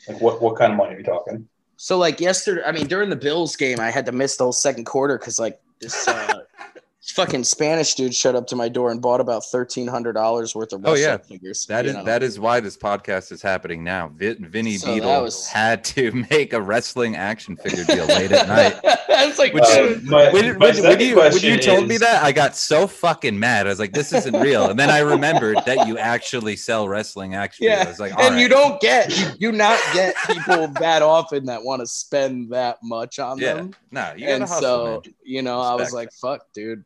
Like 0.07 0.21
what 0.21 0.41
what 0.41 0.55
kind 0.55 0.71
of 0.71 0.77
money 0.77 0.93
are 0.93 0.97
we 0.97 1.03
talking? 1.03 1.47
So 1.77 1.97
like 1.97 2.19
yesterday, 2.21 2.61
I 2.65 2.71
mean 2.71 2.87
during 2.87 3.09
the 3.09 3.15
Bills 3.15 3.55
game, 3.55 3.79
I 3.79 3.91
had 3.91 4.05
to 4.05 4.11
miss 4.11 4.37
the 4.37 4.43
whole 4.43 4.53
second 4.53 4.85
quarter 4.85 5.17
because 5.17 5.39
like 5.39 5.59
this 5.81 6.07
uh, 6.07 6.41
fucking 7.13 7.43
Spanish 7.43 7.93
dude 7.95 8.13
showed 8.15 8.35
up 8.35 8.47
to 8.47 8.55
my 8.55 8.67
door 8.69 8.91
and 8.91 9.01
bought 9.01 9.19
about 9.21 9.45
thirteen 9.45 9.87
hundred 9.87 10.13
dollars 10.13 10.55
worth 10.55 10.73
of 10.73 10.81
Oh, 10.85 10.91
wrestling 10.93 11.01
yeah. 11.09 11.17
figures. 11.17 11.65
That 11.67 11.85
you 11.85 11.91
is 11.91 11.97
know? 11.97 12.03
that 12.03 12.23
is 12.23 12.39
why 12.39 12.59
this 12.59 12.75
podcast 12.77 13.31
is 13.31 13.41
happening 13.41 13.83
now. 13.83 14.09
Vin, 14.15 14.45
Vinny 14.49 14.77
So 14.77 14.87
Beedle 14.87 15.21
was- 15.23 15.47
had 15.47 15.83
to 15.85 16.11
make 16.29 16.53
a 16.53 16.61
wrestling 16.61 17.15
action 17.15 17.55
figure 17.57 17.83
deal 17.83 18.05
late 18.05 18.31
at 18.31 18.47
night. 18.47 18.79
That's 19.07 19.37
like, 19.39 19.53
Which- 19.53 19.63
Uh, 19.63 19.95
my, 20.03 20.31
When, 20.31 20.57
my 20.57 20.71
when, 20.71 20.83
when 20.83 20.99
you, 20.99 21.15
when 21.17 21.37
you 21.37 21.57
told 21.57 21.87
me 21.87 21.97
that, 21.97 22.23
I 22.23 22.31
got 22.31 22.55
so 22.55 22.85
fucking 22.87 23.37
mad. 23.39 23.65
I 23.67 23.69
was 23.69 23.79
like, 23.79 23.93
"This 23.93 24.11
isn't 24.13 24.35
real." 24.39 24.69
And 24.69 24.79
then 24.79 24.89
I 24.89 24.99
remembered 24.99 25.57
that 25.65 25.87
you 25.87 25.97
actually 25.97 26.55
sell 26.55 26.87
wrestling 26.89 27.33
action. 27.35 27.65
Yeah, 27.65 27.79
figures. 27.79 27.87
I 27.87 27.89
was 27.91 27.99
like, 27.99 28.19
and 28.19 28.35
right." 28.35 28.41
you 28.41 28.47
don't 28.49 28.79
get 28.81 29.09
you 29.39 29.51
do 29.51 29.57
not 29.57 29.79
get 29.93 30.15
people 30.27 30.67
that 30.79 31.01
often 31.01 31.45
that 31.45 31.63
want 31.63 31.81
to 31.81 31.87
spend 31.87 32.51
that 32.51 32.77
much 32.83 33.19
on 33.19 33.37
yeah, 33.37 33.53
them. 33.55 33.73
no, 33.91 34.13
you 34.15 34.21
gotta 34.27 34.33
and 34.33 34.43
hustle, 34.43 34.61
so 34.61 35.01
man. 35.05 35.13
you 35.23 35.41
know, 35.41 35.59
I 35.61 35.75
was 35.75 35.93
like, 35.93 36.11
fuck, 36.13 36.41
dude. 36.53 36.83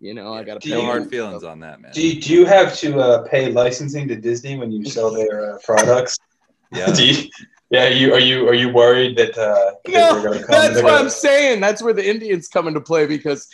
You 0.00 0.14
know, 0.14 0.32
I 0.32 0.42
gotta 0.44 0.60
Do 0.60 0.70
no 0.70 0.82
hard 0.82 1.10
feelings 1.10 1.44
on 1.44 1.60
that, 1.60 1.80
man. 1.80 1.92
Do 1.92 2.06
you, 2.06 2.18
do 2.20 2.32
you 2.32 2.46
have 2.46 2.74
to 2.78 2.98
uh, 2.98 3.22
pay 3.28 3.52
licensing 3.52 4.08
to 4.08 4.16
Disney 4.16 4.56
when 4.56 4.72
you 4.72 4.86
sell 4.86 5.10
their 5.12 5.54
uh, 5.54 5.58
products? 5.64 6.18
Yeah, 6.72 6.92
Do 6.94 7.04
you, 7.04 7.28
yeah, 7.70 7.88
you 7.88 8.14
are 8.14 8.20
you 8.20 8.48
are 8.48 8.54
you 8.54 8.68
worried 8.72 9.18
that 9.18 9.36
uh, 9.36 9.72
No, 9.88 10.14
they're 10.14 10.22
gonna 10.22 10.38
come? 10.38 10.50
That's 10.52 10.76
what 10.76 10.90
gonna- 10.90 11.02
I'm 11.02 11.10
saying. 11.10 11.60
That's 11.60 11.82
where 11.82 11.92
the 11.92 12.08
Indians 12.08 12.46
come 12.46 12.68
into 12.68 12.80
play 12.80 13.06
because 13.06 13.48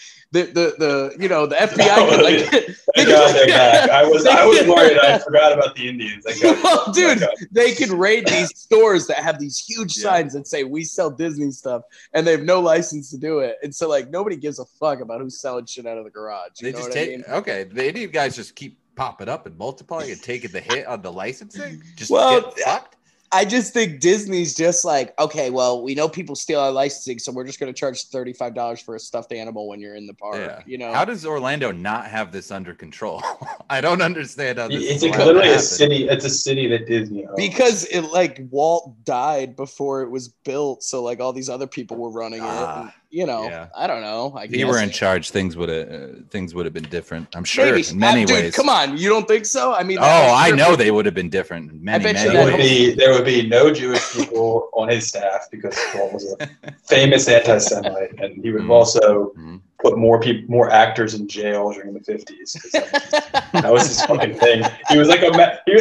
the 0.45 0.53
the, 0.53 0.75
the 0.79 1.23
you 1.23 1.29
know 1.29 1.47
the 1.47 1.57
FBI 1.57 2.09
could 2.11 2.23
like 2.23 2.77
Thank 2.95 3.09
God 3.09 3.35
they're 3.35 3.47
back. 3.49 3.91
I 3.91 4.05
was 4.05 4.27
I 4.27 4.45
was 4.47 4.67
worried. 4.69 4.99
I 4.99 5.19
forgot 5.19 5.53
about 5.53 5.75
the 5.77 5.89
Indians. 5.89 6.25
Thank 6.25 6.43
God. 6.43 6.63
well, 6.63 6.93
dude, 6.93 7.21
Back 7.21 7.31
they 7.51 7.73
can 7.75 7.97
raid 7.99 8.27
these 8.27 8.51
stores 8.59 9.07
that 9.07 9.19
have 9.19 9.39
these 9.39 9.59
huge 9.59 9.97
Yeah. 9.97 10.03
signs 10.05 10.33
that 10.35 10.47
say 10.47 10.65
we 10.65 10.85
sell 10.85 11.11
Disney 11.11 11.51
stuff, 11.51 11.83
and 12.13 12.27
they 12.27 12.33
have 12.33 12.43
no 12.43 12.61
license 12.61 13.11
to 13.11 13.19
do 13.19 13.41
it. 13.41 13.57
And 13.63 13.75
so, 13.75 13.89
like, 13.89 14.11
nobody 14.11 14.37
gives 14.37 14.59
a 14.59 14.65
fuck 14.81 15.01
about 15.01 15.21
who's 15.21 15.41
selling 15.41 15.67
shit 15.67 15.87
out 15.87 15.99
of 15.99 16.05
the 16.05 16.11
garage. 16.11 16.51
You 16.61 16.67
they 16.67 16.73
know 16.73 16.79
just 16.79 16.89
what 16.91 16.95
take. 16.95 17.09
I 17.09 17.13
mean? 17.13 17.25
Okay, 17.29 17.65
the 17.65 17.87
Indian 17.89 18.11
guys 18.11 18.37
just 18.37 18.55
keep 18.57 18.79
popping 18.97 19.29
up 19.29 19.47
and 19.47 19.57
multiplying 19.59 20.11
and 20.11 20.23
taking 20.23 20.51
the 20.53 20.61
hit 20.61 20.87
on 20.87 21.03
the 21.03 21.13
licensing. 21.13 21.83
Just 21.97 22.11
Well, 22.11 22.41
get 22.41 22.59
fucked. 22.61 22.96
I 23.37 23.45
just 23.45 23.75
think 23.75 24.01
Disney's 24.01 24.55
just 24.55 24.83
like, 24.83 25.13
okay, 25.21 25.51
well, 25.51 25.83
we 25.83 25.95
know 25.95 26.09
people 26.09 26.35
steal 26.35 26.59
our 26.59 26.73
licensing, 26.73 27.19
so 27.19 27.31
we're 27.31 27.45
just 27.45 27.61
going 27.61 27.71
to 27.71 27.79
charge 27.79 28.05
thirty 28.05 28.33
five 28.33 28.55
dollars 28.55 28.81
for 28.81 28.97
a 28.97 28.99
stuffed 28.99 29.31
animal 29.31 29.69
when 29.69 29.79
you're 29.79 29.95
in 29.95 30.07
the 30.07 30.15
park. 30.15 30.37
Yeah. 30.39 30.63
You 30.65 30.79
know, 30.79 30.91
How 30.95 31.05
does 31.05 31.27
Orlando 31.27 31.71
not 31.71 32.07
have 32.07 32.33
this 32.33 32.51
under 32.51 32.73
control? 32.73 33.23
I 33.71 33.83
don't 33.83 34.01
understand 34.01 34.59
how 34.59 34.69
this. 34.69 34.83
It's 34.83 35.03
is 35.03 35.15
a, 35.15 35.19
literally 35.19 35.49
to 35.49 35.55
a 35.57 35.59
city. 35.59 36.09
It's 36.09 36.25
a 36.25 36.31
city 36.31 36.67
that 36.69 36.87
Disney 36.87 37.27
owns. 37.27 37.37
because 37.37 37.85
it 37.85 38.03
like 38.05 38.41
Walt 38.51 39.05
died 39.05 39.55
before 39.55 40.01
it 40.01 40.11
was 40.11 40.29
built, 40.29 40.83
so 40.83 41.03
like 41.03 41.21
all 41.21 41.35
these 41.35 41.51
other 41.51 41.67
people 41.67 41.99
were 41.99 42.11
running 42.11 42.41
it. 42.41 42.47
Ah, 42.47 42.85
and, 42.85 42.93
you 43.19 43.25
know, 43.31 43.43
yeah. 43.45 43.69
I 43.83 43.85
don't 43.91 44.03
know. 44.09 44.23
I 44.37 44.45
If 44.45 44.51
he 44.51 44.59
guess. 44.59 44.67
were 44.71 44.81
in 44.87 44.91
charge, 45.03 45.25
things 45.37 45.53
would 45.59 45.71
have 45.77 45.87
uh, 45.97 46.07
things 46.35 46.49
would 46.55 46.67
have 46.69 46.75
been 46.81 46.91
different. 46.99 47.25
I'm 47.37 47.45
sure 47.55 47.65
Maybe. 47.67 47.83
in 47.91 47.99
many 47.99 48.23
Uh, 48.25 48.27
dude, 48.27 48.37
ways. 48.37 48.55
Come 48.61 48.69
on, 48.79 48.87
you 49.03 49.09
don't 49.15 49.27
think 49.33 49.45
so? 49.47 49.65
I 49.81 49.83
mean, 49.89 49.99
Oh, 50.01 50.05
I 50.45 50.47
strip- 50.49 50.59
know 50.61 50.71
they 50.85 50.91
would 50.95 51.07
have 51.11 51.15
been 51.23 51.31
different 51.39 51.65
in 51.73 51.79
many, 51.91 52.05
bet 52.05 52.15
many 52.17 52.29
there 52.35 52.45
would 52.47 52.57
be 52.69 52.95
there 53.01 53.13
would 53.15 53.25
be 53.25 53.39
no 53.59 53.63
Jewish 53.81 54.05
people 54.17 54.69
on 54.81 54.87
his 54.95 55.07
staff 55.13 55.41
because 55.55 55.75
Paul 55.93 56.09
was 56.17 56.25
a 56.41 56.47
famous 56.97 57.27
anti-Semite, 57.37 58.13
and 58.23 58.31
he 58.43 58.51
would 58.53 58.61
have 58.63 58.71
Mhm. 58.71 58.81
also 58.81 59.05
Mhm. 59.39 59.61
put 59.85 59.93
more 60.07 60.19
people, 60.27 60.45
more 60.59 60.69
actors 60.85 61.13
in 61.19 61.23
jail 61.39 61.63
during 61.77 61.93
the 61.99 62.05
fifties. 62.13 62.51
That 63.65 63.73
was 63.77 63.85
his 63.89 64.01
fucking 64.11 64.35
thing. 64.45 64.59
He 64.91 64.97
was 64.99 65.09
like 65.09 65.23
a. 65.23 65.31
Me- 65.39 65.59
he, 65.67 65.73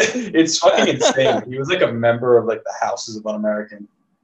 it's 0.41 0.57
fucking 0.63 0.87
insane. 0.95 1.41
He 1.51 1.57
was 1.61 1.67
like 1.73 1.81
a 1.89 1.91
member 2.07 2.29
of 2.39 2.43
like 2.51 2.61
the 2.69 2.75
Houses 2.85 3.13
of 3.17 3.23
Un-American 3.27 3.81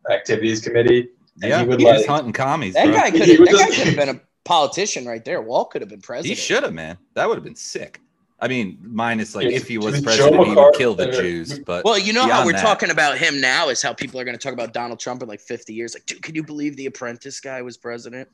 Activities 0.09 0.61
Committee. 0.61 1.09
And 1.41 1.49
yeah, 1.49 1.61
he 1.61 1.67
would 1.67 1.79
he 1.79 1.85
was 1.85 2.05
hunting 2.05 2.33
commies. 2.33 2.73
that 2.75 2.85
bro. 2.85 2.93
guy 2.95 3.11
could 3.11 3.27
have 3.27 3.39
was 3.39 3.49
that 3.49 3.69
guy 3.69 3.75
just- 3.75 3.95
been 3.97 4.09
a 4.09 4.21
politician 4.43 5.05
right 5.05 5.23
there. 5.23 5.41
Walt 5.41 5.71
could 5.71 5.81
have 5.81 5.89
been 5.89 6.01
president. 6.01 6.37
He 6.37 6.41
should 6.41 6.63
have, 6.63 6.73
man. 6.73 6.97
That 7.15 7.27
would 7.27 7.35
have 7.35 7.43
been 7.43 7.55
sick. 7.55 7.99
I 8.43 8.47
mean, 8.47 8.79
minus 8.81 9.35
like 9.35 9.47
if 9.47 9.67
he 9.67 9.77
was 9.77 10.01
president, 10.01 10.43
he 10.47 10.55
would 10.55 10.73
kill 10.73 10.95
the 10.95 11.09
uh, 11.09 11.11
Jews. 11.21 11.59
But 11.59 11.85
Well, 11.85 11.99
you 11.99 12.11
know 12.11 12.27
how 12.27 12.43
we're 12.43 12.53
that- 12.53 12.61
talking 12.61 12.89
about 12.89 13.17
him 13.19 13.39
now 13.39 13.69
is 13.69 13.81
how 13.83 13.93
people 13.93 14.19
are 14.19 14.23
going 14.23 14.35
to 14.37 14.41
talk 14.43 14.53
about 14.53 14.73
Donald 14.73 14.99
Trump 14.99 15.21
in 15.21 15.29
like 15.29 15.39
50 15.41 15.73
years. 15.75 15.93
Like, 15.93 16.07
dude, 16.07 16.23
can 16.23 16.33
you 16.33 16.43
believe 16.43 16.75
the 16.75 16.87
Apprentice 16.87 17.39
guy 17.39 17.61
was 17.61 17.77
president? 17.77 18.27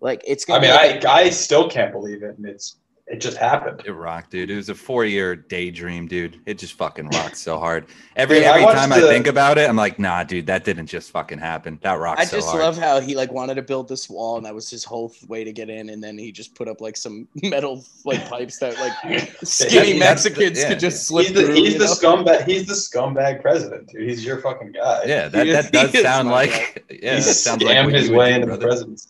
Like, 0.00 0.22
it's 0.26 0.44
I 0.50 0.58
gonna. 0.58 0.60
mean, 0.60 0.70
be 0.70 0.76
like, 0.76 1.04
I 1.06 1.20
I 1.22 1.30
still 1.30 1.70
can't 1.70 1.92
believe 1.92 2.22
it, 2.22 2.36
and 2.36 2.44
it's 2.46 2.76
it 3.06 3.20
just 3.20 3.36
happened. 3.36 3.82
it 3.84 3.92
rocked, 3.92 4.30
dude. 4.30 4.50
It 4.50 4.56
was 4.56 4.70
a 4.70 4.74
four-year 4.74 5.36
daydream, 5.36 6.06
dude. 6.08 6.40
It 6.46 6.58
just 6.58 6.72
fucking 6.72 7.08
rocked 7.08 7.36
so 7.36 7.58
hard. 7.58 7.86
Every 8.16 8.36
Dude, 8.36 8.44
every 8.44 8.62
watched 8.64 8.78
time 8.78 8.92
I 8.92 9.00
think 9.00 9.26
about 9.26 9.58
it, 9.58 9.68
I'm 9.68 9.74
like, 9.76 9.98
nah, 9.98 10.22
dude, 10.22 10.46
that 10.46 10.62
didn't 10.64 10.86
just 10.86 11.10
fucking 11.10 11.38
happen. 11.38 11.80
That 11.82 11.98
rocked 11.98 12.20
I 12.20 12.24
so 12.24 12.36
just 12.36 12.48
hard. 12.48 12.60
love 12.60 12.78
how 12.78 13.00
he 13.00 13.16
like 13.16 13.32
wanted 13.32 13.56
to 13.56 13.62
build 13.62 13.88
this 13.88 14.08
wall, 14.08 14.36
and 14.36 14.46
that 14.46 14.54
was 14.54 14.70
his 14.70 14.84
whole 14.84 15.12
way 15.26 15.42
to 15.42 15.52
get 15.52 15.68
in. 15.68 15.90
And 15.90 16.02
then 16.02 16.16
he 16.16 16.30
just 16.30 16.54
put 16.54 16.68
up 16.68 16.80
like 16.80 16.96
some 16.96 17.26
metal 17.42 17.84
like 18.04 18.26
pipes 18.30 18.58
that 18.60 18.78
like 18.78 19.28
skinny 19.42 19.98
That's- 19.98 20.24
Mexicans 20.24 20.58
yeah. 20.60 20.68
could 20.68 20.78
just 20.78 21.08
slip 21.08 21.26
He's 21.26 21.34
the 21.34 21.42
through. 21.44 21.54
he's 21.56 21.72
the 21.74 21.86
know? 21.86 21.92
scumbag. 21.92 22.46
He's 22.46 22.66
the 22.66 22.74
scumbag 22.74 23.42
president, 23.42 23.88
dude. 23.88 24.08
He's 24.08 24.24
your 24.24 24.38
fucking 24.40 24.72
guy. 24.72 25.02
yeah, 25.06 25.26
that, 25.28 25.70
that 25.70 25.72
does 25.72 26.00
sound 26.02 26.28
my 26.28 26.34
like 26.34 26.84
yeah, 26.88 27.16
he 27.16 27.20
that 27.20 27.34
sounds 27.34 27.62
like 27.64 27.76
scammed 27.76 27.94
his 27.94 28.10
way 28.10 28.32
into 28.32 28.46
the 28.46 28.58
presidency. 28.58 29.08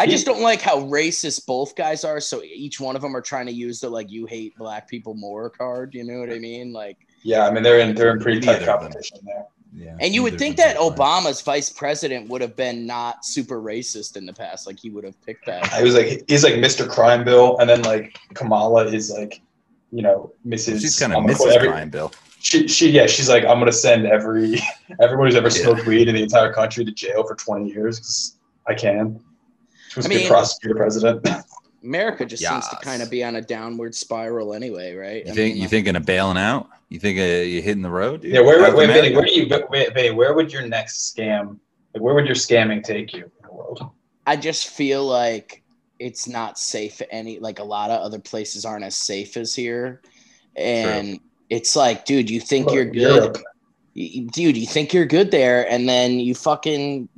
I 0.00 0.06
just 0.06 0.26
don't 0.26 0.40
like 0.40 0.60
how 0.60 0.78
racist 0.82 1.46
both 1.46 1.76
guys 1.76 2.04
are. 2.04 2.20
So 2.20 2.42
each 2.42 2.80
one 2.80 2.96
of 2.96 3.02
them 3.02 3.14
are 3.16 3.20
trying 3.20 3.46
to 3.46 3.52
use 3.52 3.80
the 3.80 3.90
like 3.90 4.10
"you 4.10 4.26
hate 4.26 4.56
black 4.56 4.88
people 4.88 5.14
more" 5.14 5.50
card. 5.50 5.94
You 5.94 6.04
know 6.04 6.18
what 6.20 6.30
I 6.32 6.38
mean? 6.38 6.72
Like, 6.72 6.96
Yeah, 7.22 7.46
I 7.46 7.50
mean 7.50 7.62
they're 7.62 7.78
in 7.80 7.94
they're 7.94 8.10
in 8.12 8.20
pretty 8.20 8.40
tight 8.40 8.52
Neither 8.60 8.66
competition 8.66 9.18
there. 9.24 9.44
Yeah, 9.72 9.96
and 10.00 10.12
you 10.12 10.22
would 10.24 10.36
think 10.36 10.56
that 10.56 10.76
them. 10.76 10.82
Obama's 10.90 11.42
vice 11.42 11.70
president 11.70 12.28
would 12.28 12.40
have 12.40 12.56
been 12.56 12.86
not 12.86 13.24
super 13.24 13.60
racist 13.62 14.16
in 14.16 14.26
the 14.26 14.32
past. 14.32 14.66
Like 14.66 14.80
he 14.80 14.90
would 14.90 15.04
have 15.04 15.20
picked 15.24 15.46
that. 15.46 15.72
He 15.74 15.84
was 15.84 15.94
like 15.94 16.24
he's 16.28 16.42
like 16.42 16.54
Mr. 16.54 16.88
Crime 16.88 17.22
Bill, 17.24 17.56
and 17.58 17.70
then 17.70 17.82
like 17.82 18.18
Kamala 18.34 18.86
is 18.86 19.10
like, 19.12 19.40
you 19.92 20.02
know, 20.02 20.32
Mrs. 20.46 20.80
She's 20.80 20.98
kind 20.98 21.12
of 21.12 21.18
I'm 21.18 21.26
gonna 21.26 21.38
put 21.38 21.50
Mrs. 21.50 21.54
every- 21.56 21.68
Crime 21.68 21.90
Bill. 21.90 22.10
She, 22.42 22.66
she 22.68 22.90
yeah, 22.90 23.06
she's 23.06 23.28
like 23.28 23.44
I'm 23.44 23.58
gonna 23.58 23.70
send 23.70 24.06
every 24.06 24.58
everyone 25.00 25.26
who's 25.28 25.36
ever 25.36 25.48
Yeah. 25.50 25.62
smoked 25.62 25.86
weed 25.86 26.08
in 26.08 26.14
the 26.16 26.22
entire 26.22 26.52
country 26.52 26.84
to 26.86 26.90
jail 26.90 27.22
for 27.22 27.34
20 27.36 27.68
years 27.70 28.00
because 28.00 28.38
I 28.66 28.74
can. 28.74 29.20
She 29.90 29.98
was 29.98 30.06
I 30.06 30.08
a 30.08 30.12
good 30.12 30.18
mean- 30.20 30.28
prosecutor 30.28 30.74
president. 30.76 31.28
America 31.82 32.26
just 32.26 32.46
seems 32.46 32.68
to 32.68 32.76
kind 32.76 33.02
of 33.02 33.10
be 33.10 33.24
on 33.24 33.36
a 33.36 33.40
downward 33.40 33.94
spiral 33.94 34.52
anyway, 34.52 34.94
right? 34.94 35.24
You 35.24 35.32
I 35.32 35.34
think 35.34 35.36
mean, 35.36 35.56
you 35.56 35.62
like- 35.62 35.70
thinking 35.70 35.96
of 35.96 36.04
bailing 36.04 36.36
out? 36.36 36.68
You 36.90 36.98
think 37.00 37.18
uh, 37.18 37.22
you 37.22 37.62
hitting 37.62 37.82
the 37.82 37.90
road? 37.90 38.20
Dude? 38.22 38.32
yeah, 38.34 38.40
where 38.40 38.60
South 38.64 38.74
wait, 38.74 38.88
Benny, 38.88 39.14
where 39.14 39.24
do 39.24 39.32
you 39.32 39.48
wait, 39.70 39.94
Benny, 39.94 40.10
where 40.10 40.34
would 40.34 40.52
your 40.52 40.66
next 40.66 41.14
scam 41.14 41.58
like 41.94 42.02
where 42.02 42.14
would 42.14 42.26
your 42.26 42.34
scamming 42.34 42.82
take 42.84 43.12
you 43.14 43.24
in 43.24 43.30
the 43.42 43.52
world? 43.52 43.90
I 44.26 44.36
just 44.36 44.68
feel 44.68 45.06
like 45.06 45.62
it's 45.98 46.28
not 46.28 46.58
safe 46.58 47.00
any 47.10 47.38
like 47.38 47.58
a 47.60 47.64
lot 47.64 47.90
of 47.90 48.00
other 48.00 48.18
places 48.18 48.64
aren't 48.64 48.84
as 48.84 48.94
safe 48.94 49.36
as 49.36 49.54
here. 49.54 50.02
And 50.56 51.18
it's 51.48 51.74
like, 51.76 52.04
dude, 52.04 52.28
you 52.28 52.40
think 52.40 52.70
you're 52.72 52.84
good. 52.84 52.94
Europe. 52.94 53.38
Y- 53.96 54.26
dude, 54.32 54.56
you 54.56 54.66
think 54.66 54.92
you're 54.94 55.06
good 55.06 55.30
there, 55.30 55.68
and 55.70 55.88
then 55.88 56.20
you 56.20 56.34
fucking, 56.34 57.08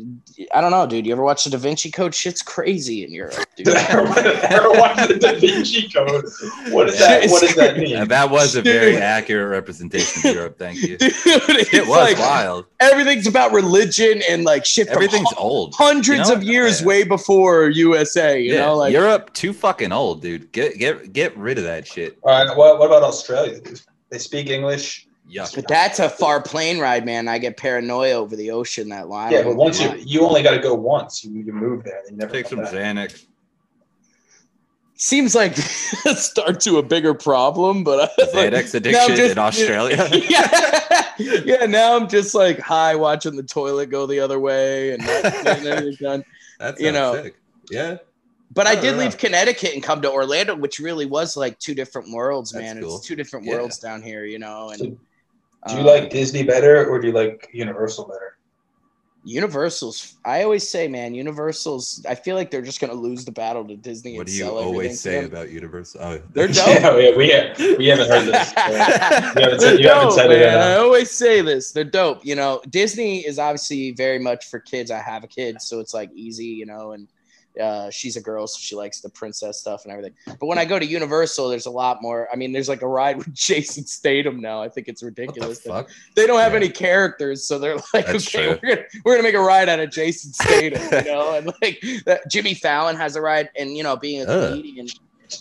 I 0.54 0.60
don't 0.60 0.70
know, 0.70 0.86
dude. 0.86 1.06
You 1.06 1.12
ever 1.12 1.22
watch 1.22 1.44
the 1.44 1.50
Da 1.50 1.58
Vinci 1.58 1.90
Code? 1.90 2.14
Shit's 2.14 2.42
crazy 2.42 3.04
in 3.04 3.12
Europe, 3.12 3.34
dude. 3.56 3.68
Ever 3.68 4.70
watch 4.72 5.08
the 5.08 5.16
Da 5.18 5.38
Vinci 5.38 5.88
Code? 5.88 6.24
What 6.72 6.86
does 6.88 6.98
that? 6.98 7.28
What 7.30 7.40
does 7.42 7.54
that 7.56 7.76
mean? 7.78 8.06
That 8.08 8.30
was 8.30 8.56
a 8.56 8.62
very 8.62 8.92
Dude. 8.92 9.02
accurate 9.02 9.48
representation 9.50 10.28
of 10.28 10.34
Europe. 10.34 10.58
Thank 10.58 10.82
you. 10.82 10.96
Dude, 10.98 11.12
It 11.24 11.86
was 11.86 11.88
like 11.88 12.18
wild. 12.18 12.66
everything's 12.80 13.26
about 13.26 13.52
religion 13.52 14.22
and 14.28 14.44
like 14.44 14.64
shit 14.64 14.88
Everything's 14.88 15.30
hu- 15.30 15.36
old. 15.40 15.74
hundreds 15.74 16.28
you 16.28 16.34
know? 16.34 16.40
of 16.40 16.42
years 16.42 16.80
Yeah. 16.80 16.86
way 16.88 17.04
before 17.04 17.68
USA. 17.70 18.40
You 18.40 18.54
yeah, 18.54 18.60
know, 18.66 18.76
like 18.76 18.92
Europe 18.92 19.32
too 19.34 19.52
fucking 19.52 19.92
old, 19.92 20.20
dude. 20.22 20.50
Get 20.52 20.78
get 20.78 21.12
get 21.12 21.36
rid 21.36 21.58
of 21.58 21.64
that 21.64 21.86
shit. 21.86 22.18
All 22.22 22.30
right, 22.46 22.56
what, 22.56 22.78
what 22.78 22.86
about 22.86 23.02
Australia? 23.02 23.60
They 24.10 24.18
speak 24.18 24.48
English. 24.50 25.06
Yuck. 25.32 25.54
But 25.54 25.66
that's 25.68 25.98
a 25.98 26.10
far 26.10 26.42
plane 26.42 26.78
ride, 26.78 27.06
man. 27.06 27.26
I 27.26 27.38
get 27.38 27.56
paranoia 27.56 28.12
over 28.12 28.36
the 28.36 28.50
ocean 28.50 28.88
that 28.90 29.08
line. 29.08 29.32
Yeah, 29.32 29.44
but 29.44 29.56
once 29.56 29.80
you 29.80 29.90
you 30.04 30.20
only 30.26 30.42
got 30.42 30.50
to 30.52 30.58
go 30.58 30.74
once. 30.74 31.24
You, 31.24 31.32
you 31.32 31.52
move 31.52 31.84
there, 31.84 32.00
then 32.04 32.14
you 32.14 32.18
never 32.18 32.32
Take 32.32 32.46
some 32.48 32.58
back. 32.58 32.72
Xanax. 32.72 33.24
seems 34.96 35.34
like 35.34 35.56
a 35.56 36.14
start 36.16 36.60
to 36.60 36.78
a 36.78 36.82
bigger 36.82 37.14
problem, 37.14 37.82
but 37.84 38.12
I, 38.18 38.22
like, 38.36 38.52
Xanax 38.52 38.74
addiction 38.74 39.16
just- 39.16 39.32
in 39.32 39.38
Australia. 39.38 40.08
yeah, 40.12 41.12
yeah. 41.18 41.66
Now 41.66 41.96
I'm 41.96 42.08
just 42.08 42.34
like 42.34 42.58
high, 42.58 42.94
watching 42.94 43.34
the 43.36 43.42
toilet 43.42 43.86
go 43.90 44.06
the 44.06 44.20
other 44.20 44.38
way, 44.38 44.92
and 44.92 45.04
not 45.06 45.98
done. 46.00 46.24
That's 46.58 46.80
You 46.80 46.92
know. 46.92 47.22
sick. 47.24 47.36
Yeah. 47.70 47.96
But 48.54 48.66
I 48.66 48.72
I 48.72 48.74
did 48.74 48.82
don't 48.82 48.96
know. 48.98 49.04
leave 49.04 49.16
Connecticut 49.16 49.72
and 49.72 49.82
come 49.82 50.02
to 50.02 50.12
Orlando, 50.12 50.54
which 50.54 50.78
really 50.78 51.06
was 51.06 51.38
like 51.38 51.58
two 51.58 51.74
different 51.74 52.12
worlds, 52.12 52.50
That's 52.50 52.62
man. 52.74 52.82
cool. 52.82 52.98
It's 52.98 53.06
two 53.06 53.16
different 53.16 53.46
Yeah. 53.46 53.54
worlds 53.54 53.78
down 53.78 54.02
here, 54.02 54.26
you 54.26 54.38
know. 54.38 54.68
And 54.68 54.78
So, 54.78 54.98
do 55.68 55.74
you 55.74 55.80
um, 55.80 55.86
like 55.86 56.10
Disney 56.10 56.42
better 56.42 56.86
or 56.86 56.98
do 56.98 57.08
you 57.08 57.12
like 57.12 57.48
Universal 57.52 58.06
better? 58.08 58.36
Universal's? 59.24 60.16
I 60.24 60.42
always 60.42 60.68
say, 60.68 60.88
man, 60.88 61.14
Universal's. 61.14 62.04
I 62.08 62.16
feel 62.16 62.34
like 62.34 62.50
they're 62.50 62.62
just 62.62 62.80
gonna 62.80 62.94
lose 62.94 63.24
the 63.24 63.30
battle 63.30 63.64
to 63.68 63.76
Disney. 63.76 64.14
What 64.16 64.20
and 64.20 64.26
do 64.26 64.32
you 64.32 64.44
sell 64.44 64.58
always 64.58 65.00
say 65.00 65.24
about 65.24 65.50
Universal? 65.50 66.00
Oh, 66.02 66.20
They're 66.32 66.48
dope. 66.48 66.66
Yeah, 66.66 66.96
yeah, 66.96 67.16
we 67.16 67.28
have, 67.30 67.58
we 67.78 67.86
haven't 67.86 68.08
heard 68.08 68.26
this. 68.26 68.52
You 68.56 68.74
haven't 68.74 69.34
They're 69.34 69.58
said, 69.60 69.78
you 69.78 69.88
haven't 69.88 70.08
dope, 70.08 70.12
said 70.14 70.30
it. 70.32 70.48
I 70.48 70.76
always 70.76 71.10
say 71.10 71.40
this. 71.40 71.70
They're 71.70 71.84
dope. 71.84 72.24
You 72.24 72.34
know, 72.34 72.60
Disney 72.70 73.20
is 73.20 73.38
obviously 73.38 73.92
very 73.92 74.18
much 74.18 74.46
for 74.46 74.58
kids. 74.58 74.90
I 74.90 74.98
have 74.98 75.22
a 75.22 75.28
kid, 75.28 75.62
so 75.62 75.78
it's 75.78 75.94
like 75.94 76.10
easy, 76.14 76.46
you 76.46 76.66
know, 76.66 76.92
and 76.92 77.06
uh, 77.60 77.90
she's 77.90 78.16
a 78.16 78.20
girl, 78.20 78.46
so 78.46 78.58
she 78.60 78.74
likes 78.74 79.00
the 79.00 79.08
princess 79.08 79.58
stuff 79.58 79.84
and 79.84 79.92
everything. 79.92 80.14
But 80.26 80.46
when 80.46 80.58
I 80.58 80.64
go 80.64 80.78
to 80.78 80.86
Universal, 80.86 81.48
there's 81.48 81.66
a 81.66 81.70
lot 81.70 82.00
more. 82.02 82.28
I 82.32 82.36
mean, 82.36 82.52
there's 82.52 82.68
like 82.68 82.82
a 82.82 82.88
ride 82.88 83.18
with 83.18 83.32
Jason 83.34 83.84
Statham 83.86 84.40
now. 84.40 84.62
I 84.62 84.68
think 84.68 84.88
it's 84.88 85.00
the 85.00 85.06
ridiculous. 85.06 85.60
fuck? 85.62 85.90
They 86.16 86.26
don't 86.26 86.40
have 86.40 86.52
Yeah. 86.52 86.58
any 86.58 86.68
characters, 86.68 87.44
so 87.44 87.58
they're 87.58 87.76
like, 87.94 88.06
That's 88.06 88.26
okay, 88.34 88.46
true. 88.46 88.58
we're 88.62 88.76
gonna 88.76 88.86
we're 89.04 89.12
gonna 89.14 89.22
make 89.22 89.34
a 89.34 89.40
ride 89.40 89.68
out 89.68 89.80
of 89.80 89.90
Jason 89.90 90.32
Statham, 90.32 91.04
you 91.06 91.12
know, 91.12 91.34
and 91.36 91.46
like 91.62 91.82
that 92.06 92.22
Jimmy 92.30 92.54
Fallon 92.54 92.96
has 92.96 93.16
a 93.16 93.20
ride, 93.20 93.50
and 93.56 93.76
you 93.76 93.82
know, 93.82 93.96
being 93.96 94.22
a 94.22 94.26
comedian, 94.26 94.86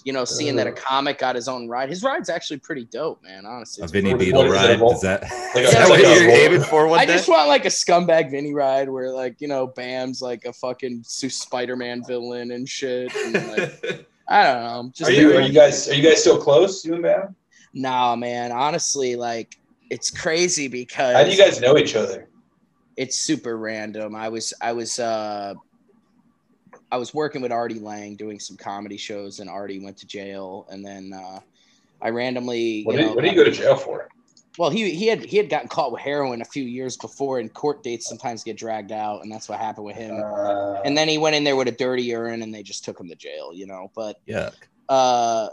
you 0.06 0.14
know, 0.14 0.26
seeing 0.26 0.56
that 0.56 0.68
a 0.68 0.72
comic 0.72 1.18
got 1.20 1.36
his 1.36 1.48
own 1.48 1.68
ride, 1.68 1.90
his 1.90 2.04
ride's 2.04 2.30
actually 2.30 2.58
pretty 2.60 2.86
dope, 2.86 3.22
man. 3.24 3.46
Honestly, 3.46 3.84
A 3.84 3.88
Vinny 3.88 4.14
What- 4.14 4.22
Beedle 4.22 4.34
what 4.38 4.48
is 4.48 4.52
it, 4.54 4.56
ride? 4.68 4.80
Vol- 4.80 4.94
Is 4.94 5.02
that, 5.02 5.22
Like 5.56 5.64
is 5.66 5.70
a- 5.70 5.72
that 5.78 5.90
what 5.90 6.00
a 6.00 6.04
you're 6.04 6.30
Vol- 6.30 6.38
aiming 6.40 6.62
for 6.64 6.88
one 6.88 7.00
I 7.00 7.06
day? 7.06 7.14
just 7.14 7.28
want 7.30 7.48
like 7.48 7.66
a 7.66 7.70
scumbag 7.70 8.32
Vinny 8.32 8.54
ride 8.54 8.90
where 8.90 9.12
like 9.12 9.40
you 9.40 9.48
know 9.48 9.68
Bam's 9.68 10.22
like 10.22 10.46
a 10.46 10.54
fucking 10.54 11.04
Spider 11.04 11.76
Man 11.76 12.04
villain 12.08 12.52
and 12.52 12.68
shit. 12.68 13.14
And, 13.16 13.34
like, 13.58 14.08
I 14.28 14.44
don't 14.44 14.64
know. 14.64 14.92
Just 14.94 15.10
Are 15.10 15.14
you 15.14 15.36
are 15.36 15.42
you 15.42 15.54
guys 15.54 15.90
are 15.90 15.94
you 15.94 16.04
guys 16.08 16.22
still 16.22 16.38
close? 16.42 16.86
You 16.86 16.94
and 16.94 17.04
Bam? 17.04 17.36
Nah, 17.74 18.16
man. 18.16 18.52
Honestly, 18.52 19.16
like 19.16 19.58
it's 19.90 20.10
crazy 20.10 20.68
because 20.68 21.16
How 21.16 21.24
do 21.24 21.32
you 21.32 21.38
guys 21.38 21.60
know 21.60 21.78
each 21.78 21.96
other? 21.96 22.28
it's 22.98 23.18
super 23.18 23.58
random. 23.58 24.16
I 24.16 24.30
was 24.30 24.54
I 24.62 24.74
was 24.74 25.00
uh 25.00 25.54
I 26.92 26.98
was 26.98 27.14
working 27.14 27.42
with 27.42 27.52
Artie 27.52 27.80
Lange 27.80 28.16
doing 28.16 28.40
some 28.40 28.58
comedy 28.58 28.98
shows 28.98 29.40
and 29.40 29.50
Artie 29.50 29.80
went 29.80 29.98
to 29.98 30.08
jail 30.08 30.68
and 30.70 30.86
then 30.86 31.14
uh 31.14 31.40
I 32.02 32.10
randomly 32.10 32.84
What 32.84 32.94
you 32.94 33.02
do 33.02 33.06
know, 33.08 33.14
what 33.14 33.24
do 33.24 33.30
you 33.30 33.36
go 33.36 33.44
to 33.44 33.52
jail 33.52 33.76
for? 33.76 34.10
well 34.58 34.70
he 34.70 34.90
he 34.92 35.08
had 35.08 35.24
he 35.24 35.38
had 35.38 35.50
gotten 35.50 35.70
caught 35.70 35.92
with 35.94 36.02
heroin 36.02 36.42
a 36.42 36.46
few 36.46 36.64
years 36.64 36.98
before 36.98 37.40
and 37.40 37.54
court 37.54 37.84
dates 37.84 38.08
sometimes 38.10 38.44
get 38.44 38.58
dragged 38.58 38.92
out 38.92 39.24
and 39.24 39.32
that's 39.32 39.48
what 39.48 39.60
happened 39.60 39.86
with 39.86 39.96
him. 39.96 40.22
Uh, 40.22 40.82
and 40.84 40.98
then 40.98 41.08
he 41.08 41.18
went 41.18 41.36
in 41.36 41.44
there 41.44 41.56
with 41.56 41.70
a 41.70 41.72
dirty 41.72 42.04
urine 42.04 42.42
and 42.42 42.54
they 42.54 42.62
just 42.64 42.84
took 42.84 43.00
him 43.00 43.08
to 43.08 43.16
jail, 43.16 43.54
you 43.54 43.66
know. 43.66 43.90
But 43.96 44.18
Yuck. 44.28 44.54
uh 44.90 45.50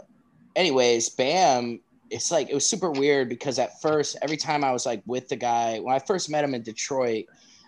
anyways 0.55 1.09
bam 1.09 1.79
it's 2.09 2.31
like 2.31 2.49
it 2.49 2.53
was 2.53 2.65
super 2.65 2.91
weird 2.91 3.29
because 3.29 3.59
at 3.59 3.79
first 3.81 4.17
every 4.21 4.35
time 4.35 4.63
i 4.63 4.71
was 4.71 4.85
like 4.85 5.01
with 5.05 5.29
the 5.29 5.35
guy 5.35 5.79
when 5.79 5.95
i 5.95 5.99
first 5.99 6.29
met 6.29 6.43
him 6.43 6.55
in 6.55 6.61
detroit 6.63 7.25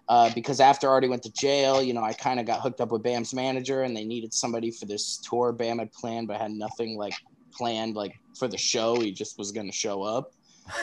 uh, 0.10 0.32
because 0.34 0.60
after 0.60 0.88
I 0.88 0.92
already 0.92 1.08
went 1.08 1.24
to 1.24 1.32
jail, 1.32 1.82
you 1.82 1.94
know, 1.94 2.04
I 2.04 2.14
kind 2.14 2.40
of 2.40 2.46
got 2.46 2.62
hooked 2.62 2.82
up 2.82 2.92
with 2.92 3.04
Bam's 3.04 3.34
manager, 3.34 3.84
and 3.84 3.96
they 3.96 4.04
needed 4.04 4.34
somebody 4.34 4.72
for 4.72 4.86
this 4.86 5.18
tour 5.18 5.52
Bam 5.52 5.80
had 5.80 5.92
planned, 5.94 6.28
but 6.28 6.40
had 6.40 6.52
nothing 6.52 6.98
like 6.98 7.14
planned 7.52 7.96
like 7.96 8.20
for 8.38 8.48
the 8.48 8.58
show. 8.58 9.00
He 9.00 9.12
just 9.12 9.38
was 9.38 9.52
going 9.52 9.68
to 9.68 9.74
show 9.74 10.04
up, 10.04 10.34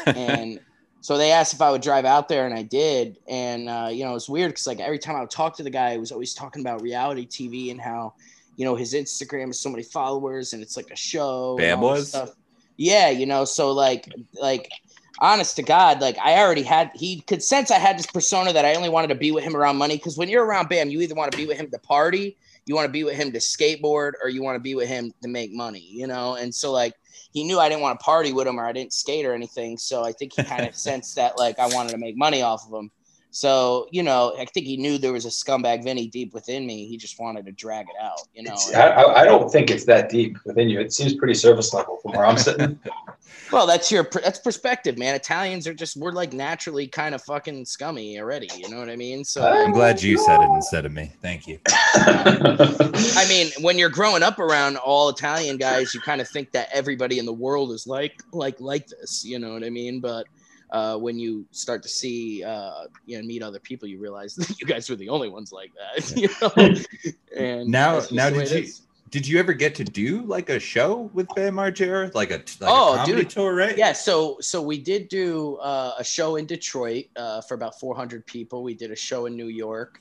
and 0.07 0.61
so 1.00 1.18
they 1.18 1.31
asked 1.31 1.54
if 1.54 1.62
I 1.62 1.70
would 1.70 1.83
drive 1.83 2.04
out 2.04 2.28
there, 2.28 2.46
and 2.46 2.54
I 2.54 2.62
did. 2.62 3.18
And 3.28 3.68
uh, 3.68 3.88
you 3.92 4.04
know, 4.04 4.14
it's 4.14 4.28
weird 4.28 4.50
because 4.50 4.66
like 4.66 4.81
every 4.81 4.98
time 4.98 5.16
I 5.16 5.20
would 5.20 5.31
talk 5.31 5.57
to 5.57 5.62
the 5.62 5.70
guy, 5.70 5.92
he 5.92 5.98
was 5.98 6.12
always 6.12 6.35
talking 6.35 6.62
about 6.62 6.83
reality 6.83 7.26
TV 7.26 7.70
and 7.70 7.81
how 7.81 8.14
you 8.57 8.64
know 8.64 8.74
his 8.74 8.94
Instagram 8.94 9.46
has 9.46 9.61
so 9.61 9.70
many 9.70 9.83
followers 9.83 10.52
and 10.52 10.62
it's 10.62 10.76
like 10.76 10.90
a 10.90 10.96
show. 10.96 11.57
Bam 11.57 11.81
was? 11.81 12.11
stuff. 12.11 12.31
Yeah, 12.76 13.11
you 13.11 13.26
know, 13.26 13.44
so 13.44 13.72
like 13.72 14.09
like 14.40 14.70
honest 15.20 15.57
to 15.57 15.62
God, 15.62 16.00
like 16.00 16.18
I 16.18 16.38
already 16.38 16.62
had 16.62 16.90
he 16.94 17.20
could 17.20 17.42
sense 17.42 17.70
I 17.70 17.78
had 17.78 17.98
this 17.98 18.07
persona 18.07 18.52
that 18.52 18.64
I 18.64 18.74
only 18.74 18.88
wanted 18.88 19.09
to 19.09 19.14
be 19.14 19.33
with 19.33 19.44
him 19.44 19.57
around 19.57 19.76
money 19.76 19.96
because 19.96 20.16
when 20.16 20.28
you're 20.28 20.44
around 20.44 20.68
Bam, 20.68 20.90
you 20.90 21.00
either 21.00 21.14
want 21.14 21.33
to 21.33 21.38
be 21.38 21.46
with 21.46 21.59
him 21.59 21.70
to 21.70 21.78
party, 21.78 22.37
you 22.66 22.74
want 22.74 22.87
to 22.87 22.92
be 22.92 23.04
with 23.04 23.14
him 23.14 23.33
to 23.33 23.38
skateboard 23.38 24.12
or 24.22 24.28
you 24.28 24.42
want 24.42 24.57
to 24.57 24.61
be 24.61 24.74
with 24.74 24.88
him 24.88 25.12
to 25.22 25.28
make 25.28 25.52
money, 25.52 25.87
you 25.90 26.07
know? 26.07 26.35
And 26.35 26.54
so 26.54 26.72
like 26.72 26.94
he 27.33 27.44
knew 27.44 27.59
I 27.59 27.68
didn't 27.68 27.83
want 27.83 27.98
to 27.98 28.04
party 28.04 28.33
with 28.33 28.46
him 28.46 28.59
or 28.59 28.66
I 28.66 28.72
didn't 28.72 28.92
skate 28.92 29.26
or 29.26 29.35
anything. 29.35 29.76
So 29.78 30.04
I 30.04 30.12
think 30.12 30.35
he 30.35 30.44
kind 30.44 30.66
of 30.66 30.74
sensed 30.76 31.16
that 31.16 31.38
like 31.38 31.59
I 31.59 31.66
wanted 31.66 31.92
to 31.92 31.98
make 31.98 32.16
money 32.16 32.42
off 32.42 32.66
of 32.66 32.78
him. 32.78 32.90
So, 33.30 33.88
you 33.90 34.02
know, 34.02 34.34
I 34.38 34.46
think 34.46 34.66
he 34.66 34.76
knew 34.76 34.98
there 34.98 35.12
was 35.12 35.26
a 35.26 35.28
scumbag 35.28 35.84
Vinny 35.84 36.06
deep 36.06 36.32
within 36.32 36.66
me. 36.66 36.86
He 36.86 36.96
just 36.96 37.20
wanted 37.20 37.44
to 37.46 37.52
drag 37.52 37.86
it 37.86 38.02
out, 38.02 38.20
you 38.34 38.42
know. 38.42 38.56
I, 38.74 39.20
I 39.20 39.24
don't 39.24 39.50
think 39.50 39.70
it's 39.70 39.84
that 39.84 40.08
deep 40.08 40.38
within 40.44 40.68
you. 40.68 40.80
It 40.80 40.92
seems 40.92 41.14
pretty 41.14 41.34
surface 41.34 41.74
level 41.74 41.98
from 42.02 42.12
where 42.12 42.24
I'm 42.24 42.38
sitting. 42.38 42.78
well, 43.52 43.66
that's 43.66 43.90
your 43.90 44.08
that's 44.22 44.38
perspective, 44.38 44.98
man. 44.98 45.14
Italians 45.14 45.66
are 45.66 45.74
just 45.74 45.96
we're 45.96 46.12
like 46.12 46.32
naturally 46.32 46.86
kind 46.86 47.14
of 47.14 47.22
fucking 47.22 47.64
scummy 47.64 48.18
already. 48.18 48.48
You 48.56 48.68
know 48.68 48.78
what 48.78 48.90
I 48.90 48.96
mean? 48.96 49.24
So 49.24 49.46
I'm 49.46 49.72
glad 49.72 50.02
you 50.02 50.18
said 50.18 50.40
it 50.40 50.50
instead 50.50 50.84
of 50.84 50.92
me. 50.92 51.12
Thank 51.22 51.46
you. 51.46 51.58
I 51.66 53.26
mean, 53.28 53.50
when 53.60 53.78
you're 53.78 53.88
growing 53.88 54.22
up 54.22 54.38
around 54.38 54.76
all 54.76 55.08
Italian 55.08 55.56
guys, 55.56 55.94
you 55.94 56.00
kind 56.00 56.20
of 56.20 56.28
think 56.28 56.52
that 56.52 56.68
everybody 56.72 57.18
in 57.18 57.26
the 57.26 57.32
world 57.32 57.72
is 57.72 57.86
like 57.86 58.22
like 58.32 58.60
like 58.60 58.86
this. 58.86 59.24
You 59.24 59.38
know 59.38 59.52
what 59.52 59.64
I 59.64 59.70
mean? 59.70 60.00
But 60.00 60.26
uh, 60.70 60.96
when 60.96 61.18
you 61.18 61.46
start 61.50 61.83
to 61.83 61.88
see 61.88 62.44
uh, 62.44 62.85
you 63.07 63.18
know 63.18 63.26
meet 63.26 63.42
other 63.42 63.59
people, 63.59 63.88
you 63.88 63.98
realize 63.98 64.35
that 64.37 64.61
you 64.61 64.66
guys 64.66 64.88
were 64.88 64.96
the 64.96 65.09
only 65.09 65.28
ones 65.28 65.52
like 65.52 65.72
that. 65.74 66.11
You 66.18 66.28
know? 66.42 67.14
and 67.37 67.68
now, 67.68 68.02
now 68.11 68.31
did 68.31 68.50
you 68.50 68.72
did 69.11 69.26
you 69.26 69.38
ever 69.38 69.52
get 69.52 69.74
to 69.76 69.85
do 69.85 70.22
like 70.22 70.50
a 70.50 70.59
show 70.59 71.11
with 71.14 71.28
Bam 71.35 71.54
Margera, 71.54 72.14
like 72.14 72.31
a 72.31 72.35
like 72.35 72.44
oh, 72.62 72.94
a 72.94 72.96
comedy 72.98 73.22
dude. 73.22 73.31
tour, 73.31 73.54
right? 73.54 73.76
Yeah, 73.76 73.92
so 73.92 74.37
so 74.40 74.61
we 74.61 74.78
did 74.78 75.09
do 75.09 75.57
uh, 75.57 75.94
a 75.98 76.04
show 76.04 76.37
in 76.37 76.46
Detroit 76.46 77.07
uh, 77.16 77.40
for 77.42 77.54
about 77.54 77.78
400 77.78 78.26
people. 78.26 78.62
We 78.62 78.74
did 78.74 78.90
a 78.90 78.96
show 78.96 79.26
in 79.26 79.37
New 79.37 79.48
York. 79.48 80.00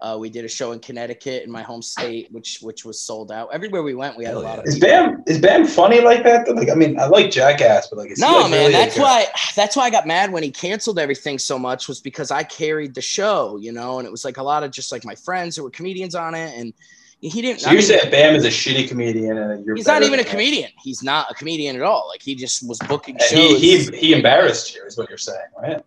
Uh, 0.00 0.16
we 0.18 0.30
did 0.30 0.44
a 0.44 0.48
show 0.48 0.72
in 0.72 0.78
Connecticut 0.80 1.44
in 1.44 1.50
my 1.50 1.62
home 1.62 1.82
state, 1.82 2.28
which 2.30 2.58
which 2.60 2.84
was 2.84 3.00
sold 3.00 3.32
out. 3.32 3.48
Everywhere 3.52 3.82
we 3.82 3.94
went, 3.94 4.16
we 4.16 4.24
had 4.24 4.32
Hell 4.32 4.42
a 4.42 4.44
lot 4.44 4.54
yeah. 4.56 4.60
of. 4.60 4.66
Is 4.66 4.78
Bam 4.78 5.22
is 5.26 5.38
Bam 5.38 5.66
funny 5.66 6.00
like 6.00 6.22
that? 6.24 6.46
Though? 6.46 6.52
Like 6.52 6.70
I 6.70 6.74
mean, 6.74 6.98
I 6.98 7.06
like 7.06 7.30
Jackass, 7.30 7.88
but 7.88 7.98
like 7.98 8.10
is 8.10 8.18
he, 8.18 8.24
No, 8.24 8.40
like, 8.40 8.50
man, 8.50 8.60
really 8.60 8.72
that's 8.72 8.96
a- 8.96 9.00
why 9.00 9.26
that's 9.56 9.76
why 9.76 9.84
I 9.84 9.90
got 9.90 10.06
mad 10.06 10.30
when 10.32 10.42
he 10.42 10.50
canceled 10.50 10.98
everything 10.98 11.38
so 11.38 11.58
much 11.58 11.88
was 11.88 12.00
because 12.00 12.30
I 12.30 12.42
carried 12.44 12.94
the 12.94 13.02
show, 13.02 13.56
you 13.58 13.72
know, 13.72 13.98
and 13.98 14.06
it 14.06 14.10
was 14.10 14.24
like 14.24 14.36
a 14.36 14.42
lot 14.42 14.62
of 14.62 14.70
just 14.70 14.92
like 14.92 15.04
my 15.04 15.14
friends 15.14 15.56
who 15.56 15.62
were 15.64 15.70
comedians 15.70 16.14
on 16.14 16.34
it, 16.34 16.56
and 16.58 16.72
he 17.20 17.42
didn't. 17.42 17.60
So 17.60 17.72
you're 17.72 17.82
saying 17.82 18.10
Bam 18.10 18.36
is 18.36 18.44
a 18.44 18.48
shitty 18.48 18.88
comedian 18.88 19.36
and 19.38 19.66
you're 19.66 19.74
he's 19.74 19.86
not 19.86 20.02
even 20.02 20.14
a 20.14 20.22
than 20.22 20.26
him? 20.26 20.30
comedian. 20.30 20.70
He's 20.80 21.02
not 21.02 21.28
a 21.30 21.34
comedian 21.34 21.74
at 21.74 21.82
all. 21.82 22.06
Like 22.08 22.22
he 22.22 22.36
just 22.36 22.66
was 22.68 22.78
booking 22.86 23.18
shows. 23.18 23.30
He, 23.30 23.78
he 23.78 23.96
he 23.96 24.12
embarrassed 24.12 24.74
you, 24.74 24.84
is 24.84 24.96
what 24.96 25.08
you're 25.08 25.18
saying, 25.18 25.48
right? 25.60 25.82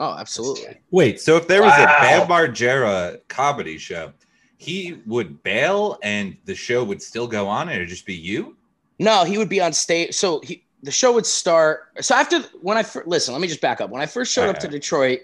Oh, 0.00 0.16
absolutely. 0.18 0.80
Wait, 0.90 1.20
so 1.20 1.36
if 1.36 1.46
there 1.46 1.62
was 1.62 1.70
Wow. 1.78 1.84
a 1.84 1.86
Bam 2.02 2.28
Margera 2.28 3.20
comedy 3.28 3.78
show, 3.78 4.12
he 4.56 4.98
would 5.06 5.42
bail 5.42 5.98
and 6.02 6.36
the 6.44 6.54
show 6.54 6.82
would 6.84 7.00
still 7.00 7.26
go 7.28 7.46
on, 7.46 7.68
and 7.68 7.76
it'd 7.76 7.88
just 7.88 8.04
be 8.06 8.14
you. 8.14 8.56
No, 8.98 9.24
he 9.24 9.38
would 9.38 9.48
be 9.48 9.60
on 9.60 9.72
stage. 9.72 10.14
So 10.14 10.40
he, 10.40 10.64
the 10.82 10.90
show 10.90 11.12
would 11.12 11.24
start. 11.26 11.88
So 12.00 12.14
after 12.14 12.40
when 12.60 12.76
I 12.76 12.82
fir- 12.82 13.04
listen, 13.06 13.32
let 13.32 13.40
me 13.40 13.48
just 13.48 13.60
back 13.60 13.80
up. 13.80 13.88
When 13.90 14.02
I 14.02 14.06
first 14.06 14.32
showed 14.32 14.48
up 14.48 14.58
to 14.58 14.68
Detroit, 14.68 15.20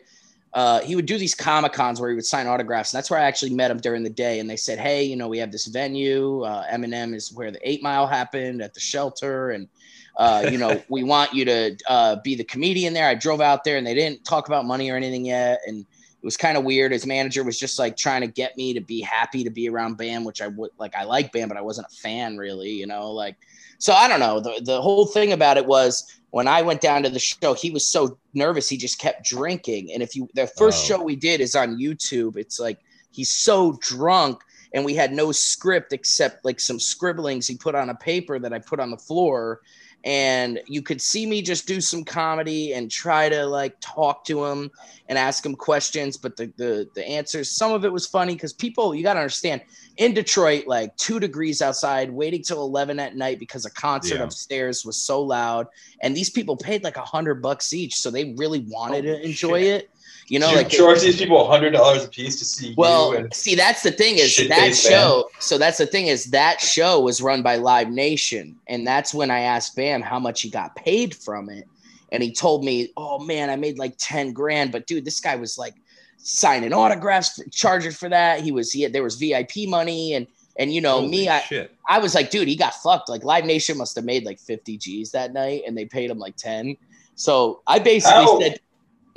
uh, 0.55 0.81
he 0.81 0.97
would 0.97 1.05
do 1.05 1.19
these 1.19 1.35
comic 1.35 1.75
cons 1.75 2.01
where 2.01 2.09
he 2.09 2.15
would 2.15 2.25
sign 2.25 2.47
autographs, 2.47 2.93
and 2.95 2.99
that's 2.99 3.11
where 3.11 3.21
I 3.21 3.25
actually 3.25 3.53
met 3.55 3.71
him 3.71 3.79
during 3.79 4.03
the 4.03 4.09
day. 4.11 4.39
And 4.41 4.49
they 4.49 4.57
said, 4.57 4.79
"Hey, 4.79 5.05
you 5.05 5.17
know, 5.17 5.29
we 5.29 5.37
have 5.39 5.53
this 5.53 5.67
venue. 5.67 6.41
Uh, 6.43 6.65
Eminem 6.73 7.15
is 7.15 7.33
where 7.35 7.51
the 7.51 7.59
Eight 7.69 7.83
Mile 7.83 8.07
happened 8.07 8.62
at 8.62 8.73
the 8.73 8.81
shelter, 8.81 9.51
and 9.51 9.69
uh, 10.17 10.49
you 10.51 10.59
know, 10.59 10.83
we 10.89 11.03
want 11.03 11.33
you 11.35 11.45
to 11.45 11.77
uh, 11.89 12.17
be 12.25 12.35
the 12.35 12.45
comedian 12.45 12.95
there." 12.95 13.09
I 13.09 13.15
drove 13.15 13.41
out 13.41 13.65
there, 13.65 13.77
and 13.77 13.87
they 13.87 13.95
didn't 13.95 14.25
talk 14.25 14.49
about 14.49 14.65
money 14.65 14.91
or 14.91 14.97
anything 14.97 15.25
yet, 15.27 15.61
and 15.67 15.81
it 15.81 16.25
was 16.25 16.37
kind 16.37 16.57
of 16.57 16.65
weird. 16.65 16.93
His 16.93 17.07
manager 17.07 17.45
was 17.45 17.59
just 17.59 17.79
like 17.79 17.97
trying 17.97 18.23
to 18.23 18.27
get 18.27 18.57
me 18.57 18.75
to 18.75 18.81
be 18.81 19.01
happy 19.01 19.45
to 19.45 19.51
be 19.51 19.69
around 19.69 19.97
Bam, 19.97 20.25
which 20.25 20.43
I 20.43 20.49
would 20.49 20.71
like. 20.79 20.95
I 20.95 21.05
like 21.05 21.33
Bam, 21.33 21.49
but 21.49 21.57
I 21.57 21.63
wasn't 21.63 21.87
a 21.93 21.97
fan 21.97 22.37
really, 22.37 22.71
you 22.71 22.87
know, 22.87 23.11
like. 23.13 23.37
So 23.79 23.93
I 23.93 24.09
don't 24.09 24.21
know. 24.21 24.41
The 24.41 24.61
the 24.65 24.81
whole 24.81 25.07
thing 25.07 25.33
about 25.33 25.59
it 25.59 25.67
was 25.67 26.19
when 26.31 26.49
I 26.49 26.63
went 26.63 26.81
down 26.81 27.03
to 27.03 27.11
the 27.11 27.19
show, 27.19 27.55
he 27.55 27.71
was 27.71 27.87
so 27.87 28.19
nervous 28.35 28.69
he 28.69 28.77
just 28.79 28.99
kept 28.99 29.25
drinking. 29.25 29.93
And 29.93 30.03
if 30.03 30.17
you 30.17 30.29
the 30.35 30.47
first 30.47 30.85
Oh. 30.85 30.89
show 30.97 31.03
we 31.03 31.15
did 31.17 31.41
is 31.43 31.55
on 31.55 31.77
YouTube, 31.79 32.37
it's 32.37 32.59
like 32.59 32.79
he's 33.11 33.31
so 33.31 33.79
drunk 33.83 34.41
and 34.73 34.85
we 34.85 34.95
had 34.95 35.13
no 35.13 35.31
script 35.33 35.93
except 35.93 36.45
like 36.45 36.59
some 36.59 36.81
scribblings 36.81 37.47
he 37.47 37.57
put 37.57 37.75
on 37.75 37.91
a 37.91 37.95
paper 37.95 38.39
that 38.39 38.53
I 38.53 38.59
put 38.59 38.81
on 38.81 38.91
the 38.91 38.97
floor. 38.97 39.61
And 40.07 40.61
you 40.69 40.83
could 40.83 41.03
see 41.03 41.27
me 41.27 41.42
just 41.42 41.66
do 41.66 41.81
some 41.81 42.05
comedy 42.05 42.75
and 42.75 42.88
try 42.88 43.29
to 43.29 43.45
like 43.45 43.75
talk 43.81 44.25
to 44.27 44.45
him 44.45 44.71
and 45.09 45.19
ask 45.19 45.45
him 45.45 45.57
questions, 45.57 46.16
but 46.16 46.37
the 46.37 46.53
the, 46.57 46.88
the 46.95 47.05
answers, 47.07 47.51
some 47.51 47.73
of 47.73 47.85
it 47.85 47.92
was 47.92 48.07
funny 48.07 48.35
because 48.35 48.53
people, 48.53 48.95
you 48.95 49.03
gotta 49.03 49.19
understand, 49.19 49.62
in 49.97 50.14
Detroit, 50.14 50.69
like 50.69 50.97
two 50.97 51.19
degrees 51.19 51.61
outside, 51.61 52.09
waiting 52.11 52.42
till 52.42 52.62
11 52.62 53.01
at 53.01 53.16
night 53.16 53.40
because 53.40 53.66
a 53.66 53.71
concert 53.71 54.19
Yeah. 54.19 54.25
upstairs 54.25 54.85
was 54.85 54.97
so 54.97 55.21
loud. 55.21 55.66
And 56.03 56.16
these 56.16 56.31
people 56.31 56.57
paid 56.57 56.85
like 56.85 56.97
a 56.97 57.05
hundred 57.05 57.42
bucks 57.42 57.73
each. 57.73 57.97
So 57.97 58.11
they 58.11 58.33
really 58.37 58.61
wanted 58.69 59.07
oh, 59.07 59.16
to 59.16 59.25
enjoy 59.25 59.62
shit. 59.62 59.83
it. 59.85 59.90
You 60.29 60.41
know, 60.41 60.51
you 60.51 60.57
like, 60.57 60.69
charge 60.69 61.03
these 61.03 61.19
people 61.19 61.47
hundred 61.47 61.71
dollars 61.71 62.05
a 62.05 62.09
piece 62.09 62.37
to 62.41 62.45
see 62.45 62.75
well, 62.77 63.12
you 63.12 63.19
and 63.19 63.35
see, 63.35 63.55
that's 63.55 63.83
the 63.83 63.93
thing 63.93 64.19
is 64.19 64.37
that 64.49 64.59
face 64.59 64.89
show. 64.89 65.31
So 65.39 65.57
that's 65.57 65.79
the 65.79 65.87
thing 65.87 66.09
is 66.09 66.27
that 66.27 66.61
show 66.61 67.01
was 67.01 67.23
run 67.23 67.43
by 67.43 67.57
Live 67.57 67.91
Nation. 67.91 68.57
And 68.67 68.85
that's 68.85 69.15
when 69.15 69.31
I 69.31 69.41
asked 69.41 69.77
Bam 69.77 70.03
how 70.03 70.19
much 70.19 70.43
he 70.43 70.51
got 70.51 70.75
paid 70.75 71.15
from 71.15 71.49
it. 71.49 71.69
And 72.11 72.23
he 72.23 72.33
told 72.33 72.65
me, 72.65 72.93
oh 72.97 73.21
man, 73.25 73.51
I 73.51 73.57
made 73.57 73.79
like 73.79 73.95
10 73.99 74.33
grand. 74.33 74.73
But 74.73 74.87
dude, 74.87 75.05
this 75.05 75.21
guy 75.21 75.37
was 75.37 75.59
like 75.59 75.75
signing 76.17 76.73
autographs, 76.73 77.37
for, 77.37 77.49
charging 77.51 77.93
for 77.93 78.09
that. 78.09 78.41
He 78.41 78.51
was, 78.51 78.73
he 78.73 78.83
had, 78.83 78.93
there 78.93 79.05
was 79.05 79.15
VIP 79.17 79.69
money. 79.69 80.15
And, 80.15 80.27
and 80.59 80.73
you 80.73 80.81
know, 80.81 80.95
Holy 80.95 81.09
me, 81.09 81.29
I, 81.29 81.41
shit. 81.41 81.73
I 81.89 82.01
was 82.01 82.17
like, 82.17 82.31
dude, 82.31 82.49
he 82.49 82.57
got 82.57 82.75
fucked. 82.75 83.09
Like 83.09 83.23
Live 83.23 83.45
Nation 83.45 83.79
must 83.79 83.95
have 83.95 84.05
made 84.05 84.25
like 84.25 84.41
50 84.41 84.77
G's 84.77 85.12
that 85.12 85.33
night 85.33 85.62
and 85.67 85.79
they 85.79 85.85
paid 85.85 86.11
him 86.11 86.19
like 86.19 86.37
10. 86.37 86.77
So 87.15 87.62
I 87.67 87.79
basically 87.79 88.25
How? 88.25 88.41
said, 88.41 88.61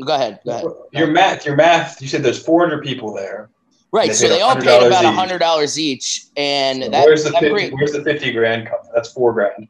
go 0.06 0.16
ahead, 0.16 0.40
go 0.46 0.52
ahead. 0.52 0.66
your 0.94 1.08
math, 1.08 1.46
your 1.46 1.56
math. 1.56 2.02
You 2.02 2.08
said 2.08 2.24
there's 2.24 2.44
400 2.44 2.84
people 2.84 3.14
there. 3.14 3.50
Right. 3.92 4.08
They 4.10 4.14
So 4.14 4.30
they 4.30 4.42
all 4.42 4.56
paid 4.56 4.84
about 4.86 5.04
a 5.04 5.12
hundred 5.12 5.40
dollars 5.40 5.80
each. 5.80 6.26
And 6.38 6.84
So 6.84 6.90
that, 6.90 7.06
where's 7.06 7.24
the 7.24 7.32
that 7.32 7.40
50, 7.42 7.54
bring- 7.54 7.72
where's 7.78 7.92
the 7.92 8.04
50 8.04 8.32
grand 8.34 8.68
come? 8.68 8.80
That's 8.94 9.12
four 9.12 9.34
grand. 9.34 9.68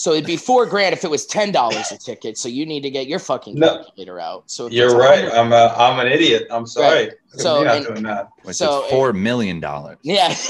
So 0.00 0.12
it'd 0.12 0.26
be 0.26 0.36
four 0.36 0.64
grand 0.64 0.92
if 0.92 1.02
it 1.04 1.10
was 1.10 1.26
ten 1.26 1.50
dollars 1.50 1.90
a 1.90 1.98
ticket. 2.08 2.38
So 2.38 2.48
you 2.48 2.64
need 2.64 2.82
to 2.82 2.90
get 2.90 3.06
your 3.08 3.18
fucking 3.18 3.56
No. 3.56 3.78
calculator 3.82 4.20
out. 4.20 4.44
So 4.50 4.66
if 4.66 4.72
You're 4.72 4.96
right. 4.96 5.24
I'm 5.32 5.52
a, 5.52 5.74
I'm 5.76 5.98
an 5.98 6.06
idiot. 6.12 6.46
I'm 6.50 6.66
sorry. 6.66 7.10
So, 7.30 7.56
you're 7.56 7.64
not 7.66 7.76
and- 7.76 7.86
doing 7.86 8.02
that. 8.04 8.30
So, 8.52 8.84
is 8.84 8.90
four 8.90 9.12
million 9.12 9.60
dollars. 9.60 9.98
Yeah. 10.02 10.34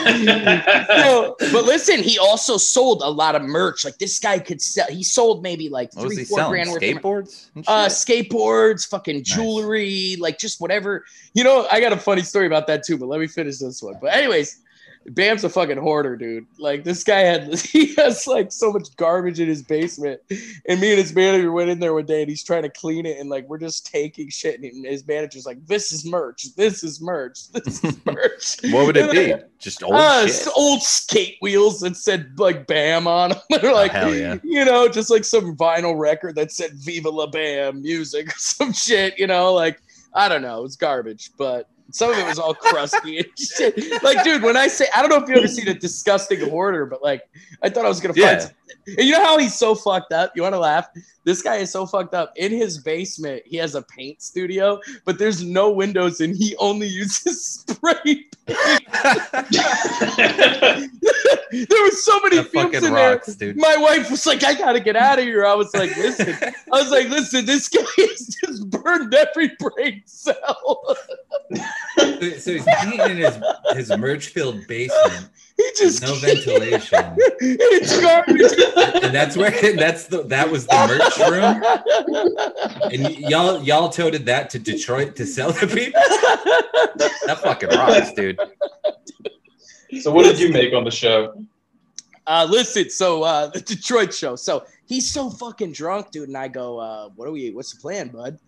So, 0.00 1.36
but 1.52 1.64
listen, 1.64 2.02
he 2.02 2.18
also 2.18 2.56
sold 2.56 3.02
a 3.02 3.08
lot 3.10 3.34
of 3.34 3.42
merch. 3.42 3.84
Like 3.84 3.98
this 3.98 4.18
guy 4.18 4.38
could 4.38 4.60
sell. 4.60 4.86
He 4.88 5.02
sold 5.02 5.42
maybe 5.42 5.68
like 5.68 5.94
What 5.94 6.06
three, 6.06 6.24
four 6.24 6.38
selling? 6.38 6.52
grand 6.52 6.70
worth. 6.70 6.82
Of, 6.82 7.02
Skateboards? 7.02 7.50
and 7.54 7.64
uh, 7.68 7.86
skateboards, 7.86 8.88
fucking 8.88 9.24
jewelry, 9.24 10.16
like 10.18 10.38
just 10.38 10.60
whatever. 10.60 11.04
You 11.34 11.44
know, 11.44 11.66
I 11.70 11.80
got 11.80 11.92
a 11.92 11.96
funny 11.96 12.22
story 12.22 12.46
about 12.46 12.66
that 12.68 12.82
too. 12.84 12.96
But 12.98 13.06
let 13.06 13.20
me 13.20 13.26
finish 13.26 13.58
this 13.58 13.82
one. 13.82 13.94
But 14.00 14.14
anyways, 14.14 14.60
Bam's 15.06 15.44
a 15.44 15.48
fucking 15.48 15.78
hoarder, 15.78 16.14
dude. 16.14 16.46
Like 16.58 16.84
this 16.84 17.02
guy 17.04 17.20
had, 17.20 17.58
he 17.58 17.94
has 17.94 18.26
like 18.26 18.52
so 18.52 18.70
much 18.70 18.94
garbage 18.96 19.40
in 19.40 19.48
his 19.48 19.62
basement, 19.62 20.20
and 20.68 20.80
me 20.80 20.90
and 20.90 20.98
his 20.98 21.14
manager 21.14 21.50
went 21.52 21.70
in 21.70 21.80
there 21.80 21.94
one 21.94 22.04
day, 22.04 22.20
and 22.20 22.28
he's 22.28 22.44
trying 22.44 22.62
to 22.64 22.68
clean 22.68 23.06
it, 23.06 23.18
and 23.18 23.30
like 23.30 23.48
we're 23.48 23.58
just 23.58 23.86
taking 23.86 24.28
shit, 24.28 24.60
and 24.60 24.84
his 24.84 25.06
manager's 25.06 25.46
like, 25.46 25.64
"This 25.66 25.90
is 25.90 26.04
merch. 26.04 26.54
This 26.54 26.84
is 26.84 27.00
merch. 27.00 27.38
This 27.52 27.82
is 27.82 27.96
merch." 28.06 28.56
what 28.72 28.86
would 28.86 28.96
it 28.96 29.10
be? 29.10 29.34
Just 29.58 29.82
old 29.82 29.94
uh, 29.94 30.26
shit. 30.26 30.48
old 30.54 30.82
skate 30.82 31.36
wheels 31.40 31.80
that 31.80 31.96
said 31.96 32.38
like 32.38 32.66
Bam 32.66 33.06
on 33.06 33.30
them. 33.30 33.40
They're 33.60 33.72
like, 33.72 33.92
hell 33.92 34.14
yeah. 34.14 34.38
you 34.42 34.64
know, 34.64 34.88
just 34.88 35.10
like 35.10 35.24
some 35.24 35.56
vinyl 35.56 35.98
record 35.98 36.34
that 36.36 36.52
said 36.52 36.72
Viva 36.74 37.10
La 37.10 37.26
Bam 37.26 37.82
music 37.82 38.28
or 38.28 38.38
some 38.38 38.72
shit, 38.72 39.18
you 39.18 39.26
know, 39.26 39.52
like 39.52 39.80
I 40.14 40.28
don't 40.28 40.42
know, 40.42 40.64
it's 40.64 40.76
garbage, 40.76 41.30
but 41.38 41.68
some 41.92 42.10
of 42.12 42.18
it 42.18 42.26
was 42.26 42.38
all 42.38 42.54
crusty 42.54 43.18
and 43.18 43.26
shit. 43.38 44.02
Like, 44.02 44.24
dude, 44.24 44.42
when 44.42 44.56
I 44.56 44.68
say 44.68 44.86
I 44.94 45.00
don't 45.00 45.10
know 45.10 45.22
if 45.22 45.28
you 45.28 45.36
ever 45.36 45.48
seen 45.48 45.68
a 45.68 45.74
disgusting 45.74 46.40
hoarder, 46.48 46.86
but 46.86 47.02
like 47.02 47.22
I 47.62 47.68
thought 47.70 47.84
I 47.84 47.88
was 47.88 48.00
gonna 48.00 48.14
find 48.14 48.40
something. 48.42 48.56
And 48.98 49.06
you 49.06 49.12
know 49.12 49.22
how 49.24 49.38
he's 49.38 49.56
so 49.56 49.74
fucked 49.74 50.12
up? 50.12 50.32
You 50.34 50.42
wanna 50.42 50.58
laugh? 50.58 50.88
This 51.24 51.42
guy 51.42 51.56
is 51.56 51.70
so 51.70 51.84
fucked 51.86 52.14
up. 52.14 52.32
In 52.36 52.50
his 52.50 52.78
basement, 52.78 53.42
he 53.44 53.56
has 53.58 53.74
a 53.74 53.82
paint 53.82 54.22
studio, 54.22 54.80
but 55.04 55.18
there's 55.18 55.44
no 55.44 55.70
windows 55.70 56.20
and 56.20 56.34
he 56.36 56.56
only 56.56 56.86
uses 56.86 57.64
spray 57.68 58.26
there 61.50 61.82
was 61.82 62.04
so 62.04 62.18
many 62.20 62.36
That 62.36 62.48
fumes 62.50 62.74
in 62.74 62.82
there. 62.94 63.12
rocks, 63.12 63.34
dude. 63.34 63.56
My 63.56 63.76
wife 63.76 64.10
was 64.10 64.26
like, 64.26 64.42
"I 64.44 64.54
gotta 64.54 64.80
get 64.80 64.96
out 64.96 65.18
of 65.18 65.24
here." 65.24 65.46
I 65.46 65.54
was 65.54 65.72
like, 65.74 65.96
"Listen," 65.96 66.34
I 66.42 66.52
was 66.82 66.90
like, 66.90 67.08
"Listen, 67.08 67.44
this 67.46 67.68
guy 67.68 67.80
has 67.98 68.36
just 68.44 68.70
burned 68.70 69.14
every 69.14 69.52
brain 69.58 70.02
cell. 70.06 70.96
So, 72.00 72.30
so 72.30 72.52
he's 72.52 72.68
eating 72.86 73.00
in 73.00 73.16
his 73.18 73.38
his 73.72 73.98
merch 73.98 74.28
filled 74.28 74.66
basement, 74.66 75.28
he 75.56 75.70
just 75.76 76.02
no 76.02 76.14
ventilation, 76.14 77.16
it's 77.40 78.00
garbage." 78.00 79.04
and 79.04 79.14
that's 79.14 79.36
where 79.36 79.50
that's 79.76 80.06
the 80.06 80.22
that 80.24 80.50
was 80.50 80.66
the 80.66 80.86
merch 80.86 81.18
room. 81.30 82.92
And 82.92 83.18
y'all 83.18 83.62
y'all 83.62 83.88
toted 83.88 84.26
that 84.26 84.50
to 84.50 84.58
Detroit 84.58 85.16
to 85.16 85.26
sell 85.26 85.52
to 85.52 85.66
people. 85.66 86.00
That 87.26 87.40
fucking 87.42 87.70
rocks, 87.70 88.12
dude. 88.12 88.38
So 90.00 90.12
what 90.12 90.24
did 90.24 90.38
you 90.38 90.52
make 90.52 90.72
on 90.72 90.84
the 90.84 90.90
show? 90.90 91.34
Uh, 92.26 92.46
listen, 92.48 92.88
so 92.90 93.22
uh, 93.24 93.48
the 93.48 93.60
Detroit 93.60 94.14
show. 94.14 94.36
So 94.36 94.64
he's 94.86 95.10
so 95.10 95.30
fucking 95.30 95.72
drunk, 95.72 96.10
dude. 96.10 96.28
And 96.28 96.36
I 96.36 96.48
go, 96.48 96.78
uh, 96.78 97.08
what 97.16 97.26
are 97.26 97.32
we? 97.32 97.50
What's 97.50 97.74
the 97.74 97.80
plan, 97.80 98.08
bud? 98.08 98.38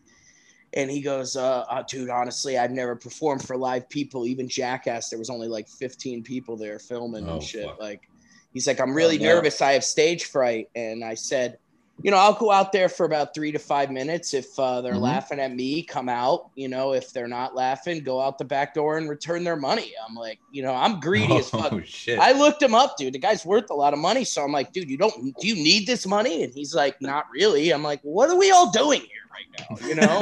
And 0.75 0.91
he 0.91 1.01
goes, 1.03 1.37
uh, 1.37 1.65
uh, 1.69 1.83
dude, 1.87 2.09
honestly, 2.09 2.57
I've 2.57 2.71
never 2.71 2.97
performed 2.97 3.47
for 3.47 3.57
live 3.57 3.89
people. 3.89 4.27
Even 4.27 4.49
Jackass, 4.49 5.11
there 5.11 5.19
was 5.19 5.29
only 5.31 5.49
like 5.49 5.69
15 5.69 6.23
people 6.23 6.57
there 6.57 6.79
filming 6.79 7.29
Oh, 7.29 7.35
and 7.35 7.43
shit. 7.43 7.67
fuck. 7.67 7.79
Like, 7.81 8.09
he's 8.55 8.67
like, 8.67 8.81
I'm 8.81 8.95
really 8.95 9.19
Oh, 9.19 9.23
no. 9.23 9.35
nervous. 9.35 9.61
I 9.61 9.73
have 9.73 9.85
stage 9.85 10.25
fright. 10.25 10.69
And 10.75 11.05
I 11.05 11.15
said, 11.15 11.59
you 12.03 12.11
know, 12.11 12.17
I'll 12.17 12.35
go 12.35 12.51
out 12.51 12.73
there 12.73 12.89
for 12.89 13.07
about 13.07 13.35
three 13.35 13.53
to 13.53 13.59
five 13.59 13.91
minutes. 13.91 14.35
If 14.35 14.59
uh, 14.59 14.81
they're 14.81 14.95
Mhm. 14.95 15.01
laughing 15.01 15.39
at 15.41 15.55
me, 15.55 15.83
come 15.83 16.09
out. 16.09 16.51
You 16.57 16.69
know, 16.69 16.93
if 16.95 17.13
they're 17.13 17.29
not 17.29 17.55
laughing, 17.55 18.03
go 18.03 18.21
out 18.21 18.39
the 18.39 18.45
back 18.45 18.75
door 18.75 18.99
and 18.99 19.09
return 19.09 19.45
their 19.45 19.57
money. 19.57 19.93
I'm 20.07 20.15
like, 20.15 20.39
you 20.51 20.63
know, 20.63 20.75
I'm 20.75 20.99
greedy 21.01 21.37
as 21.39 21.49
fuck. 21.51 21.73
Oh 21.73 21.81
shit! 21.85 22.19
I 22.19 22.33
looked 22.33 22.63
him 22.63 22.75
up, 22.75 22.97
dude. 22.97 23.15
The 23.15 23.19
guy's 23.19 23.47
worth 23.47 23.71
a 23.71 23.75
lot 23.75 23.93
of 23.93 23.99
money. 24.01 24.25
So 24.25 24.43
I'm 24.43 24.53
like, 24.53 24.73
dude, 24.73 24.91
you 24.91 24.97
don't 24.99 25.37
do 25.39 25.47
you 25.47 25.55
need 25.55 25.87
this 25.87 26.07
money? 26.07 26.43
And 26.43 26.53
he's 26.53 26.75
like, 26.75 27.01
not 27.01 27.27
really. 27.33 27.71
I'm 27.71 27.83
like, 27.83 28.01
what 28.03 28.29
are 28.31 28.37
we 28.39 28.51
all 28.51 28.71
doing 28.71 29.01
here 29.01 29.09
right 29.31 29.47
now? 29.61 29.87
You 29.87 29.95
know? 29.95 30.19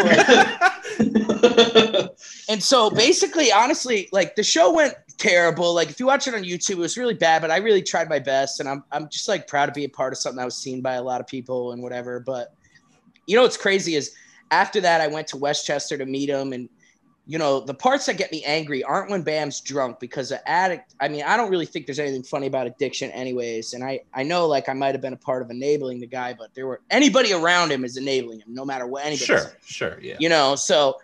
Like, 1.01 2.11
and 2.49 2.63
so 2.63 2.91
basically, 2.91 3.53
honestly, 3.53 4.09
like 4.13 4.35
the 4.37 4.43
show 4.43 4.73
went 4.73 4.95
terrible. 5.21 5.73
Like 5.75 5.91
if 5.91 6.01
you 6.01 6.07
watch 6.07 6.27
it 6.27 6.35
on 6.35 6.43
YouTube, 6.43 6.71
it 6.71 6.79
was 6.79 6.97
really 6.97 7.15
bad, 7.15 7.43
but 7.43 7.51
I 7.51 7.59
really 7.59 7.83
tried 7.83 8.09
my 8.09 8.19
best. 8.19 8.59
And 8.59 8.69
I'm 8.69 8.83
I'm 8.91 9.09
just 9.09 9.29
like 9.29 9.47
proud 9.47 9.67
to 9.67 9.73
be 9.73 9.85
a 9.85 9.89
part 9.89 10.13
of 10.13 10.19
something 10.19 10.39
that 10.39 10.45
was 10.45 10.57
seen 10.57 10.81
by 10.81 10.95
a 10.95 11.03
lot 11.03 11.21
of 11.21 11.27
people 11.27 11.73
and 11.73 11.83
whatever. 11.83 12.19
But 12.19 12.53
you 13.27 13.37
know 13.37 13.43
what's 13.43 13.57
crazy 13.57 13.95
is 13.95 14.15
after 14.51 14.81
that, 14.81 15.01
I 15.01 15.07
went 15.07 15.29
to 15.29 15.37
Westchester 15.37 15.97
to 15.97 16.07
meet 16.07 16.29
him 16.29 16.53
and 16.53 16.69
you 17.31 17.39
know, 17.39 17.61
the 17.61 17.75
parts 17.75 18.07
that 18.07 18.17
get 18.17 18.33
me 18.33 18.43
angry 18.45 18.83
aren't 18.83 19.09
when 19.09 19.23
Bam's 19.23 19.61
drunk 19.61 20.01
because 20.01 20.33
an 20.33 20.41
addict, 20.47 20.97
I 20.99 21.07
mean, 21.07 21.23
I 21.23 21.37
don't 21.37 21.49
really 21.49 21.67
think 21.67 21.87
there's 21.87 22.01
anything 22.01 22.25
funny 22.25 22.49
about 22.49 22.67
addiction 22.67 23.09
anyways. 23.13 23.73
And 23.73 23.85
I, 23.85 24.01
I 24.13 24.25
know 24.25 24.49
like 24.49 24.69
I 24.69 24.73
might 24.73 24.97
have 24.97 25.01
been 25.01 25.13
a 25.13 25.19
part 25.19 25.41
of 25.41 25.49
enabling 25.49 26.01
the 26.01 26.09
guy, 26.09 26.35
but 26.37 26.53
there 26.55 26.67
were 26.67 26.81
anybody 26.91 27.33
around 27.33 27.71
him 27.71 27.85
is 27.85 27.97
enabling 27.97 28.41
him 28.41 28.53
no 28.53 28.65
matter 28.65 28.85
what 28.85 29.05
anybody 29.05 29.27
sure, 29.27 29.39
says 29.39 29.55
sure, 29.65 30.01
yeah. 30.03 30.17
you 30.19 30.29
know 30.29 30.57
so 30.57 30.97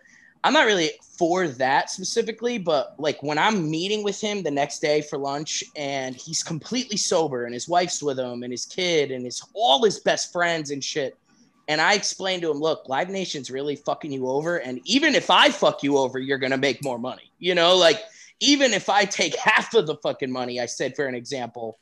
i'm 0.46 0.52
not 0.52 0.64
really 0.64 0.92
for 1.18 1.48
that 1.48 1.90
specifically 1.90 2.56
but 2.56 2.94
like 2.98 3.20
when 3.20 3.36
i'm 3.36 3.68
meeting 3.68 4.04
with 4.04 4.20
him 4.20 4.44
the 4.44 4.50
next 4.50 4.78
day 4.78 5.02
for 5.02 5.18
lunch 5.18 5.64
and 5.74 6.14
he's 6.14 6.44
completely 6.44 6.96
sober 6.96 7.46
and 7.46 7.52
his 7.52 7.68
wife's 7.68 8.00
with 8.00 8.16
him 8.16 8.44
and 8.44 8.52
his 8.52 8.64
kid 8.64 9.10
and 9.10 9.24
his 9.24 9.42
all 9.54 9.84
his 9.84 9.98
best 9.98 10.32
friends 10.32 10.70
and 10.70 10.84
shit 10.84 11.18
and 11.66 11.80
i 11.80 11.94
explained 11.94 12.42
to 12.42 12.50
him 12.50 12.58
look 12.58 12.88
live 12.88 13.10
nation's 13.10 13.50
really 13.50 13.74
fucking 13.74 14.12
you 14.12 14.28
over 14.28 14.58
and 14.58 14.80
even 14.84 15.16
if 15.16 15.30
i 15.30 15.50
fuck 15.50 15.82
you 15.82 15.98
over 15.98 16.20
you're 16.20 16.38
gonna 16.38 16.56
make 16.56 16.82
more 16.84 16.98
money. 16.98 17.32
You 17.40 17.56
know 17.56 17.76
like 17.76 18.00
even 18.38 18.72
if 18.72 18.88
i 18.88 19.04
take 19.04 19.34
half 19.38 19.74
of 19.74 19.88
the 19.88 19.96
fucking 19.96 20.30
money 20.30 20.60
i 20.60 20.66
said 20.66 20.94
for 20.94 21.06
an 21.06 21.16
example 21.16 21.80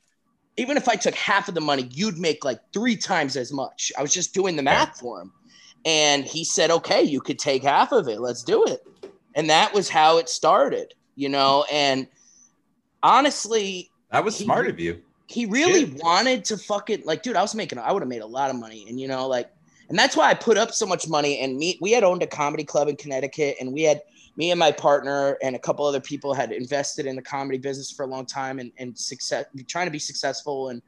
even 0.56 0.78
if 0.78 0.88
i 0.88 0.96
took 0.96 1.14
half 1.16 1.48
of 1.48 1.54
the 1.54 1.60
money 1.60 1.86
you'd 1.90 2.16
make 2.16 2.46
like 2.46 2.60
three 2.72 2.96
times 2.96 3.36
as 3.36 3.52
much. 3.52 3.92
I 3.98 4.00
was 4.00 4.14
just 4.14 4.32
doing 4.32 4.56
the 4.56 4.62
math 4.62 5.00
for 5.00 5.20
him 5.20 5.32
and 5.84 6.24
he 6.24 6.44
said, 6.44 6.70
okay, 6.70 7.02
you 7.02 7.20
could 7.20 7.38
take 7.38 7.62
half 7.62 7.92
of 7.92 8.08
it. 8.08 8.20
Let's 8.20 8.42
do 8.42 8.64
it. 8.64 8.86
And 9.34 9.50
that 9.50 9.74
was 9.74 9.88
how 9.88 10.18
it 10.18 10.28
started, 10.28 10.94
you 11.16 11.28
know. 11.28 11.64
And 11.70 12.06
honestly, 13.02 13.90
That 14.10 14.24
was 14.24 14.38
He- 14.38 14.44
smart 14.44 14.68
of 14.68 14.78
you. 14.78 15.02
he 15.26 15.46
really 15.46 15.86
Shit. 15.86 16.02
wanted 16.02 16.44
to 16.46 16.56
fucking 16.58 17.02
like, 17.04 17.22
dude, 17.22 17.36
I 17.36 17.42
was 17.42 17.54
making, 17.54 17.78
I 17.78 17.90
would 17.92 18.02
have 18.02 18.08
made 18.08 18.22
a 18.22 18.26
lot 18.26 18.50
of 18.50 18.56
money. 18.56 18.86
And, 18.88 19.00
you 19.00 19.08
know, 19.08 19.26
like, 19.26 19.50
and 19.88 19.98
that's 19.98 20.16
why 20.16 20.30
I 20.30 20.34
put 20.34 20.56
up 20.56 20.72
so 20.72 20.86
much 20.86 21.08
money. 21.08 21.40
And 21.40 21.56
me, 21.58 21.78
we 21.80 21.90
had 21.92 22.04
owned 22.04 22.22
a 22.22 22.26
comedy 22.26 22.64
club 22.64 22.88
in 22.88 22.96
Connecticut, 22.96 23.56
and 23.60 23.72
we 23.72 23.82
had 23.82 24.02
me 24.36 24.50
and 24.50 24.58
my 24.58 24.72
partner 24.72 25.36
and 25.42 25.54
a 25.54 25.58
couple 25.58 25.84
other 25.84 26.00
people 26.00 26.32
had 26.34 26.52
invested 26.52 27.06
in 27.06 27.16
the 27.16 27.22
comedy 27.22 27.58
business 27.58 27.90
for 27.90 28.04
a 28.04 28.06
long 28.06 28.24
time 28.26 28.58
and, 28.58 28.72
and 28.78 28.96
success, 28.98 29.44
trying 29.68 29.86
to 29.86 29.90
be 29.92 29.98
successful. 29.98 30.70
And 30.70 30.80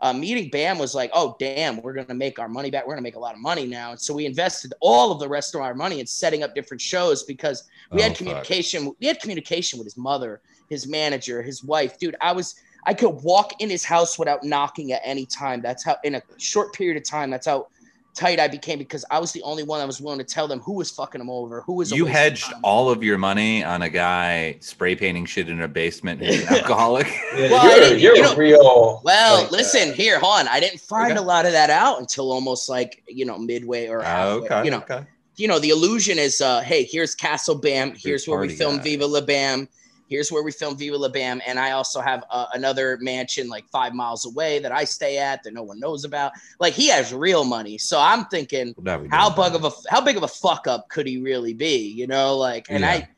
uh, 0.00 0.12
meeting 0.12 0.48
Bam 0.50 0.78
was 0.78 0.94
like, 0.94 1.10
oh, 1.12 1.34
damn, 1.40 1.82
we're 1.82 1.92
going 1.92 2.06
to 2.06 2.14
make 2.14 2.38
our 2.38 2.48
money 2.48 2.70
back. 2.70 2.84
We're 2.86 2.94
going 2.94 2.98
to 3.02 3.08
make 3.08 3.16
a 3.16 3.20
lot 3.20 3.34
of 3.34 3.40
money 3.40 3.66
now. 3.66 3.90
And 3.90 4.00
so 4.00 4.14
we 4.14 4.26
invested 4.26 4.72
all 4.80 5.10
of 5.10 5.18
the 5.18 5.28
rest 5.28 5.54
of 5.54 5.60
our 5.60 5.74
money 5.74 5.98
in 6.00 6.06
setting 6.06 6.42
up 6.42 6.54
different 6.54 6.80
shows 6.80 7.24
because 7.24 7.64
we 7.90 8.00
Oh, 8.00 8.02
had 8.04 8.12
fuck. 8.12 8.18
communication. 8.18 8.92
We 9.00 9.06
had 9.08 9.18
communication 9.20 9.78
with 9.78 9.86
his 9.86 9.96
mother, 9.96 10.40
his 10.68 10.86
manager, 10.86 11.42
his 11.42 11.64
wife. 11.64 11.98
Dude, 11.98 12.14
I 12.20 12.30
was, 12.32 12.54
I 12.86 12.94
could 12.94 13.20
walk 13.22 13.60
in 13.60 13.68
his 13.68 13.84
house 13.84 14.18
without 14.20 14.44
knocking 14.44 14.92
at 14.92 15.00
any 15.04 15.26
time. 15.26 15.60
That's 15.62 15.84
how, 15.84 15.96
in 16.04 16.14
a 16.14 16.22
short 16.36 16.72
period 16.74 16.96
of 16.96 17.02
time, 17.02 17.30
that's 17.30 17.46
how 17.46 17.66
tight 18.18 18.40
I 18.40 18.48
became 18.48 18.78
because 18.78 19.04
I 19.10 19.18
was 19.18 19.32
the 19.32 19.42
only 19.42 19.62
one 19.62 19.78
that 19.80 19.86
was 19.86 20.00
willing 20.00 20.18
to 20.18 20.24
tell 20.24 20.48
them 20.48 20.58
who 20.60 20.72
was 20.72 20.90
fucking 20.90 21.18
them 21.18 21.30
over, 21.30 21.60
who 21.62 21.74
was. 21.74 21.90
You 21.92 22.04
waste 22.04 22.14
of 22.16 22.20
hedged 22.20 22.52
all 22.64 22.90
of 22.90 23.02
your 23.02 23.16
money 23.18 23.62
on 23.64 23.82
a 23.82 23.88
guy 23.88 24.56
spray 24.60 24.96
painting 24.96 25.24
shit 25.26 25.48
in 25.48 25.60
a 25.60 25.68
basement 25.68 26.20
who's 26.22 26.42
an 26.42 26.48
alcoholic. 26.54 27.06
Yeah, 27.36 27.50
Well, 27.52 27.88
you're, 27.90 27.98
you're 27.98 28.16
you 28.16 28.22
know- 28.22 28.34
real. 28.36 29.00
Well, 29.04 29.42
like, 29.42 29.52
listen 29.52 29.90
uh, 29.90 29.92
here, 29.92 30.18
hold 30.18 30.40
on. 30.40 30.48
I 30.48 30.60
didn't 30.60 30.80
find 30.80 31.12
Okay. 31.12 31.20
a 31.20 31.22
lot 31.22 31.46
of 31.46 31.52
that 31.52 31.70
out 31.70 32.00
until 32.00 32.32
almost 32.32 32.68
like 32.68 33.02
you 33.06 33.24
know 33.24 33.38
midway 33.38 33.86
or 33.88 34.02
halfway. 34.02 34.46
okay, 34.46 34.64
You 34.64 34.70
know, 34.72 34.78
okay. 34.78 35.04
you 35.36 35.46
know, 35.48 35.58
the 35.58 35.70
illusion 35.70 36.18
is, 36.18 36.40
uh, 36.40 36.60
hey, 36.62 36.82
here's 36.84 37.14
Castle 37.14 37.54
Bam. 37.54 37.94
Here's 37.96 38.26
where 38.26 38.40
we 38.40 38.48
filmed 38.48 38.78
guy. 38.78 38.84
Viva 38.84 39.06
La 39.06 39.20
Bam. 39.20 39.68
Here's 40.08 40.32
where 40.32 40.42
we 40.42 40.52
filmed 40.52 40.78
Viva 40.78 40.96
La 40.96 41.08
Bam. 41.08 41.40
And 41.46 41.58
I 41.58 41.72
also 41.72 42.00
have 42.00 42.24
uh, 42.30 42.46
another 42.54 42.98
mansion 43.00 43.48
like 43.48 43.68
five 43.68 43.94
miles 43.94 44.26
away 44.26 44.58
that 44.60 44.72
I 44.72 44.84
stay 44.84 45.18
at 45.18 45.42
that 45.42 45.54
no 45.54 45.62
one 45.62 45.78
knows 45.78 46.04
about. 46.04 46.32
Like 46.58 46.72
he 46.72 46.88
has 46.88 47.12
real 47.12 47.44
money. 47.44 47.78
So 47.78 48.00
I'm 48.00 48.24
thinking, 48.26 48.74
Well, 48.76 49.06
how 49.10 49.30
big 49.30 49.54
of 49.54 49.64
a 49.64 49.70
how 49.88 50.00
big 50.00 50.16
of 50.16 50.22
a 50.22 50.28
fuck 50.28 50.66
up 50.66 50.88
could 50.88 51.06
he 51.06 51.18
really 51.18 51.54
be? 51.54 51.88
You 51.90 52.06
know, 52.06 52.36
like, 52.36 52.66
and 52.70 52.80
Yeah. 52.80 52.90
I, 52.90 53.08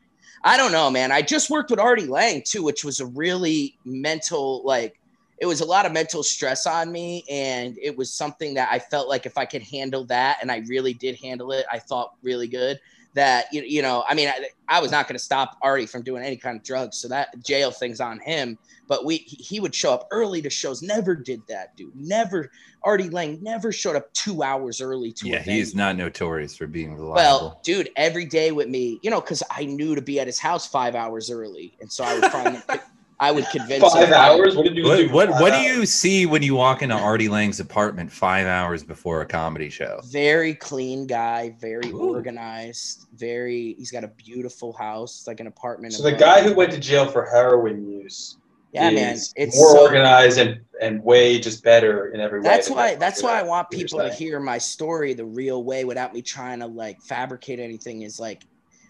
I 0.43 0.57
don't 0.57 0.71
know, 0.71 0.89
man. 0.89 1.11
I 1.11 1.21
just 1.21 1.49
worked 1.49 1.69
with 1.69 1.79
Artie 1.79 2.07
Lange 2.07 2.41
too, 2.41 2.63
which 2.63 2.83
was 2.83 2.99
a 2.99 3.05
really 3.05 3.77
mental, 3.85 4.63
like, 4.65 4.99
it 5.37 5.47
was 5.47 5.61
a 5.61 5.65
lot 5.65 5.87
of 5.87 5.91
mental 5.91 6.21
stress 6.21 6.67
on 6.67 6.91
me, 6.91 7.23
and 7.27 7.75
it 7.81 7.97
was 7.97 8.13
something 8.13 8.53
that 8.53 8.69
I 8.71 8.77
felt 8.77 9.09
like 9.09 9.25
if 9.25 9.39
I 9.39 9.45
could 9.45 9.63
handle 9.63 10.03
that, 10.05 10.37
and 10.39 10.51
I 10.51 10.57
really 10.67 10.93
did 10.93 11.15
handle 11.15 11.51
it, 11.51 11.65
I 11.71 11.79
thought 11.79 12.13
really 12.21 12.47
good. 12.47 12.79
That 13.13 13.45
you, 13.51 13.61
you 13.63 13.81
know, 13.81 14.05
I 14.07 14.13
mean, 14.13 14.29
I, 14.29 14.47
I 14.69 14.79
was 14.79 14.91
not 14.91 15.07
going 15.07 15.17
to 15.17 15.23
stop 15.23 15.57
Artie 15.61 15.85
from 15.85 16.01
doing 16.01 16.23
any 16.23 16.37
kind 16.37 16.55
of 16.55 16.63
drugs, 16.63 16.97
so 16.97 17.07
that 17.09 17.43
jail 17.43 17.71
thing's 17.71 17.99
on 17.99 18.19
him. 18.19 18.57
But 18.87 19.05
we, 19.05 19.17
he 19.17 19.35
he 19.37 19.59
would 19.59 19.75
show 19.75 19.93
up 19.93 20.07
early 20.11 20.41
to 20.41 20.49
shows. 20.49 20.81
Never 20.81 21.15
did 21.15 21.41
that, 21.47 21.75
dude. 21.75 21.95
Never. 21.95 22.51
Artie 22.83 23.09
Lange 23.09 23.37
never 23.41 23.71
showed 23.71 23.95
up 23.95 24.11
two 24.13 24.43
hours 24.43 24.81
early 24.81 25.11
to. 25.13 25.27
Yeah, 25.27 25.41
he's 25.43 25.75
not 25.75 25.97
notorious 25.97 26.55
for 26.55 26.67
being 26.67 26.95
reliable. 26.95 27.15
Well, 27.15 27.59
dude, 27.63 27.89
every 27.95 28.25
day 28.25 28.51
with 28.51 28.69
me, 28.69 28.99
you 29.03 29.11
know, 29.11 29.21
because 29.21 29.43
I 29.51 29.65
knew 29.65 29.93
to 29.93 30.01
be 30.01 30.19
at 30.19 30.27
his 30.27 30.39
house 30.39 30.67
five 30.67 30.95
hours 30.95 31.29
early, 31.29 31.75
and 31.79 31.91
so 31.91 32.03
I 32.03 32.15
would 32.15 32.31
find, 32.31 32.63
I 33.21 33.31
would 33.31 33.45
convince 33.49 33.83
Five 33.83 34.07
him. 34.07 34.13
hours? 34.15 34.55
What 34.55 34.63
did 34.65 34.75
you 34.75 34.83
what 34.83 34.99
for 35.07 35.13
what, 35.13 35.29
what 35.29 35.49
do 35.51 35.57
hours? 35.57 35.65
you 35.67 35.85
see 35.85 36.25
when 36.25 36.41
you 36.41 36.55
walk 36.55 36.81
into 36.81 36.95
Artie 36.95 37.29
Lange's 37.29 37.59
apartment 37.59 38.11
five 38.11 38.47
hours 38.47 38.83
before 38.83 39.21
a 39.21 39.27
comedy 39.27 39.69
show? 39.69 40.01
Very 40.05 40.55
clean 40.55 41.05
guy, 41.05 41.55
very 41.59 41.91
Ooh. 41.91 42.15
organized, 42.15 43.05
very. 43.15 43.75
He's 43.77 43.91
got 43.91 44.03
a 44.03 44.07
beautiful 44.07 44.73
house, 44.73 45.19
it's 45.19 45.27
like 45.27 45.39
an 45.39 45.45
apartment. 45.45 45.93
So 45.93 46.01
the 46.01 46.13
guy 46.13 46.41
who 46.41 46.55
went 46.55 46.71
to 46.71 46.79
jail 46.79 47.05
for 47.05 47.27
heroin 47.27 47.87
use 47.87 48.37
yeah, 48.73 48.89
is 48.89 48.95
man, 48.95 49.17
it's 49.35 49.55
more 49.55 49.71
so- 49.71 49.81
organized 49.81 50.39
and, 50.39 50.61
and 50.81 51.03
way 51.03 51.39
just 51.39 51.63
better 51.63 52.07
in 52.13 52.21
every 52.21 52.39
way. 52.39 52.43
That's 52.43 52.69
than 52.69 52.77
why. 52.77 52.95
That's 52.95 53.21
you're 53.21 53.29
why 53.31 53.39
I 53.39 53.43
want 53.43 53.69
people 53.69 53.99
to 53.99 54.11
hear 54.11 54.39
my 54.39 54.57
story 54.57 55.13
the 55.13 55.25
real 55.25 55.63
way 55.63 55.85
without 55.85 56.11
me 56.13 56.23
trying 56.23 56.59
to 56.59 56.67
like 56.67 56.99
fabricate 57.03 57.59
anything. 57.59 58.01
Is 58.01 58.19
like 58.19 58.45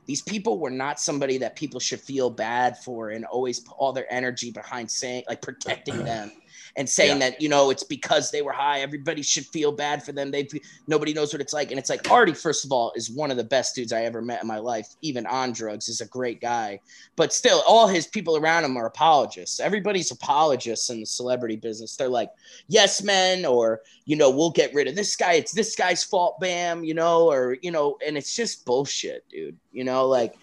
these 0.06 0.22
people 0.22 0.60
were 0.60 0.70
not 0.70 1.00
somebody 1.00 1.38
that 1.38 1.56
people 1.56 1.80
should 1.80 2.00
feel 2.00 2.30
bad 2.30 2.78
for 2.78 3.12
and 3.12 3.26
always 3.26 3.60
put 3.60 3.76
all 3.78 3.94
their 3.94 4.12
energy 4.12 4.52
behind 4.52 4.90
saying 4.90 5.24
like 5.28 5.42
protecting 5.42 5.98
them 6.04 6.32
and 6.78 6.90
saying 6.90 7.20
that 7.20 7.42
you 7.42 7.50
know 7.50 7.70
it's 7.70 7.84
because 7.84 8.32
they 8.32 8.42
were 8.42 8.52
high 8.52 8.82
everybody 8.82 9.22
should 9.22 9.46
feel 9.46 9.72
bad 9.72 10.04
for 10.04 10.12
them. 10.12 10.32
They 10.32 10.48
nobody 10.88 11.14
knows 11.14 11.34
what 11.34 11.42
it's 11.42 11.54
like. 11.54 11.72
And 11.72 11.80
it's 11.80 11.90
like 11.90 12.10
artie 12.10 12.34
first 12.34 12.66
of 12.66 12.72
all 12.72 12.92
is 12.96 13.10
one 13.10 13.32
of 13.32 13.38
the 13.38 13.44
best 13.44 13.76
dudes 13.76 13.94
i 13.94 14.04
ever 14.04 14.22
met 14.22 14.42
in 14.42 14.48
my 14.48 14.60
life 14.60 14.88
even 15.02 15.26
on 15.26 15.52
drugs 15.52 15.90
is 15.90 16.02
a 16.02 16.06
great 16.08 16.42
guy. 16.42 16.80
But 17.16 17.34
still 17.34 17.64
all 17.68 17.88
his 17.88 18.08
people 18.08 18.38
around 18.38 18.64
him 18.64 18.78
are 18.78 18.86
apologists. 18.86 19.60
Everybody's 19.60 20.12
apologists 20.12 20.90
in 20.90 21.00
the 21.00 21.06
celebrity 21.06 21.56
business. 21.56 21.96
They're 21.96 22.08
like 22.08 22.32
yes 22.68 23.04
men 23.04 23.46
or 23.46 23.82
you 24.06 24.16
know 24.16 24.30
we'll 24.30 24.52
get 24.52 24.74
rid 24.74 24.88
of 24.88 24.96
this 24.96 25.16
guy. 25.16 25.34
It's 25.34 25.54
this 25.54 25.76
guy's 25.76 26.04
fault 26.04 26.40
bam 26.40 26.84
you 26.84 26.94
know 26.94 27.30
or 27.30 27.58
you 27.62 27.72
know 27.72 27.98
and 28.06 28.18
it's 28.18 28.36
just 28.36 28.66
bullshit 28.66 29.28
dude. 29.30 29.58
You 29.72 29.84
know 29.84 30.08
like 30.08 30.36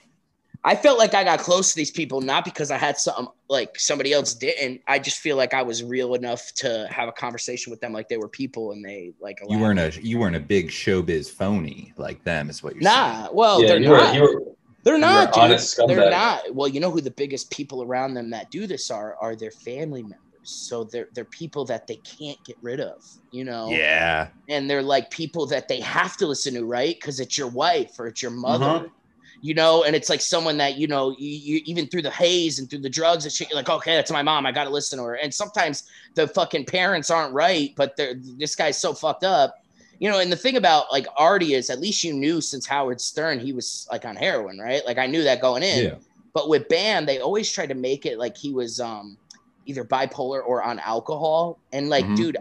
I 0.68 0.76
felt 0.76 0.98
like 0.98 1.14
I 1.14 1.24
got 1.24 1.38
close 1.38 1.70
to 1.70 1.76
these 1.76 1.90
people 1.90 2.20
not 2.20 2.44
because 2.44 2.70
I 2.70 2.76
had 2.76 2.98
something 2.98 3.26
like 3.48 3.80
somebody 3.80 4.12
else 4.12 4.34
didn't. 4.34 4.82
I 4.86 4.98
just 4.98 5.18
feel 5.18 5.34
like 5.34 5.54
I 5.54 5.62
was 5.62 5.82
real 5.82 6.14
enough 6.14 6.52
to 6.56 6.86
have 6.90 7.08
a 7.08 7.12
conversation 7.12 7.70
with 7.70 7.80
them 7.80 7.94
like 7.94 8.10
they 8.10 8.18
were 8.18 8.28
people 8.28 8.72
and 8.72 8.84
they 8.84 9.14
like 9.18 9.38
You 9.48 9.58
weren't 9.58 9.80
a 9.80 9.98
you 10.02 10.18
weren't 10.18 10.36
a 10.36 10.40
big 10.40 10.68
showbiz 10.68 11.30
phony 11.30 11.94
like 11.96 12.22
them, 12.22 12.50
is 12.50 12.62
what 12.62 12.74
you're 12.74 12.82
Nah, 12.82 13.30
well, 13.32 13.62
yeah, 13.62 13.68
they're 13.68 13.80
you 13.80 13.88
were, 13.88 13.96
not. 13.96 14.14
you 14.14 14.20
were, 14.20 14.42
they're 14.84 14.94
were 14.94 15.00
not, 15.00 15.28
an 15.28 15.32
dude. 15.32 15.42
honest 15.42 15.80
They're 15.86 16.10
not. 16.10 16.54
Well, 16.54 16.68
you 16.68 16.80
know 16.80 16.90
who 16.90 17.00
the 17.00 17.12
biggest 17.12 17.50
people 17.50 17.82
around 17.82 18.12
them 18.12 18.28
that 18.28 18.50
do 18.50 18.66
this 18.66 18.90
are 18.90 19.16
are 19.22 19.34
their 19.34 19.52
family 19.52 20.02
members. 20.02 20.20
So 20.42 20.84
they're 20.84 21.08
they're 21.14 21.24
people 21.24 21.64
that 21.64 21.86
they 21.86 21.96
can't 21.96 22.42
get 22.44 22.56
rid 22.60 22.80
of, 22.80 23.02
you 23.30 23.44
know. 23.44 23.70
Yeah. 23.70 24.28
and 24.50 24.68
they're 24.68 24.82
like 24.82 25.10
people 25.10 25.46
that 25.46 25.66
they 25.66 25.80
have 25.80 26.18
to 26.18 26.26
listen 26.26 26.52
to, 26.54 26.66
right? 26.66 26.94
Because 26.94 27.20
it's 27.20 27.38
your 27.38 27.48
wife 27.48 27.98
or 27.98 28.08
it's 28.08 28.20
your 28.20 28.32
mother. 28.32 28.64
Uh-huh. 28.64 28.88
You 29.40 29.54
know, 29.54 29.84
and 29.84 29.94
it's 29.94 30.08
like 30.08 30.20
someone 30.20 30.56
that 30.58 30.76
you 30.78 30.86
know, 30.86 31.14
you, 31.18 31.28
you 31.28 31.60
even 31.64 31.86
through 31.86 32.02
the 32.02 32.10
haze 32.10 32.58
and 32.58 32.68
through 32.68 32.80
the 32.80 32.90
drugs 32.90 33.24
and 33.24 33.32
shit, 33.32 33.48
you're 33.48 33.56
like, 33.56 33.68
okay, 33.68 33.94
that's 33.94 34.10
my 34.10 34.22
mom. 34.22 34.46
I 34.46 34.52
gotta 34.52 34.70
listen 34.70 34.98
to 34.98 35.04
her. 35.04 35.14
And 35.14 35.32
sometimes 35.32 35.84
the 36.14 36.26
fucking 36.26 36.64
parents 36.66 37.10
aren't 37.10 37.32
right, 37.32 37.72
but 37.76 37.96
they're 37.96 38.14
this 38.16 38.56
guy's 38.56 38.78
so 38.78 38.92
fucked 38.92 39.24
up, 39.24 39.54
you 40.00 40.10
know. 40.10 40.18
And 40.18 40.32
the 40.32 40.36
thing 40.36 40.56
about 40.56 40.90
like 40.90 41.06
Artie 41.16 41.54
is, 41.54 41.70
at 41.70 41.78
least 41.80 42.02
you 42.02 42.12
knew 42.14 42.40
since 42.40 42.66
Howard 42.66 43.00
Stern 43.00 43.38
he 43.38 43.52
was 43.52 43.86
like 43.92 44.04
on 44.04 44.16
heroin, 44.16 44.58
right? 44.58 44.84
Like 44.84 44.98
I 44.98 45.06
knew 45.06 45.22
that 45.22 45.40
going 45.40 45.62
in. 45.62 45.84
Yeah. 45.84 45.94
But 46.34 46.48
with 46.48 46.68
Bam, 46.68 47.06
they 47.06 47.20
always 47.20 47.50
tried 47.50 47.68
to 47.68 47.74
make 47.74 48.06
it 48.06 48.18
like 48.18 48.36
he 48.36 48.52
was 48.52 48.80
um 48.80 49.16
either 49.66 49.84
bipolar 49.84 50.42
or 50.44 50.62
on 50.62 50.78
alcohol. 50.78 51.58
And 51.72 51.88
like, 51.90 52.06
Mhm. 52.06 52.16
dude, 52.16 52.36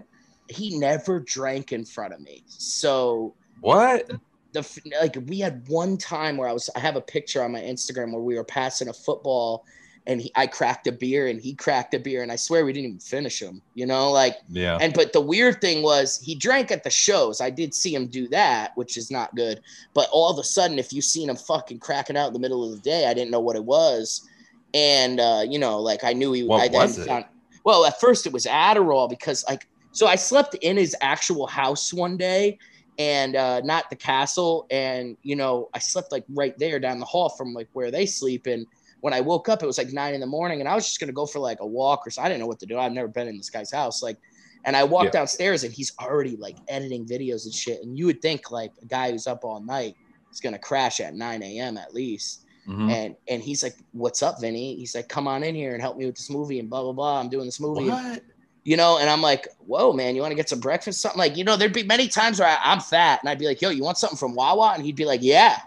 he 0.50 0.80
never 0.80 1.20
drank 1.20 1.74
in 1.74 1.84
front 1.86 2.14
of 2.14 2.22
me. 2.22 2.44
So 2.48 3.34
What? 3.60 4.10
The 4.54 4.66
like 5.02 5.18
we 5.28 5.40
had 5.40 5.68
one 5.68 5.98
time 5.98 6.38
where 6.38 6.48
I 6.50 6.54
was 6.54 6.70
I 6.76 6.80
have 6.80 6.96
a 6.96 7.02
picture 7.02 7.44
on 7.44 7.52
my 7.52 7.62
Instagram 7.62 8.12
where 8.12 8.22
we 8.22 8.36
were 8.36 8.44
passing 8.44 8.88
a 8.90 8.94
football 8.94 9.66
and 10.06 10.22
he, 10.22 10.32
I 10.36 10.48
cracked 10.48 10.88
a 10.88 10.92
beer 10.94 11.28
and 11.28 11.42
he 11.42 11.54
cracked 11.54 11.94
a 11.94 12.00
beer 12.00 12.24
and 12.24 12.32
I 12.32 12.38
swear 12.38 12.64
we 12.64 12.72
didn't 12.72 12.86
even 12.88 13.00
finish 13.00 13.42
him. 13.42 13.62
You 13.76 13.86
know, 13.88 14.10
like 14.12 14.38
Yeah. 14.48 14.78
and 14.80 14.94
but 14.94 15.12
the 15.12 15.20
weird 15.20 15.60
thing 15.60 15.84
was 15.84 16.18
he 16.24 16.34
drank 16.34 16.72
at 16.72 16.84
the 16.86 16.90
shows. 16.90 17.42
I 17.42 17.50
did 17.50 17.74
see 17.74 17.94
him 17.94 18.08
do 18.08 18.28
that, 18.30 18.72
which 18.76 18.96
is 18.96 19.12
not 19.12 19.36
good. 19.36 19.60
But 19.94 20.08
all 20.14 20.32
of 20.32 20.40
a 20.40 20.44
sudden, 20.46 20.80
if 20.80 20.94
you 20.94 21.02
seen 21.02 21.30
him 21.30 21.36
fucking 21.36 21.80
cracking 21.80 22.16
out 22.16 22.28
in 22.28 22.34
the 22.34 22.40
middle 22.40 22.64
of 22.64 22.72
the 22.72 22.82
day, 22.90 23.06
I 23.08 23.14
didn't 23.14 23.32
know 23.32 23.42
what 23.42 23.58
it 23.58 23.66
was. 23.66 24.28
And 24.74 25.20
uh, 25.20 25.44
you 25.48 25.60
know, 25.60 25.80
like 25.80 26.04
I 26.06 26.14
knew 26.14 26.32
he 26.32 26.44
What 26.44 26.62
I 26.74 26.74
was 26.74 26.98
it? 27.00 27.08
found- 27.08 27.26
well, 27.66 27.86
at 27.86 28.00
first 28.00 28.26
it 28.26 28.32
was 28.32 28.46
Adderall 28.46 29.10
because 29.10 29.44
like 29.50 29.68
so 29.92 30.08
I 30.08 30.16
slept 30.16 30.54
in 30.56 30.78
his 30.78 30.96
actual 31.02 31.48
house 31.48 31.94
one 31.94 32.16
day 32.16 32.58
and 32.98 33.36
uh 33.36 33.62
not 33.62 33.90
the 33.90 33.96
castle. 33.96 34.66
And 34.72 35.18
you 35.24 35.36
know, 35.36 35.70
I 35.74 35.80
slept 35.80 36.12
like 36.12 36.26
right 36.30 36.58
there 36.58 36.80
down 36.80 37.00
the 37.00 37.06
hall 37.06 37.30
from 37.30 37.54
like 37.54 37.70
where 37.74 37.92
they 37.92 38.06
sleep. 38.06 38.48
And 38.48 38.66
when 39.02 39.14
I 39.14 39.22
woke 39.22 39.48
up, 39.50 39.62
it 39.62 39.68
was 39.68 39.78
like 39.78 39.92
nine 39.94 40.14
in 40.16 40.20
the 40.22 40.26
morning, 40.28 40.60
and 40.60 40.68
I 40.68 40.74
was 40.76 40.86
just 40.86 41.00
gonna 41.00 41.12
go 41.12 41.26
for 41.26 41.40
like 41.40 41.60
a 41.62 41.68
walk 41.68 42.06
or 42.06 42.10
so. 42.10 42.22
I 42.22 42.28
didn't 42.28 42.40
know 42.42 42.48
what 42.48 42.60
to 42.60 42.66
do. 42.66 42.78
I've 42.80 42.92
never 42.92 43.08
been 43.08 43.28
in 43.28 43.38
this 43.38 43.50
guy's 43.50 43.72
house. 43.72 44.02
Like 44.02 44.18
and 44.66 44.76
I 44.76 44.84
walked 44.84 45.06
Yeah. 45.06 45.12
downstairs 45.22 45.64
and 45.64 45.72
he's 45.74 45.94
already 46.02 46.36
like 46.36 46.58
editing 46.68 47.06
videos 47.06 47.46
and 47.46 47.54
shit. 47.54 47.82
And 47.84 47.98
you 47.98 48.06
would 48.08 48.22
think 48.22 48.52
like 48.52 48.72
a 48.82 48.86
guy 48.86 49.12
who's 49.12 49.28
up 49.28 49.46
all 49.46 49.62
night 49.62 49.96
is 50.34 50.40
gonna 50.42 50.60
crash 50.60 51.00
at 51.00 51.14
9 51.14 51.44
a.m. 51.44 51.78
at 51.78 51.94
least. 51.94 52.44
Mhm. 52.68 52.92
And 52.92 53.16
and 53.30 53.42
he's 53.42 53.64
like, 53.64 53.76
What's 53.94 54.22
up, 54.24 54.42
Vinny? 54.42 54.76
He's 54.76 54.94
like, 54.96 55.08
Come 55.08 55.28
on 55.28 55.44
in 55.44 55.56
here 55.56 55.74
and 55.74 55.82
help 55.82 55.96
me 55.96 56.06
with 56.06 56.16
this 56.16 56.30
movie 56.30 56.60
and 56.60 56.70
blah 56.70 56.82
blah 56.82 56.92
blah. 56.92 57.20
I'm 57.20 57.30
doing 57.30 57.46
this 57.46 57.60
movie. 57.62 57.88
What? 57.90 58.24
You 58.68 58.76
know, 58.76 58.98
and 58.98 59.10
I'm 59.10 59.22
like, 59.22 59.48
Whoa, 59.66 59.94
man, 59.94 60.14
you 60.14 60.22
want 60.22 60.32
to 60.32 60.36
get 60.36 60.50
some 60.50 60.60
breakfast? 60.60 61.00
Something 61.00 61.18
like, 61.18 61.38
you 61.38 61.46
know, 61.46 61.56
there'd 61.56 61.72
be 61.72 61.84
many 61.84 62.10
times 62.10 62.38
where 62.38 62.50
I, 62.50 62.58
I'm 62.62 62.82
fat 62.82 63.22
and 63.22 63.30
I'd 63.30 63.40
be 63.40 63.48
like, 63.48 63.62
Yo, 63.62 63.70
you 63.70 63.82
want 63.82 63.98
something 63.98 64.18
from 64.18 64.36
Wawa? 64.36 64.74
And 64.76 64.84
he'd 64.84 64.98
be 64.98 65.06
like, 65.06 65.22
Yeah. 65.24 65.58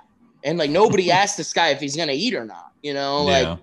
And 0.45 0.59
like 0.59 0.71
nobody 0.71 1.11
asked 1.21 1.39
this 1.39 1.55
guy 1.55 1.69
if 1.69 1.81
he's 1.81 1.97
gonna 1.97 2.13
eat 2.13 2.35
or 2.35 2.45
not, 2.45 2.73
you 2.83 2.93
know, 2.93 3.23
like 3.23 3.59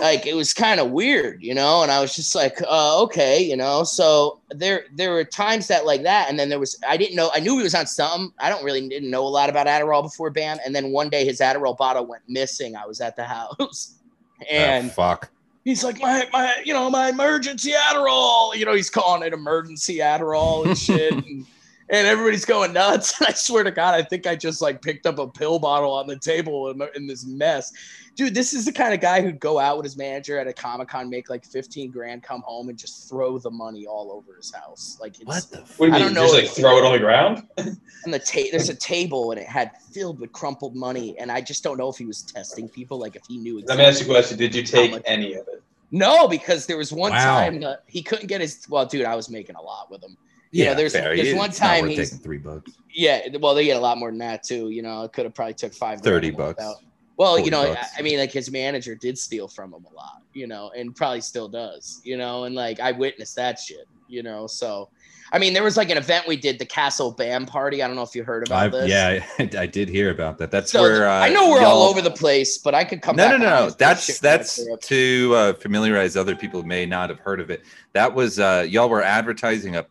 like 0.00 0.26
it 0.26 0.36
was 0.36 0.52
kind 0.52 0.80
of 0.80 0.90
weird, 0.90 1.42
you 1.42 1.54
know, 1.54 1.82
and 1.82 1.90
I 1.90 2.02
was 2.02 2.14
just 2.14 2.34
like, 2.34 2.60
uh, 2.68 3.02
okay, 3.04 3.42
you 3.42 3.56
know. 3.56 3.84
So 3.84 4.40
there 4.50 4.84
there 4.94 5.12
were 5.12 5.24
times 5.24 5.66
that 5.68 5.86
like 5.86 6.02
that, 6.02 6.28
and 6.28 6.38
then 6.38 6.50
there 6.50 6.58
was 6.60 6.78
I 6.86 6.98
didn't 6.98 7.16
know 7.16 7.30
I 7.34 7.40
knew 7.40 7.56
he 7.56 7.62
was 7.62 7.74
on 7.74 7.86
something. 7.86 8.34
I 8.38 8.50
don't 8.50 8.62
really 8.62 8.86
didn't 8.86 9.10
know 9.10 9.26
a 9.26 9.28
lot 9.28 9.48
about 9.48 9.66
Adderall 9.66 10.02
before 10.02 10.28
Bam, 10.28 10.58
and 10.66 10.76
then 10.76 10.92
one 10.92 11.08
day 11.08 11.24
his 11.24 11.40
Adderall 11.40 11.76
bottle 11.76 12.04
went 12.04 12.22
missing. 12.28 12.76
I 12.76 12.86
was 12.86 13.00
at 13.00 13.16
the 13.16 13.24
house, 13.24 13.96
and 14.50 14.90
oh, 14.90 14.92
fuck. 14.92 15.30
He's 15.64 15.84
like, 15.84 16.00
my 16.00 16.28
my 16.32 16.62
you 16.64 16.72
know 16.72 16.90
my 16.90 17.08
emergency 17.08 17.72
Adderall, 17.72 18.54
you 18.54 18.64
know, 18.64 18.74
he's 18.74 18.90
calling 18.90 19.26
it 19.26 19.32
emergency 19.32 19.98
Adderall 19.98 20.66
and 20.66 20.76
shit. 20.76 21.12
and, 21.26 21.46
and 21.92 22.06
everybody's 22.06 22.44
going 22.44 22.72
nuts. 22.72 23.14
And 23.20 23.28
I 23.28 23.32
swear 23.32 23.64
to 23.64 23.70
God, 23.70 23.94
I 23.94 24.02
think 24.02 24.26
I 24.26 24.36
just 24.36 24.62
like 24.62 24.80
picked 24.80 25.06
up 25.06 25.18
a 25.18 25.26
pill 25.26 25.58
bottle 25.58 25.92
on 25.92 26.06
the 26.06 26.18
table 26.18 26.70
in, 26.70 26.80
in 26.94 27.06
this 27.06 27.26
mess 27.26 27.72
dude, 28.20 28.34
this 28.34 28.52
is 28.52 28.66
the 28.66 28.72
kind 28.72 28.92
of 28.92 29.00
guy 29.00 29.22
who'd 29.22 29.40
go 29.40 29.58
out 29.58 29.78
with 29.78 29.84
his 29.84 29.96
manager 29.96 30.38
at 30.38 30.46
a 30.46 30.52
Comic 30.52 30.88
Con, 30.88 31.08
make 31.08 31.30
like 31.30 31.42
15 31.44 31.90
grand, 31.90 32.22
come 32.22 32.42
home 32.42 32.68
and 32.68 32.76
just 32.76 33.08
throw 33.08 33.38
the 33.38 33.50
money 33.50 33.86
all 33.86 34.12
over 34.12 34.36
his 34.36 34.52
house. 34.54 34.98
Like 35.00 35.16
it's 35.18 35.24
What 35.24 35.46
the 35.50 35.58
What 35.78 35.86
do 35.86 35.86
you 35.86 35.92
I 35.92 35.98
mean? 35.98 36.02
don't 36.08 36.14
know 36.14 36.22
Just 36.30 36.34
like 36.34 36.48
throw 36.64 36.76
it 36.78 36.84
on 36.84 36.92
the 36.92 36.98
ground? 36.98 37.46
on 38.04 38.10
the 38.10 38.18
ta- 38.18 38.48
there's 38.50 38.68
a 38.68 38.74
table 38.74 39.30
and 39.30 39.40
it 39.40 39.46
had 39.46 39.70
filled 39.92 40.20
with 40.20 40.32
crumpled 40.32 40.76
money. 40.76 41.18
And 41.18 41.32
I 41.32 41.40
just 41.40 41.62
don't 41.64 41.78
know 41.78 41.88
if 41.88 41.96
he 41.96 42.04
was 42.04 42.20
testing 42.22 42.68
people, 42.68 42.98
like 42.98 43.16
if 43.16 43.22
he 43.26 43.38
knew 43.38 43.62
Let 43.66 43.78
me 43.78 43.84
ask 43.84 44.00
you 44.00 44.06
a 44.06 44.10
question. 44.10 44.36
Did 44.36 44.54
you 44.54 44.64
take 44.64 45.00
any 45.06 45.32
of 45.34 45.48
it? 45.48 45.62
No, 45.90 46.28
because 46.28 46.66
there 46.66 46.76
was 46.76 46.92
one 46.92 47.12
Wow. 47.12 47.40
time 47.40 47.60
that 47.60 47.84
he 47.86 48.02
couldn't 48.02 48.26
get 48.26 48.42
his 48.42 48.66
well, 48.68 48.84
dude, 48.84 49.06
I 49.06 49.16
was 49.16 49.30
making 49.30 49.56
a 49.56 49.62
lot 49.62 49.90
with 49.90 50.04
him. 50.04 50.16
You 50.52 50.66
know, 50.66 50.74
there's 50.74 50.92
fair. 50.92 51.16
there's 51.16 51.34
one 51.34 51.52
time 51.52 51.86
he's 51.88 52.10
taking 52.10 52.18
three 52.22 52.38
bucks. 52.38 52.72
yeah, 52.92 53.20
well, 53.40 53.54
they 53.54 53.64
get 53.64 53.76
a 53.76 53.80
lot 53.80 53.96
more 53.98 54.10
than 54.10 54.18
that 54.18 54.42
too. 54.42 54.68
You 54.70 54.82
know, 54.82 55.04
it 55.04 55.12
could 55.12 55.24
have 55.24 55.32
probably 55.34 55.54
took 55.54 55.72
five 55.72 56.00
30 56.00 56.32
grand 56.32 56.36
to 56.36 56.42
walk 56.42 56.56
bucks. 56.56 56.68
out. 56.68 56.89
Well, 57.20 57.38
you 57.38 57.50
know, 57.50 57.60
I. 57.60 57.86
I 57.98 58.00
mean, 58.00 58.18
like 58.18 58.32
his 58.32 58.50
manager 58.50 58.94
did 58.94 59.18
steal 59.18 59.46
from 59.46 59.74
him 59.74 59.84
a 59.84 59.94
lot, 59.94 60.22
you 60.32 60.46
know, 60.46 60.70
and 60.74 60.96
probably 60.96 61.20
still 61.20 61.48
does, 61.48 62.00
you 62.02 62.16
know, 62.16 62.44
and 62.44 62.54
like 62.54 62.80
I 62.80 62.92
witnessed 62.92 63.36
that 63.36 63.58
shit, 63.58 63.86
you 64.08 64.22
know. 64.22 64.46
So, 64.46 64.88
I 65.30 65.38
mean, 65.38 65.52
there 65.52 65.62
was 65.62 65.76
like 65.76 65.90
an 65.90 65.98
event 65.98 66.26
we 66.26 66.38
did, 66.38 66.58
the 66.58 66.64
Castle 66.64 67.10
Bam 67.12 67.44
Party. 67.44 67.82
I 67.82 67.86
don't 67.88 67.94
know 67.94 68.04
if 68.04 68.14
you 68.14 68.24
heard 68.24 68.48
about 68.48 68.62
I've, 68.62 68.72
this. 68.72 68.88
yeah, 68.88 69.22
I 69.60 69.66
did 69.66 69.90
hear 69.90 70.08
about 70.08 70.38
that. 70.38 70.50
That's 70.50 70.72
So 70.72 70.80
where 70.80 71.06
uh, 71.06 71.20
I 71.20 71.28
know 71.28 71.50
we're 71.50 71.62
all 71.62 71.82
over 71.82 72.00
the 72.00 72.10
place, 72.10 72.56
but 72.56 72.74
I 72.74 72.84
could 72.84 73.02
come. 73.02 73.16
No, 73.16 73.28
no, 73.28 73.36
no. 73.36 73.68
That's 73.68 74.18
that's 74.18 74.56
when 74.56 74.64
I 74.64 74.68
clear 74.68 74.74
up. 74.76 74.80
to 74.80 75.32
uh, 75.36 75.52
familiarize 75.52 76.16
other 76.16 76.34
people 76.34 76.62
who 76.62 76.66
may 76.66 76.86
not 76.86 77.10
have 77.10 77.18
heard 77.18 77.40
of 77.42 77.50
it. 77.50 77.64
That 77.92 78.14
was 78.14 78.40
uh, 78.40 78.64
y'all 78.66 78.88
were 78.88 79.02
advertising 79.02 79.76
a 79.76 79.82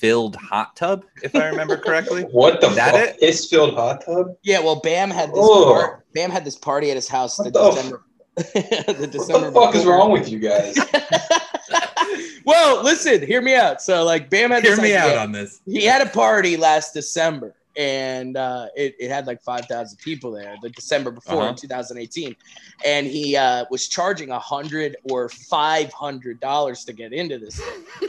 piss-filled 0.00 0.36
hot 0.36 0.76
tub, 0.76 1.04
if 1.22 1.34
I 1.34 1.46
remember 1.48 1.76
correctly. 1.84 2.22
What 2.24 2.60
the 2.60 2.68
That 2.70 2.92
fuck? 2.94 3.00
it? 3.16 3.20
Piss 3.20 3.48
filled 3.48 3.74
hot 3.74 4.04
tub? 4.04 4.36
Yeah, 4.42 4.60
well, 4.60 4.80
Bam 4.80 5.10
had 5.10 5.30
this. 5.30 5.38
Oh. 5.38 5.72
Par- 5.72 6.04
Bam 6.14 6.30
had 6.30 6.44
this 6.44 6.56
party 6.56 6.90
at 6.90 6.96
his 6.96 7.08
house. 7.08 7.38
What 7.38 7.52
the 7.52 7.60
the 7.60 7.70
December. 7.70 8.04
the 8.36 8.94
What 8.98 9.10
December. 9.10 9.50
the 9.50 9.60
fuck 9.60 9.74
is 9.74 9.84
wrong 9.84 10.12
with 10.12 10.28
you 10.28 10.38
guys? 10.38 10.76
well, 12.44 12.82
listen, 12.82 13.24
hear 13.26 13.42
me 13.42 13.54
out. 13.54 13.82
So, 13.82 14.04
like, 14.04 14.30
Bam 14.30 14.50
had 14.50 14.62
Hear 14.62 14.72
this 14.76 14.80
me 14.82 14.94
idea. 14.96 15.12
out 15.12 15.18
on 15.18 15.32
this. 15.32 15.60
he 15.66 15.84
had 15.84 16.06
a 16.06 16.10
party 16.10 16.56
last 16.56 16.94
December 16.94 17.54
and 17.76 18.36
uh, 18.36 18.66
it, 18.74 18.96
it 18.98 19.08
had 19.08 19.28
like 19.28 19.40
5,000 19.42 19.98
people 19.98 20.32
there 20.32 20.56
the 20.62 20.70
December 20.70 21.12
before 21.12 21.42
Uh-huh. 21.42 21.50
in 21.50 21.54
2018. 21.56 22.34
And 22.84 23.06
he 23.06 23.36
uh, 23.36 23.66
was 23.70 23.86
charging 23.88 24.30
a 24.30 24.38
hundred 24.38 24.96
or 25.10 25.28
$500 25.28 26.86
to 26.86 26.92
get 26.92 27.12
into 27.12 27.38
this 27.38 27.60
thing. 27.60 28.08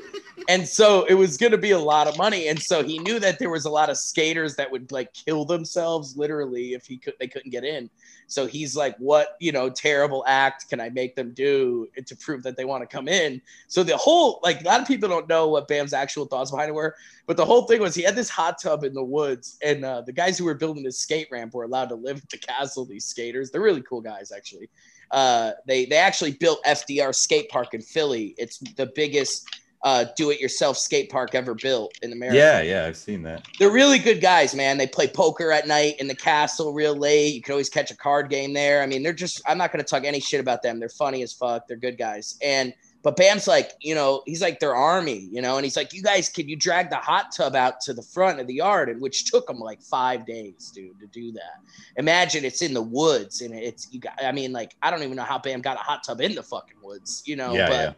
And 0.50 0.68
so 0.68 1.04
it 1.04 1.14
was 1.14 1.38
going 1.38 1.52
to 1.52 1.60
be 1.60 1.72
a 1.72 1.80
lot 1.80 2.08
of 2.08 2.18
money. 2.18 2.48
And 2.48 2.60
so 2.60 2.84
he 2.84 2.98
knew 2.98 3.20
that 3.20 3.38
there 3.38 3.52
was 3.52 3.66
a 3.66 3.70
lot 3.70 3.92
of 3.92 3.98
skaters 3.98 4.56
that 4.56 4.72
would 4.72 4.92
like 4.92 5.14
kill 5.14 5.46
themselves 5.46 6.18
literally 6.18 6.74
if 6.74 6.88
he 6.88 6.98
could, 6.98 7.14
they 7.20 7.28
couldn't 7.28 7.52
get 7.52 7.64
in. 7.64 7.88
So 8.26 8.48
he's 8.48 8.76
like, 8.76 8.98
what, 8.98 9.38
you 9.40 9.52
know, 9.52 9.70
terrible 9.70 10.24
act 10.26 10.68
can 10.68 10.82
I 10.82 10.90
make 10.90 11.16
them 11.16 11.36
do 11.36 11.88
to 12.04 12.16
prove 12.16 12.42
that 12.42 12.58
they 12.58 12.66
want 12.66 12.82
to 12.82 12.88
come 12.88 13.08
in? 13.08 13.40
So 13.68 13.84
the 13.84 13.96
whole, 13.96 14.40
like, 14.42 14.62
a 14.62 14.64
lot 14.64 14.82
of 14.82 14.88
people 14.88 15.08
don't 15.08 15.30
know 15.30 15.50
what 15.50 15.68
Bam's 15.68 15.94
actual 15.94 16.26
thoughts 16.26 16.50
behind 16.50 16.70
it 16.70 16.74
were, 16.74 16.96
but 17.28 17.38
the 17.38 17.46
whole 17.46 17.68
thing 17.68 17.80
was 17.80 17.94
he 17.94 18.02
had 18.02 18.16
this 18.16 18.30
hot 18.30 18.60
tub 18.60 18.84
in 18.84 18.96
the 18.96 19.04
woods, 19.04 19.60
and 19.64 19.86
uh, 19.86 20.02
the 20.02 20.12
guys 20.12 20.36
who 20.36 20.46
were 20.46 20.56
building 20.56 20.84
this 20.84 20.98
skate 20.98 21.28
ramp 21.32 21.54
were 21.54 21.64
allowed 21.64 21.90
to 21.90 21.96
live 21.96 22.18
at 22.18 22.30
the 22.30 22.40
castle. 22.40 22.86
These 22.86 23.06
skaters, 23.06 23.52
they're 23.52 23.62
really 23.62 23.84
cool 23.84 24.02
guys, 24.02 24.32
actually. 24.32 24.70
Uh, 25.12 25.52
they 25.68 25.86
they 25.86 25.98
actually 25.98 26.34
built 26.34 26.64
FDR 26.66 27.14
skate 27.16 27.50
park 27.50 27.74
in 27.74 27.82
Philly. 27.82 28.36
It's 28.38 28.60
the 28.60 28.92
biggest 28.96 29.48
uh, 29.84 30.06
do-it-yourself 30.18 30.78
skate 30.78 31.10
park 31.10 31.36
ever 31.36 31.56
built 31.56 31.94
in 32.02 32.12
America. 32.12 32.38
Yeah, 32.38 32.62
yeah, 32.62 32.86
I've 32.86 32.98
seen 32.98 33.24
that. 33.24 33.46
They're 33.60 33.72
really 33.72 34.00
good 34.00 34.22
guys, 34.22 34.54
man. 34.54 34.78
They 34.78 34.88
play 34.88 35.08
poker 35.08 35.52
at 35.52 35.68
night 35.68 35.96
in 36.00 36.08
the 36.08 36.16
castle 36.16 36.74
real 36.74 36.96
late. 36.96 37.34
You 37.34 37.42
can 37.42 37.54
always 37.54 37.70
catch 37.70 37.90
a 37.92 37.96
card 37.96 38.30
game 38.30 38.54
there. 38.54 38.82
I 38.82 38.86
mean, 38.86 39.04
they're 39.04 39.14
just 39.14 39.42
I'm 39.48 39.58
not 39.58 39.72
gonna 39.72 39.84
talk 39.84 40.04
any 40.04 40.20
shit 40.20 40.40
about 40.40 40.62
them. 40.62 40.80
They're 40.80 40.90
funny 40.90 41.24
as 41.24 41.34
fuck. 41.34 41.68
They're 41.68 41.78
good 41.78 41.98
guys. 41.98 42.38
And 42.42 42.74
but 43.02 43.16
Bam's 43.16 43.48
like, 43.48 43.72
you 43.80 43.96
know, 43.96 44.24
he's 44.26 44.42
like 44.42 44.60
their 44.60 44.76
army, 44.76 45.30
you 45.32 45.42
know, 45.42 45.56
and 45.56 45.64
he's 45.64 45.78
like, 45.78 45.94
you 45.94 46.04
guys, 46.04 46.28
can 46.28 46.50
you 46.50 46.58
drag 46.58 46.90
the 46.90 46.98
hot 46.98 47.32
tub 47.34 47.56
out 47.56 47.80
to 47.82 47.94
the 47.94 48.02
front 48.02 48.42
of 48.42 48.48
the 48.48 48.56
yard? 48.56 48.90
And 48.90 49.00
which 49.02 49.32
took 49.32 49.50
him 49.50 49.58
like 49.60 49.82
five 49.82 50.26
days, 50.26 50.72
dude, 50.76 51.00
to 51.00 51.08
do 51.08 51.32
that. 51.32 51.62
Imagine 51.96 52.44
it's 52.44 52.62
in 52.62 52.74
the 52.74 52.82
woods 52.82 53.40
and 53.40 53.54
it's 53.54 53.88
you 53.94 54.02
got 54.02 54.22
I 54.22 54.34
mean, 54.34 54.52
like, 54.52 54.76
I 54.82 54.92
don't 54.92 55.02
even 55.04 55.16
know 55.16 55.24
how 55.24 55.40
Bam 55.40 55.62
got 55.62 55.78
a 55.78 55.80
hot 55.80 56.04
tub 56.04 56.20
in 56.20 56.36
the 56.36 56.44
fucking 56.44 56.78
woods, 56.84 57.24
you 57.26 57.38
know, 57.38 57.54
Yeah, 57.54 57.68
but 57.70 57.74
yeah. 57.74 57.94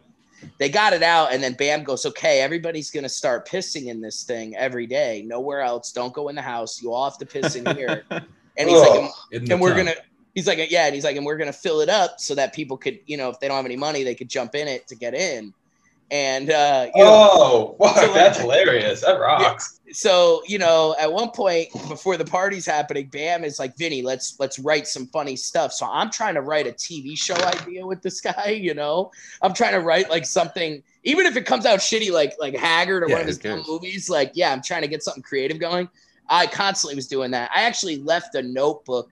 They 0.58 0.68
got 0.68 0.92
it 0.92 1.02
out 1.02 1.32
and 1.32 1.42
then 1.42 1.54
bam 1.54 1.82
goes 1.82 2.06
okay 2.06 2.40
everybody's 2.40 2.90
going 2.90 3.02
to 3.02 3.08
start 3.08 3.48
pissing 3.48 3.86
in 3.86 4.00
this 4.00 4.22
thing 4.22 4.56
every 4.56 4.86
day 4.86 5.22
nowhere 5.26 5.60
else 5.60 5.92
don't 5.92 6.12
go 6.12 6.28
in 6.28 6.34
the 6.34 6.42
house 6.42 6.82
you 6.82 6.92
all 6.92 7.08
have 7.08 7.18
to 7.18 7.26
piss 7.26 7.54
in 7.56 7.66
here 7.76 8.04
and 8.10 8.68
he's 8.68 8.80
like 8.80 9.02
Ugh. 9.02 9.10
and, 9.32 9.52
and 9.52 9.60
we're 9.60 9.70
tub. 9.70 9.78
gonna 9.78 9.94
he's 10.34 10.46
like 10.46 10.70
yeah 10.70 10.86
and 10.86 10.94
he's 10.94 11.04
like 11.04 11.16
and 11.16 11.26
we're 11.26 11.36
gonna 11.36 11.52
fill 11.52 11.80
it 11.80 11.88
up 11.88 12.20
so 12.20 12.34
that 12.34 12.52
people 12.52 12.76
could 12.76 12.98
you 13.06 13.16
know 13.16 13.28
if 13.28 13.38
they 13.40 13.48
don't 13.48 13.56
have 13.56 13.66
any 13.66 13.76
money 13.76 14.02
they 14.02 14.14
could 14.14 14.28
jump 14.28 14.54
in 14.54 14.68
it 14.68 14.86
to 14.88 14.94
get 14.94 15.14
in 15.14 15.52
and 16.12 16.50
uh 16.50 16.86
you 16.94 17.02
know 17.02 17.10
Oh, 17.10 17.76
fuck, 17.84 17.96
So, 17.96 18.02
like- 18.02 18.14
that's 18.14 18.38
hilarious. 18.38 19.00
That 19.00 19.18
rocks. 19.18 19.80
so 19.92 20.42
you 20.46 20.58
know 20.58 20.94
at 21.00 21.12
one 21.12 21.30
point 21.30 21.68
before 21.88 22.16
the 22.16 22.24
party's 22.24 22.64
happening 22.66 23.06
bam 23.10 23.42
is 23.44 23.58
like 23.58 23.76
vinny 23.76 24.02
let's 24.02 24.38
let's 24.38 24.58
write 24.60 24.86
some 24.86 25.06
funny 25.08 25.36
stuff. 25.36 25.72
So 25.72 25.86
i'm 25.90 26.10
trying 26.10 26.34
to 26.34 26.42
write 26.42 26.66
a 26.66 26.72
tv 26.72 27.18
show 27.18 27.34
idea 27.34 27.84
with 27.86 28.02
this 28.02 28.20
guy 28.20 28.50
you 28.60 28.74
know? 28.74 29.10
I'm 29.42 29.54
trying 29.54 29.72
to 29.72 29.80
write 29.80 30.08
like 30.10 30.26
something 30.26 30.82
even 31.04 31.26
if 31.26 31.36
it 31.36 31.46
comes 31.46 31.66
out 31.66 31.80
shitty 31.80 32.12
like 32.12 32.34
like 32.38 32.54
haggard 32.56 33.02
or 33.02 33.08
Yeah, 33.08 33.14
one 33.14 33.20
of 33.22 33.26
his 33.26 33.42
movies 33.66 34.08
like 34.10 34.32
yeah 34.34 34.52
i'm 34.52 34.62
trying 34.62 34.82
to 34.82 34.88
get 34.88 35.02
something 35.02 35.22
creative 35.22 35.58
going. 35.58 35.88
I 36.28 36.46
constantly 36.46 36.94
was 36.94 37.08
doing 37.08 37.30
that. 37.32 37.50
I 37.54 37.62
actually 37.62 37.96
left 37.96 38.34
a 38.36 38.42
notebook 38.42 39.10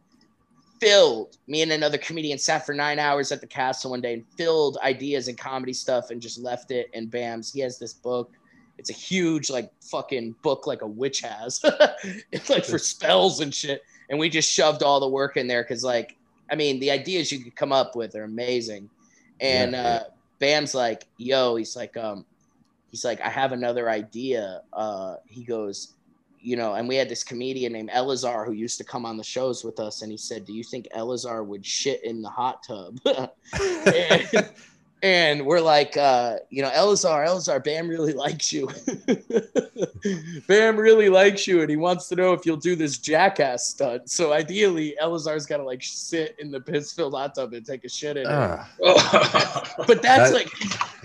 filled. 0.80 1.36
Me 1.46 1.62
and 1.62 1.72
another 1.72 1.98
comedian 1.98 2.38
sat 2.38 2.64
for 2.64 2.74
nine 2.74 2.98
hours 2.98 3.30
at 3.32 3.40
the 3.40 3.46
castle 3.46 3.92
one 3.92 4.00
day 4.00 4.14
and 4.14 4.24
filled 4.36 4.78
ideas 4.82 5.28
and 5.28 5.38
comedy 5.38 5.72
stuff 5.72 6.10
and 6.10 6.20
just 6.20 6.38
left 6.38 6.70
it. 6.70 6.88
And 6.94 7.10
Bams, 7.10 7.52
he 7.52 7.60
has 7.60 7.78
this 7.78 7.92
book. 7.92 8.32
It's 8.78 8.90
a 8.90 8.94
huge, 8.94 9.50
like 9.50 9.70
fucking 9.82 10.34
book, 10.42 10.66
like 10.66 10.82
a 10.82 10.86
witch 10.86 11.20
has. 11.20 11.60
it's 12.32 12.48
like 12.48 12.64
for 12.64 12.78
spells 12.78 13.40
and 13.40 13.54
shit. 13.54 13.82
And 14.08 14.18
we 14.18 14.28
just 14.28 14.50
shoved 14.50 14.82
all 14.82 14.98
the 15.00 15.08
work 15.08 15.36
in 15.36 15.46
there 15.46 15.62
because, 15.62 15.84
like, 15.84 16.16
I 16.50 16.56
mean, 16.56 16.80
the 16.80 16.90
ideas 16.90 17.30
you 17.30 17.44
could 17.44 17.54
come 17.54 17.72
up 17.72 17.94
with 17.94 18.16
are 18.16 18.24
amazing. 18.24 18.88
And 19.40 19.72
Yeah, 19.72 19.82
uh, 19.82 20.02
Bam's 20.40 20.74
like, 20.74 21.06
yo, 21.18 21.56
he's 21.56 21.76
like, 21.76 21.96
um, 21.96 22.24
he's 22.90 23.04
like, 23.04 23.20
I 23.20 23.28
have 23.28 23.52
another 23.52 23.88
idea. 23.88 24.62
Uh, 24.72 25.16
he 25.26 25.44
goes, 25.44 25.94
you 26.40 26.56
know, 26.56 26.74
and 26.74 26.88
we 26.88 26.96
had 26.96 27.08
this 27.08 27.22
comedian 27.22 27.72
named 27.72 27.90
Elazar 27.90 28.46
who 28.46 28.52
used 28.52 28.78
to 28.78 28.84
come 28.84 29.04
on 29.04 29.16
the 29.16 29.24
shows 29.24 29.64
with 29.64 29.78
us, 29.78 30.02
and 30.02 30.10
he 30.10 30.16
said, 30.16 30.44
"Do 30.44 30.52
you 30.52 30.64
think 30.64 30.88
Elazar 30.96 31.44
would 31.44 31.64
shit 31.64 32.02
in 32.04 32.22
the 32.22 32.30
hot 32.30 32.62
tub?" 32.62 32.98
and 35.02 35.46
we're 35.46 35.60
like, 35.60 35.96
uh, 35.96 36.36
you 36.50 36.62
know, 36.62 36.70
Elazar, 36.70 37.26
Elazar, 37.26 37.62
Bam 37.64 37.88
really 37.88 38.12
likes 38.24 38.52
you. 38.52 38.68
Bam 40.46 40.76
really 40.76 41.08
likes 41.08 41.46
you, 41.46 41.60
and 41.60 41.70
he 41.70 41.76
wants 41.76 42.08
to 42.08 42.16
know 42.16 42.32
if 42.32 42.44
you'll 42.46 42.56
do 42.56 42.76
this 42.76 42.98
jackass 42.98 43.68
stunt. 43.68 44.10
So 44.10 44.32
ideally, 44.32 44.96
Elazar's 45.02 45.46
got 45.46 45.58
to 45.58 45.64
like 45.64 45.82
sit 45.82 46.36
in 46.38 46.50
the 46.50 46.60
piss-filled 46.60 47.14
hot 47.14 47.34
tub 47.34 47.52
and 47.52 47.64
take 47.64 47.84
a 47.84 47.88
shit 47.88 48.16
in 48.16 48.26
it. 48.26 48.60
But 49.86 50.02
that's 50.02 50.30
That- 50.30 50.34
like, 50.34 50.50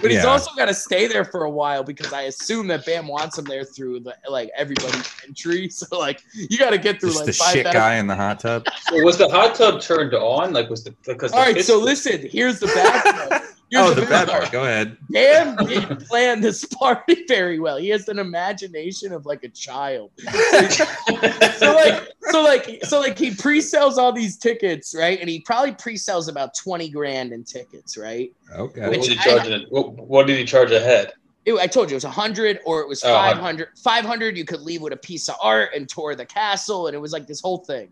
but 0.01 0.11
he's 0.11 0.23
yeah. 0.23 0.29
also 0.29 0.51
got 0.55 0.65
to 0.65 0.73
stay 0.73 1.07
there 1.07 1.23
for 1.25 1.45
a 1.45 1.49
while 1.49 1.83
because 1.83 2.11
I 2.13 2.23
assume 2.23 2.67
that 2.67 2.85
Bam 2.85 3.07
wants 3.07 3.37
him 3.37 3.45
there 3.45 3.63
through 3.63 4.01
the 4.01 4.13
like 4.29 4.49
everybody's 4.55 5.09
entry. 5.27 5.69
So 5.69 5.97
like, 5.97 6.21
you 6.33 6.57
got 6.57 6.71
to 6.71 6.77
get 6.77 6.99
through 6.99 7.09
Just 7.11 7.19
like 7.19 7.25
the 7.27 7.33
five 7.33 7.53
shit 7.53 7.65
thousand. 7.65 7.79
guy 7.79 7.95
in 7.95 8.07
the 8.07 8.15
hot 8.15 8.39
tub. 8.39 8.65
So 8.89 9.01
was 9.03 9.17
the 9.17 9.29
hot 9.29 9.55
tub 9.55 9.81
turned 9.81 10.13
on? 10.13 10.53
Like 10.53 10.69
was 10.69 10.83
the 10.83 10.91
because 11.05 11.31
the 11.31 11.37
All 11.37 11.43
right, 11.43 11.55
piss- 11.55 11.67
so 11.67 11.79
listen. 11.79 12.27
Here's 12.29 12.59
the 12.59 12.67
bad 12.67 13.29
part. 13.29 13.41
Here's 13.75 13.89
oh, 13.89 13.93
the 13.93 14.05
bad 14.05 14.29
part. 14.29 14.51
Go 14.53 14.63
ahead. 14.63 14.97
Dan 15.11 15.55
didn't 15.67 16.07
plan 16.07 16.39
this 16.39 16.63
party 16.63 17.23
very 17.27 17.59
well. 17.59 17.75
He 17.75 17.89
has 17.89 18.07
an 18.07 18.19
imagination 18.19 19.11
of 19.11 19.25
like 19.25 19.43
a 19.43 19.49
child. 19.49 20.11
so 20.19 21.73
like 21.73 22.13
so 22.29 22.41
like 22.41 22.85
so 22.85 22.99
like 23.01 23.17
he 23.17 23.35
pre-sells 23.35 23.97
all 23.97 24.13
these 24.13 24.37
tickets, 24.37 24.95
right? 24.97 25.19
And 25.19 25.29
he 25.29 25.41
probably 25.41 25.73
pre-sells 25.73 26.29
about 26.29 26.55
20 26.55 26.89
grand 26.89 27.33
in 27.33 27.43
tickets, 27.43 27.97
right? 27.97 28.31
Okay. 28.53 28.87
what, 28.87 28.97
was 28.97 29.07
he 29.07 29.15
which 29.15 29.27
I- 29.27 29.37
charging? 29.37 29.67
What, 29.69 29.93
what 29.97 30.27
did 30.27 30.37
he 30.37 30.45
charge 30.45 30.71
ahead? 30.71 31.11
It, 31.43 31.53
I 31.55 31.67
told 31.67 31.91
you 31.91 31.95
it 31.95 31.97
was 31.97 32.05
100 32.05 32.61
or 32.65 32.79
it 32.81 32.87
was 32.87 33.03
Oh, 33.03 33.13
500. 33.13 33.67
500 33.77 34.37
you 34.37 34.45
could 34.45 34.61
leave 34.61 34.81
with 34.81 34.93
a 34.93 34.97
piece 34.97 35.27
of 35.27 35.35
art 35.41 35.71
and 35.75 35.87
tour 35.87 36.15
the 36.15 36.25
castle 36.25 36.87
and 36.87 36.95
it 36.95 36.99
was 36.99 37.11
like 37.11 37.27
this 37.27 37.41
whole 37.41 37.59
thing. 37.59 37.89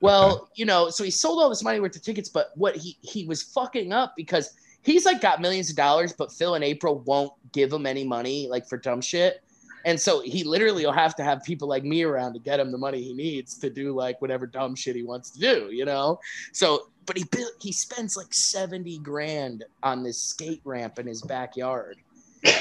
Well, 0.00 0.48
you 0.54 0.66
know, 0.66 0.88
so 0.90 1.02
he 1.04 1.10
sold 1.10 1.42
all 1.42 1.48
this 1.48 1.64
money 1.64 1.80
worth 1.80 1.96
of 1.96 2.02
tickets, 2.02 2.28
but 2.28 2.52
what 2.54 2.76
he 2.76 2.96
he 3.00 3.24
was 3.24 3.42
fucking 3.42 3.92
up 3.92 4.14
because 4.16 4.52
he's 4.86 5.04
like 5.04 5.20
got 5.20 5.40
millions 5.40 5.68
of 5.68 5.76
dollars, 5.76 6.12
but 6.12 6.32
Phil 6.32 6.54
and 6.54 6.64
April 6.64 7.00
won't 7.00 7.32
give 7.52 7.72
him 7.72 7.86
any 7.86 8.04
money 8.04 8.48
like 8.48 8.66
for 8.68 8.78
dumb 8.78 9.00
shit. 9.00 9.42
And 9.84 10.00
so 10.00 10.20
he 10.20 10.42
literally 10.42 10.84
will 10.84 10.92
have 10.92 11.14
to 11.16 11.24
have 11.24 11.44
people 11.44 11.68
like 11.68 11.84
me 11.84 12.02
around 12.02 12.32
to 12.34 12.40
get 12.40 12.58
him 12.58 12.72
the 12.72 12.78
money 12.78 13.02
he 13.02 13.12
needs 13.12 13.58
to 13.58 13.70
do 13.70 13.92
like 13.92 14.20
whatever 14.20 14.46
dumb 14.46 14.74
shit 14.74 14.96
he 14.96 15.02
wants 15.02 15.30
to 15.30 15.38
do, 15.38 15.68
you 15.70 15.84
know? 15.84 16.18
So, 16.52 16.88
but 17.04 17.16
he 17.16 17.24
built, 17.24 17.52
he 17.60 17.72
spends 17.72 18.16
like 18.16 18.32
70 18.32 18.98
grand 18.98 19.64
on 19.82 20.02
this 20.02 20.20
skate 20.20 20.60
ramp 20.64 20.98
in 20.98 21.06
his 21.06 21.22
backyard. 21.22 21.98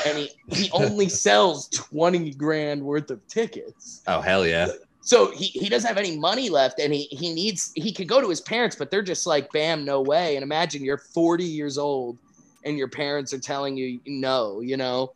And 0.05 0.17
he, 0.17 0.29
he 0.51 0.71
only 0.71 1.09
sells 1.09 1.67
20 1.69 2.31
grand 2.33 2.81
worth 2.81 3.09
of 3.11 3.25
tickets. 3.27 4.01
Oh 4.07 4.21
hell 4.21 4.45
yeah. 4.45 4.67
So 5.05 5.31
he, 5.31 5.45
he 5.45 5.69
doesn't 5.69 5.87
have 5.87 5.99
any 5.99 6.17
money 6.17 6.49
left 6.49 6.79
and 6.79 6.91
he, 6.91 7.03
he 7.11 7.31
needs 7.31 7.71
he 7.75 7.93
could 7.93 8.07
go 8.07 8.19
to 8.19 8.27
his 8.27 8.41
parents, 8.41 8.75
but 8.75 8.89
they're 8.89 9.03
just 9.03 9.27
like, 9.27 9.51
bam, 9.51 9.85
no 9.85 10.01
way. 10.01 10.35
And 10.35 10.41
imagine 10.41 10.83
you're 10.83 10.97
40 10.97 11.43
years 11.43 11.77
old 11.77 12.17
and 12.65 12.75
your 12.75 12.87
parents 12.89 13.31
are 13.31 13.39
telling 13.39 13.77
you 13.77 13.99
no, 14.07 14.61
you 14.61 14.77
know. 14.77 15.11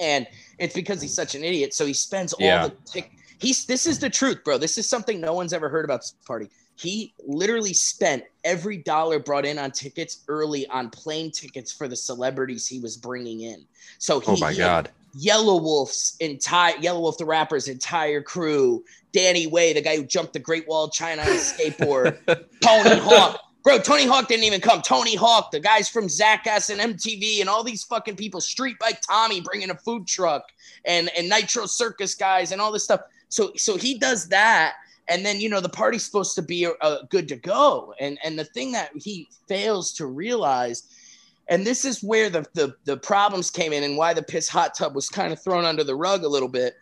And 0.00 0.26
it's 0.58 0.74
because 0.74 1.02
he's 1.02 1.14
such 1.14 1.34
an 1.34 1.44
idiot. 1.44 1.74
So 1.74 1.84
he 1.84 1.92
spends 1.92 2.32
all 2.32 2.46
Yeah. 2.46 2.68
the 2.68 2.74
tick 2.90 3.12
he's 3.38 3.66
this 3.66 3.86
is 3.86 3.98
the 3.98 4.08
truth, 4.08 4.42
bro. 4.44 4.56
This 4.56 4.78
is 4.78 4.88
something 4.88 5.20
no 5.20 5.34
one's 5.34 5.52
ever 5.52 5.68
heard 5.68 5.84
about 5.84 6.00
this 6.00 6.14
party. 6.26 6.48
He 6.76 7.12
literally 7.26 7.74
spent 7.74 8.24
every 8.44 8.78
dollar 8.78 9.18
brought 9.18 9.44
in 9.44 9.58
on 9.58 9.72
tickets 9.72 10.24
early 10.28 10.66
on 10.68 10.88
plane 10.88 11.30
tickets 11.30 11.70
for 11.70 11.86
the 11.86 11.96
celebrities 11.96 12.66
he 12.66 12.80
was 12.80 12.96
bringing 12.96 13.42
in. 13.42 13.66
So 13.98 14.16
oh 14.16 14.20
he, 14.20 14.42
Oh 14.42 14.46
my 14.46 14.54
god. 14.54 14.90
Yelawolf's 15.16 16.16
entire 16.20 16.74
Yelawolf 16.76 17.18
the 17.18 17.24
rapper's 17.24 17.68
entire 17.68 18.22
crew, 18.22 18.84
Danny 19.12 19.46
Way, 19.46 19.72
the 19.72 19.82
guy 19.82 19.96
who 19.96 20.04
jumped 20.04 20.32
the 20.32 20.38
Great 20.38 20.66
Wall 20.66 20.84
of 20.84 20.92
China 20.92 21.22
on 21.22 21.28
a 21.28 21.32
skateboard, 21.32 22.18
Tony 22.60 22.98
Hawk. 22.98 23.40
Bro, 23.62 23.78
Tony 23.80 24.06
Hawk 24.06 24.26
didn't 24.26 24.44
even 24.44 24.60
come. 24.60 24.82
Tony 24.82 25.14
Hawk, 25.14 25.52
the 25.52 25.60
guys 25.60 25.88
from 25.88 26.08
Jackass 26.08 26.68
and 26.68 26.80
MTV, 26.80 27.40
and 27.40 27.48
all 27.48 27.62
these 27.62 27.84
fucking 27.84 28.16
people, 28.16 28.40
Street 28.40 28.76
Bike 28.80 29.00
Tommy 29.08 29.40
bringing 29.40 29.70
a 29.70 29.76
food 29.76 30.06
truck, 30.06 30.44
and 30.84 31.10
and 31.16 31.28
Nitro 31.28 31.66
Circus 31.66 32.14
guys, 32.14 32.50
and 32.50 32.60
all 32.60 32.72
this 32.72 32.84
stuff. 32.84 33.02
So 33.28 33.52
so 33.56 33.76
he 33.76 33.98
does 33.98 34.28
that, 34.28 34.74
and 35.08 35.24
then 35.24 35.40
you 35.40 35.48
know 35.48 35.60
the 35.60 35.68
party's 35.68 36.04
supposed 36.04 36.34
to 36.36 36.42
be 36.42 36.66
uh, 36.80 36.98
good 37.10 37.28
to 37.28 37.36
go, 37.36 37.94
and 38.00 38.18
and 38.24 38.36
the 38.36 38.46
thing 38.46 38.72
that 38.72 38.90
he 38.96 39.28
fails 39.46 39.92
to 39.94 40.06
realize 40.06 40.84
and 41.52 41.66
this 41.66 41.84
is 41.84 42.02
where 42.02 42.30
the, 42.30 42.46
the 42.54 42.74
the 42.86 42.96
problems 42.96 43.50
came 43.50 43.74
in 43.74 43.84
and 43.84 43.98
why 43.98 44.14
the 44.14 44.22
piss 44.22 44.48
hot 44.48 44.74
tub 44.74 44.94
was 44.94 45.10
kind 45.10 45.34
of 45.34 45.42
thrown 45.44 45.66
under 45.66 45.84
the 45.84 45.94
rug 45.94 46.24
a 46.24 46.28
little 46.28 46.48
bit. 46.48 46.76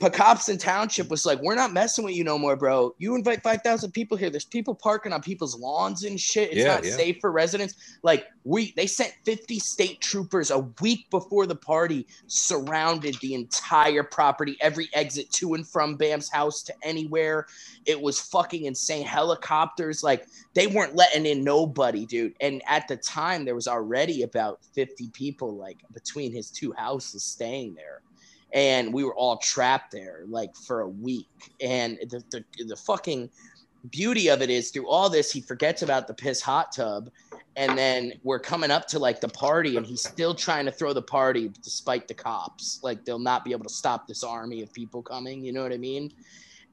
Pocopson 0.00 0.58
Township 0.58 1.10
was 1.10 1.26
like, 1.26 1.40
"We're 1.42 1.54
not 1.54 1.74
messing 1.74 2.04
with 2.06 2.14
you 2.14 2.24
no 2.24 2.38
more, 2.38 2.56
bro. 2.56 2.94
You 2.98 3.14
invite 3.14 3.42
five 3.42 3.60
thousand 3.62 3.92
people 3.92 4.16
here. 4.16 4.30
There's 4.30 4.46
people 4.46 4.74
parking 4.74 5.12
on 5.12 5.20
people's 5.20 5.58
lawns 5.58 6.04
and 6.04 6.18
shit. 6.18 6.52
It's 6.52 6.60
Yeah, 6.60 6.74
not 6.74 6.84
yeah. 6.84 6.96
safe 6.96 7.18
for 7.20 7.30
residents. 7.30 7.74
Like 8.02 8.26
we, 8.44 8.72
they 8.76 8.86
sent 8.86 9.12
fifty 9.26 9.58
state 9.58 10.00
troopers 10.00 10.50
a 10.50 10.60
week 10.80 11.10
before 11.10 11.44
the 11.44 11.54
party, 11.54 12.06
surrounded 12.28 13.16
the 13.20 13.34
entire 13.34 14.02
property, 14.02 14.56
every 14.62 14.88
exit 14.94 15.30
to 15.32 15.52
and 15.52 15.68
from 15.68 15.96
Bam's 15.96 16.30
house 16.30 16.62
to 16.62 16.74
anywhere. 16.82 17.46
It 17.84 18.00
was 18.00 18.20
fucking 18.20 18.64
insane. 18.64 19.04
Helicopters, 19.04 20.02
like 20.02 20.26
they 20.54 20.66
weren't 20.66 20.96
letting 20.96 21.26
in 21.26 21.44
nobody, 21.44 22.06
dude. 22.06 22.34
And 22.40 22.62
at 22.66 22.88
the 22.88 22.96
time, 22.96 23.44
there 23.44 23.54
was 23.54 23.68
already 23.68 24.22
about 24.22 24.60
50 24.72 25.10
people 25.10 25.56
like 25.56 25.78
between 25.92 26.32
his 26.32 26.50
two 26.50 26.72
houses 26.72 27.22
staying 27.22 27.74
there. 27.74 28.00
And 28.52 28.92
we 28.92 29.04
were 29.04 29.14
all 29.14 29.36
trapped 29.36 29.92
there 29.92 30.24
like 30.28 30.54
for 30.56 30.80
a 30.80 30.88
week. 30.88 31.28
And 31.60 31.98
the, 32.08 32.22
the, 32.30 32.64
the 32.64 32.76
fucking 32.76 33.30
beauty 33.90 34.28
of 34.28 34.42
it 34.42 34.50
is 34.50 34.70
through 34.70 34.88
all 34.88 35.08
this, 35.08 35.32
he 35.32 35.40
forgets 35.40 35.82
about 35.82 36.06
the 36.06 36.14
piss 36.14 36.40
hot 36.40 36.72
tub. 36.72 37.10
And 37.56 37.76
then 37.76 38.12
we're 38.22 38.38
coming 38.38 38.70
up 38.70 38.86
to 38.88 38.98
like 38.98 39.20
the 39.20 39.28
party, 39.28 39.76
and 39.76 39.84
he's 39.84 40.02
still 40.02 40.34
trying 40.34 40.64
to 40.66 40.72
throw 40.72 40.92
the 40.92 41.02
party 41.02 41.50
despite 41.62 42.08
the 42.08 42.14
cops. 42.14 42.80
Like 42.82 43.04
they'll 43.04 43.18
not 43.18 43.44
be 43.44 43.52
able 43.52 43.64
to 43.64 43.74
stop 43.74 44.06
this 44.06 44.22
army 44.22 44.62
of 44.62 44.72
people 44.72 45.02
coming. 45.02 45.44
You 45.44 45.52
know 45.52 45.62
what 45.62 45.72
I 45.72 45.76
mean? 45.76 46.12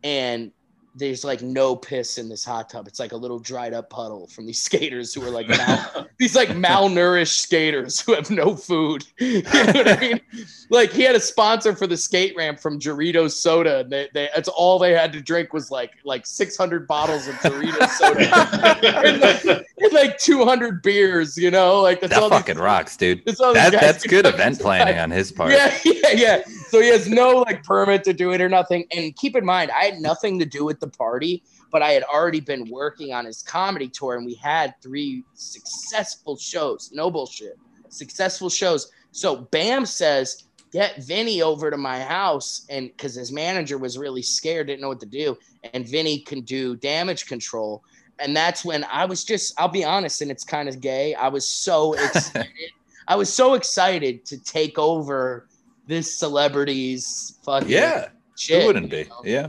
And 0.03 0.51
there's 0.97 1.23
like 1.23 1.43
no 1.43 1.75
piss 1.75 2.17
in 2.17 2.27
this 2.27 2.43
hot 2.43 2.69
tub. 2.69 2.87
It's 2.87 2.99
like 2.99 3.11
a 3.11 3.15
little 3.15 3.37
dried 3.37 3.71
up 3.73 3.89
puddle 3.89 4.25
from 4.27 4.47
these 4.47 4.61
skaters 4.67 5.13
who 5.13 5.23
are 5.25 5.29
like 5.29 5.47
mal- 5.47 6.07
these 6.17 6.35
like 6.35 6.49
malnourished 6.49 7.37
skaters 7.37 7.99
who 8.01 8.13
have 8.15 8.29
no 8.31 8.55
food. 8.55 9.05
You 9.19 9.41
know 9.43 9.49
what 9.65 9.87
I 9.87 9.99
mean? 9.99 10.21
Like 10.69 10.91
he 10.91 11.03
had 11.03 11.15
a 11.15 11.19
sponsor 11.19 11.75
for 11.75 11.85
the 11.87 11.97
skate 11.97 12.35
ramp 12.35 12.59
from 12.59 12.79
Doritos 12.79 13.31
soda. 13.31 13.79
And 13.81 13.91
they, 13.91 14.09
they 14.13 14.29
that's 14.33 14.47
all 14.49 14.79
they 14.79 14.93
had 14.93 15.13
to 15.13 15.21
drink 15.21 15.53
was 15.53 15.69
like 15.69 15.91
like 16.03 16.25
600 16.25 16.87
bottles 16.87 17.27
of 17.27 17.35
Doritos 17.35 17.89
soda 17.89 19.05
and, 19.05 19.21
like, 19.21 19.45
and 19.77 19.93
like 19.93 20.17
200 20.17 20.81
beers. 20.81 21.37
You 21.37 21.51
know, 21.51 21.81
like 21.81 22.01
that's 22.01 22.13
That 22.13 22.23
all 22.23 22.29
these- 22.29 22.39
fucking 22.39 22.57
rocks, 22.57 22.97
dude. 22.97 23.23
that's 23.25 23.37
That 23.39 23.71
that's 23.73 24.05
good 24.05 24.25
event 24.25 24.59
planning 24.59 24.97
on 24.97 25.11
his 25.11 25.31
part. 25.31 25.51
yeah, 25.51 25.77
yeah, 25.85 26.11
yeah. 26.13 26.41
So 26.69 26.81
he 26.81 26.89
has 26.89 27.07
no 27.07 27.39
like 27.39 27.63
permit 27.63 28.03
to 28.05 28.13
do 28.13 28.31
it 28.31 28.41
or 28.41 28.49
nothing. 28.49 28.85
And 28.95 29.15
keep 29.15 29.35
in 29.35 29.45
mind, 29.45 29.71
I 29.71 29.85
had 29.85 29.99
nothing 29.99 30.37
to 30.39 30.45
do 30.45 30.65
with 30.65 30.79
the 30.79 30.87
party, 30.87 31.43
but 31.71 31.81
I 31.81 31.91
had 31.91 32.03
already 32.03 32.39
been 32.39 32.69
working 32.69 33.13
on 33.13 33.25
his 33.25 33.41
comedy 33.41 33.87
tour, 33.87 34.15
and 34.15 34.25
we 34.25 34.35
had 34.35 34.73
three 34.81 35.23
successful 35.33 36.37
shows. 36.37 36.91
No 36.93 37.09
bullshit, 37.09 37.57
successful 37.89 38.49
shows. 38.49 38.91
So 39.11 39.47
Bam 39.51 39.85
says, 39.85 40.43
"Get 40.71 41.03
Vinny 41.03 41.41
over 41.41 41.71
to 41.71 41.77
my 41.77 41.99
house," 41.99 42.65
and 42.69 42.87
because 42.87 43.15
his 43.15 43.31
manager 43.31 43.77
was 43.77 43.97
really 43.97 44.21
scared, 44.21 44.67
didn't 44.67 44.81
know 44.81 44.89
what 44.89 44.99
to 44.99 45.05
do, 45.05 45.37
and 45.73 45.87
Vinny 45.87 46.19
can 46.19 46.41
do 46.41 46.75
damage 46.75 47.25
control. 47.27 47.83
And 48.19 48.35
that's 48.35 48.65
when 48.65 48.83
I 48.85 49.05
was 49.05 49.23
just, 49.23 49.53
I'll 49.59 49.67
be 49.67 49.85
honest, 49.85 50.21
and 50.21 50.31
it's 50.31 50.43
kind 50.43 50.67
of 50.67 50.81
gay. 50.81 51.13
I 51.13 51.27
was 51.27 51.47
so 51.47 51.93
excited. 52.05 52.71
I 53.07 53.15
was 53.15 53.31
so 53.31 53.53
excited 53.53 54.25
to 54.25 54.37
take 54.37 54.77
over 54.77 55.47
this 55.87 56.13
celebrity's 56.17 57.37
fucking 57.43 57.69
Yeah. 57.69 58.09
shit. 58.35 58.61
Who 58.61 58.67
wouldn't 58.67 58.89
be? 58.89 59.05
know? 59.05 59.21
Yeah. 59.23 59.47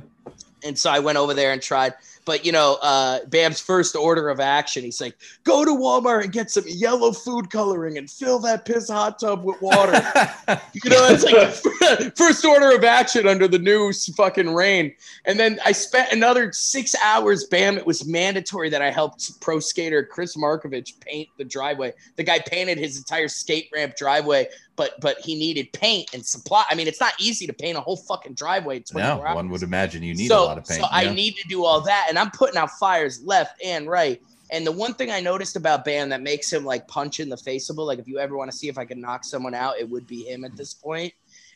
And 0.64 0.76
so 0.78 0.90
I 0.90 0.98
went 0.98 1.18
over 1.18 1.34
there 1.34 1.52
and 1.52 1.62
tried. 1.62 1.94
but 2.24 2.44
you 2.44 2.52
know, 2.52 2.76
uh, 2.82 3.20
Bam's 3.28 3.58
first 3.58 3.96
order 3.96 4.28
of 4.28 4.38
action, 4.38 4.84
he's 4.84 5.00
like, 5.00 5.16
"Go 5.44 5.64
to 5.64 5.70
Walmart 5.70 6.24
and 6.24 6.32
get 6.32 6.50
some 6.50 6.64
yellow 6.66 7.10
food 7.10 7.48
coloring 7.50 7.96
and 7.96 8.10
fill 8.10 8.38
that 8.40 8.66
piss 8.66 8.90
hot 8.90 9.18
tub 9.18 9.44
with 9.44 9.58
water." 9.62 9.92
you 10.74 10.90
know, 10.90 11.08
it's 11.08 11.24
like 11.24 12.14
first 12.16 12.44
order 12.44 12.76
of 12.76 12.84
action 12.84 13.26
under 13.26 13.48
the 13.48 13.58
new 13.58 13.92
fucking 14.14 14.52
reign. 14.52 14.94
And 15.24 15.40
then 15.40 15.58
I 15.64 15.72
spent 15.72 16.12
another 16.12 16.52
six 16.52 16.94
hours. 17.02 17.44
Bam! 17.44 17.78
It 17.78 17.86
was 17.86 18.04
mandatory 18.06 18.68
that 18.68 18.82
I 18.82 18.90
helped 18.90 19.40
pro 19.40 19.58
skater 19.58 20.04
Kris 20.04 20.36
Markovich 20.36 21.00
paint 21.00 21.28
the 21.38 21.44
driveway. 21.44 21.94
The 22.16 22.24
guy 22.24 22.40
painted 22.40 22.76
his 22.76 22.98
entire 22.98 23.28
skate 23.28 23.70
ramp 23.72 23.96
driveway 23.96 24.48
but 24.78 24.98
but 25.00 25.18
he 25.18 25.34
needed 25.34 25.70
paint 25.72 26.14
and 26.14 26.24
supply. 26.24 26.64
I 26.70 26.76
mean, 26.76 26.86
it's 26.86 27.00
not 27.00 27.12
easy 27.18 27.46
to 27.48 27.52
paint 27.52 27.76
a 27.76 27.80
whole 27.80 27.96
fucking 27.96 28.34
driveway. 28.34 28.82
No, 28.94 29.18
one 29.18 29.50
would 29.50 29.64
imagine 29.64 30.04
you 30.04 30.14
need 30.14 30.28
so, 30.28 30.44
a 30.44 30.46
lot 30.46 30.56
of 30.56 30.64
paint. 30.64 30.80
So 30.80 30.86
yeah. 30.90 31.10
I 31.10 31.12
need 31.12 31.36
to 31.36 31.48
do 31.48 31.64
all 31.64 31.82
that, 31.82 32.06
and 32.08 32.18
I'm 32.18 32.30
putting 32.30 32.56
out 32.56 32.70
fires 32.78 33.20
left 33.22 33.60
and 33.62 33.88
right. 33.88 34.22
And 34.50 34.66
the 34.66 34.72
one 34.72 34.94
thing 34.94 35.10
I 35.10 35.20
noticed 35.20 35.56
about 35.56 35.84
Bam 35.84 36.08
that 36.08 36.22
makes 36.22 36.50
him 36.50 36.64
like 36.64 36.88
punch 36.88 37.20
in 37.20 37.28
the 37.28 37.36
faceable, 37.36 37.84
like 37.84 37.98
if 37.98 38.08
you 38.08 38.18
ever 38.18 38.36
want 38.36 38.50
to 38.50 38.56
see 38.56 38.68
if 38.68 38.78
I 38.78 38.86
can 38.86 38.98
knock 39.00 39.24
someone 39.24 39.52
out, 39.52 39.78
it 39.78 39.90
would 39.90 40.06
be 40.06 40.22
him 40.22 40.44
at 40.44 40.56
this 40.56 40.72
point. 40.72 41.12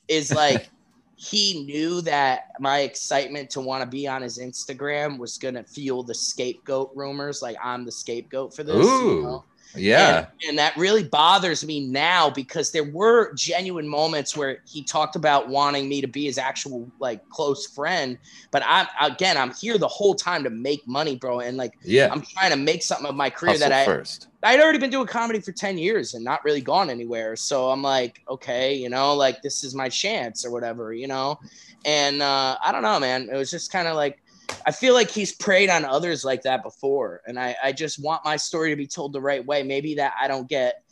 Is 0.08 0.32
like 0.34 0.68
he 1.14 1.64
knew 1.64 2.00
that 2.02 2.50
my 2.58 2.80
excitement 2.80 3.48
to 3.50 3.60
want 3.60 3.82
to 3.82 3.88
be 3.88 4.08
on 4.08 4.20
his 4.20 4.38
Instagram 4.38 5.16
was 5.16 5.38
gonna 5.38 5.62
fuel 5.62 6.02
the 6.02 6.14
scapegoat 6.14 6.90
rumors. 6.96 7.40
Like 7.40 7.56
I'm 7.62 7.84
the 7.84 7.92
scapegoat 7.92 8.54
for 8.54 8.64
this. 8.64 8.84
Ooh. 8.84 9.16
You 9.16 9.22
know? 9.22 9.44
Yeah. 9.74 10.18
And, 10.18 10.26
and, 10.48 10.58
that 10.58 10.76
really 10.76 11.02
bothers 11.02 11.64
me 11.64 11.86
now 11.86 12.30
because 12.30 12.72
there 12.72 12.84
were 12.84 13.32
genuine 13.34 13.88
moments 13.88 14.36
where 14.36 14.58
he 14.66 14.82
talked 14.82 15.16
about 15.16 15.48
wanting 15.48 15.88
me 15.88 16.00
to 16.00 16.06
be 16.06 16.24
his 16.24 16.38
actual 16.38 16.90
like 16.98 17.26
close 17.30 17.66
friend. 17.66 18.18
But 18.50 18.62
I'm 18.66 18.86
again, 19.00 19.36
I'm 19.36 19.52
here 19.54 19.78
the 19.78 19.88
whole 19.88 20.14
time 20.14 20.44
to 20.44 20.50
make 20.50 20.86
money, 20.86 21.16
bro. 21.16 21.40
And 21.40 21.56
like, 21.56 21.78
yeah, 21.82 22.08
I'm 22.12 22.22
trying 22.22 22.50
to 22.50 22.56
make 22.56 22.82
something 22.82 23.06
of 23.06 23.14
my 23.14 23.30
career 23.30 23.52
Hustle 23.52 23.68
that 23.70 23.82
I 23.82 23.84
first. 23.84 24.28
I'd 24.42 24.60
already 24.60 24.78
been 24.78 24.90
doing 24.90 25.06
comedy 25.06 25.40
for 25.40 25.52
10 25.52 25.78
years 25.78 26.14
and 26.14 26.24
not 26.24 26.44
really 26.44 26.60
gone 26.60 26.90
anywhere. 26.90 27.36
So 27.36 27.70
I'm 27.70 27.82
like, 27.82 28.22
okay, 28.28 28.74
you 28.74 28.88
know, 28.88 29.14
like 29.14 29.40
this 29.40 29.62
is 29.62 29.74
my 29.74 29.88
chance 29.88 30.44
or 30.44 30.50
whatever, 30.50 30.92
you 30.92 31.06
know? 31.06 31.38
And 31.84 32.22
uh, 32.22 32.58
I 32.64 32.72
don't 32.72 32.82
know, 32.82 32.98
man. 32.98 33.28
It 33.32 33.36
was 33.36 33.50
just 33.50 33.70
kind 33.70 33.86
of 33.86 33.94
like 33.94 34.21
I 34.66 34.70
feel 34.70 34.94
like 34.94 35.10
he's 35.10 35.32
preyed 35.32 35.70
on 35.70 35.84
others 35.84 36.24
like 36.24 36.42
that 36.42 36.62
before. 36.62 37.22
And 37.26 37.38
I, 37.38 37.56
I 37.62 37.72
just 37.72 38.02
want 38.02 38.24
my 38.24 38.36
story 38.36 38.70
to 38.70 38.76
be 38.76 38.86
told 38.86 39.12
the 39.12 39.20
right 39.20 39.44
way. 39.44 39.62
Maybe 39.62 39.94
that 39.96 40.14
I 40.20 40.28
don't 40.28 40.48
get 40.48 40.84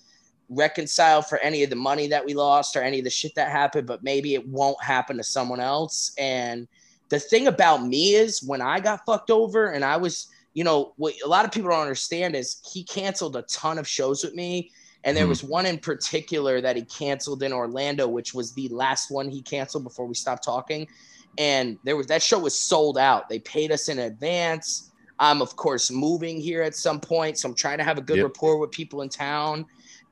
reconciled 0.49 1.27
for 1.27 1.39
any 1.39 1.63
of 1.63 1.71
the 1.71 1.77
money 1.77 2.09
that 2.09 2.25
we 2.25 2.35
lost 2.35 2.75
or 2.77 2.83
any 2.83 2.99
of 2.99 3.05
the 3.05 3.11
shit 3.11 3.35
that 3.37 3.51
happened, 3.51 3.87
but 3.87 4.03
maybe 4.03 4.35
it 4.35 4.47
won't 4.47 4.83
happen 4.83 5.17
to 5.17 5.23
someone 5.23 5.61
else. 5.61 6.13
And 6.19 6.67
the 7.09 7.21
thing 7.21 7.47
about 7.47 7.87
me 7.87 8.15
is 8.15 8.43
when 8.43 8.61
I 8.61 8.81
got 8.81 9.05
fucked 9.07 9.31
over 9.31 9.69
and 9.69 9.85
I 9.85 9.97
was, 9.97 10.29
you 10.55 10.65
know, 10.65 10.93
what 10.97 11.15
a 11.25 11.29
lot 11.29 11.45
of 11.45 11.53
people 11.53 11.71
don't 11.71 11.81
understand 11.81 12.35
is 12.35 12.61
he 12.73 12.83
canceled 12.83 13.37
a 13.37 13.43
ton 13.43 13.79
of 13.79 13.87
shows 13.87 14.25
with 14.25 14.35
me. 14.35 14.71
And 15.05 15.17
there 15.17 15.27
mm. 15.27 15.31
was 15.31 15.45
one 15.45 15.67
in 15.67 15.79
particular 15.79 16.61
that 16.61 16.77
he 16.77 16.83
canceled 16.83 17.43
in 17.43 17.53
Orlando, 17.53 18.07
which 18.09 18.35
was 18.35 18.53
the 18.53 18.69
last 18.69 19.11
one 19.11 19.29
he 19.29 19.41
canceled 19.43 19.85
before 19.85 20.07
we 20.07 20.15
stopped 20.15 20.45
talking 20.45 20.89
and 21.39 21.79
there 21.85 21.97
was 21.97 22.07
that 22.09 22.23
show 22.23 22.39
was 22.39 22.59
sold 22.59 22.99
out. 22.99 23.29
They 23.29 23.39
paid 23.39 23.73
us 23.73 23.89
in 23.89 23.99
advance. 24.01 24.91
I'm 25.19 25.43
of 25.43 25.57
course 25.57 25.91
moving 25.91 26.41
here 26.41 26.63
at 26.63 26.75
some 26.75 27.01
point, 27.01 27.39
so 27.39 27.49
I'm 27.49 27.55
trying 27.55 27.79
to 27.79 27.85
have 27.85 27.99
a 27.99 28.03
good 28.03 28.17
yep. 28.17 28.27
rapport 28.27 28.59
with 28.59 28.71
people 28.71 29.03
in 29.03 29.09
town. 29.09 29.67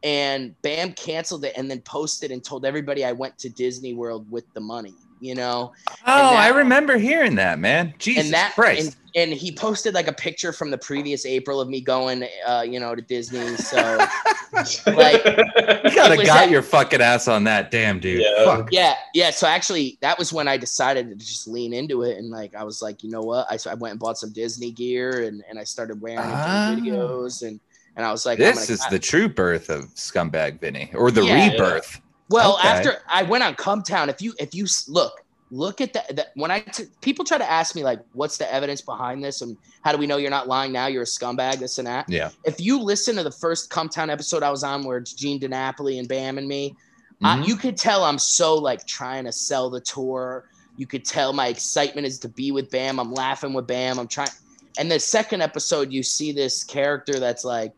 And 0.05 0.55
Bam 0.62 0.93
canceled 0.93 1.45
it 1.45 1.55
and 1.57 1.69
then 1.69 1.81
posted 1.81 2.31
and 2.31 2.45
told 2.45 2.64
everybody 2.64 3.05
I 3.05 3.12
went 3.12 3.37
to 3.39 3.49
Disney 3.49 3.95
World 3.95 4.31
with 4.31 4.45
the 4.55 4.61
money 4.61 4.95
you 5.21 5.35
know. 5.35 5.73
Oh, 5.89 5.95
that, 6.05 6.33
I 6.35 6.49
remember 6.49 6.97
hearing 6.97 7.35
that, 7.37 7.59
man. 7.59 7.95
Jesus 7.99 8.25
and 8.25 8.35
that, 8.35 8.53
Christ. 8.55 8.97
And, 9.14 9.31
and, 9.31 9.39
he 9.39 9.53
posted 9.53 9.95
like 9.95 10.07
a 10.07 10.12
picture 10.12 10.53
from 10.53 10.71
the 10.71 10.79
previous 10.79 11.27
April 11.27 11.61
of 11.61 11.69
me 11.69 11.81
going, 11.81 12.27
uh, 12.47 12.64
you 12.66 12.79
know, 12.79 12.95
to 12.95 13.03
Disney. 13.03 13.57
So, 13.57 13.77
like, 14.53 15.25
you 15.25 15.95
gotta 15.95 16.16
got 16.16 16.25
that, 16.25 16.51
your 16.51 16.62
fucking 16.62 17.01
ass 17.01 17.29
on 17.29 17.45
that, 17.45 17.71
damn 17.71 18.01
dude. 18.01 18.21
Yeah. 18.21 18.45
Fuck. 18.45 18.69
yeah, 18.71 18.95
yeah. 19.14 19.31
So 19.31 19.47
actually, 19.47 19.99
that 20.01 20.19
was 20.19 20.33
when 20.33 20.49
I 20.49 20.57
decided 20.57 21.09
to 21.09 21.16
just 21.16 21.49
lean 21.49 21.73
into 21.73 22.03
it, 22.03 22.19
and 22.19 22.31
like, 22.31 22.55
I 22.55 22.64
was 22.64 22.83
like, 22.83 23.03
you 23.03 23.11
know 23.11 23.23
what? 23.23 23.47
I, 23.51 23.57
so 23.57 23.71
I 23.71 23.75
went 23.75 23.93
and 23.93 24.01
bought 24.01 24.19
some 24.19 24.33
Disney 24.33 24.71
gear, 24.71 25.25
and 25.25 25.43
and 25.49 25.59
I 25.59 25.64
started 25.64 26.01
wearing 26.01 26.21
it 26.21 26.25
ah. 26.27 26.77
videos, 26.77 27.47
and 27.47 27.61
and 27.97 28.07
I 28.07 28.12
was 28.12 28.25
like, 28.25 28.39
this 28.39 28.71
is 28.71 28.81
the 28.91 28.99
true 28.99 29.29
birth 29.29 29.71
of 29.71 29.87
Scumbag 29.95 30.61
Vinny, 30.61 30.91
or 30.95 31.11
the 31.11 31.25
yeah, 31.25 31.51
rebirth. 31.51 31.97
Yeah. 31.97 32.07
Well, 32.29 32.59
okay. 32.59 32.68
after 32.68 32.99
I 33.09 33.22
went 33.22 33.45
on 33.45 33.55
Cumtown, 33.55 34.09
if 34.09 34.20
you 34.20 34.35
if 34.39 34.55
you 34.55 34.66
look 34.89 35.24
look 35.51 35.81
at 35.81 35.95
that, 35.95 36.33
when 36.35 36.51
I 36.51 36.61
t- 36.61 36.85
people 37.01 37.24
try 37.24 37.39
to 37.39 37.51
ask 37.51 37.74
me 37.74 37.83
like 37.83 38.01
what's 38.12 38.37
the 38.37 38.53
evidence 38.53 38.83
behind 38.83 39.24
this 39.24 39.41
and 39.41 39.57
how 39.83 39.93
do 39.93 39.99
we 39.99 40.07
know 40.07 40.18
you're 40.18 40.31
not 40.31 40.47
lying 40.47 40.72
now? 40.72 40.87
You're 40.87 41.03
a 41.03 41.07
scumbag 41.07 41.59
this 41.59 41.79
and 41.79 41.87
that. 41.87 42.09
Yeah. 42.09 42.31
If 42.45 42.61
you 42.61 42.81
listen 42.81 43.16
to 43.16 43.22
the 43.22 43.31
first 43.31 43.70
Cumtown 43.70 44.11
episode 44.11 44.43
I 44.43 44.51
was 44.51 44.62
on 44.62 44.85
where 44.85 44.99
it's 44.99 45.12
Gene 45.14 45.41
DiNapoli 45.41 45.99
and 45.99 46.07
Bam 46.07 46.39
and 46.39 46.47
me 46.47 46.76
mm-hmm. 47.22 47.43
you 47.45 47.57
could 47.57 47.76
tell 47.76 48.05
I'm 48.05 48.18
so 48.18 48.55
like 48.55 48.87
trying 48.87 49.24
to 49.24 49.33
sell 49.33 49.70
the 49.70 49.81
tour. 49.81 50.45
You 50.76 50.87
could 50.87 51.05
tell 51.05 51.33
my 51.33 51.49
excitement 51.49 52.07
is 52.07 52.18
to 52.20 52.29
be 52.29 52.53
with 52.53 52.70
Bam. 52.70 53.01
I'm 53.01 53.12
laughing 53.12 53.53
with 53.53 53.66
Bam. 53.66 53.99
I'm 53.99 54.09
trying 54.09 54.31
and 54.79 54.91
the 54.91 55.01
second 55.01 55.43
episode 55.43 55.93
you 55.93 56.03
see 56.03 56.33
this 56.33 56.62
character 56.62 57.18
that's 57.18 57.45
like 57.45 57.72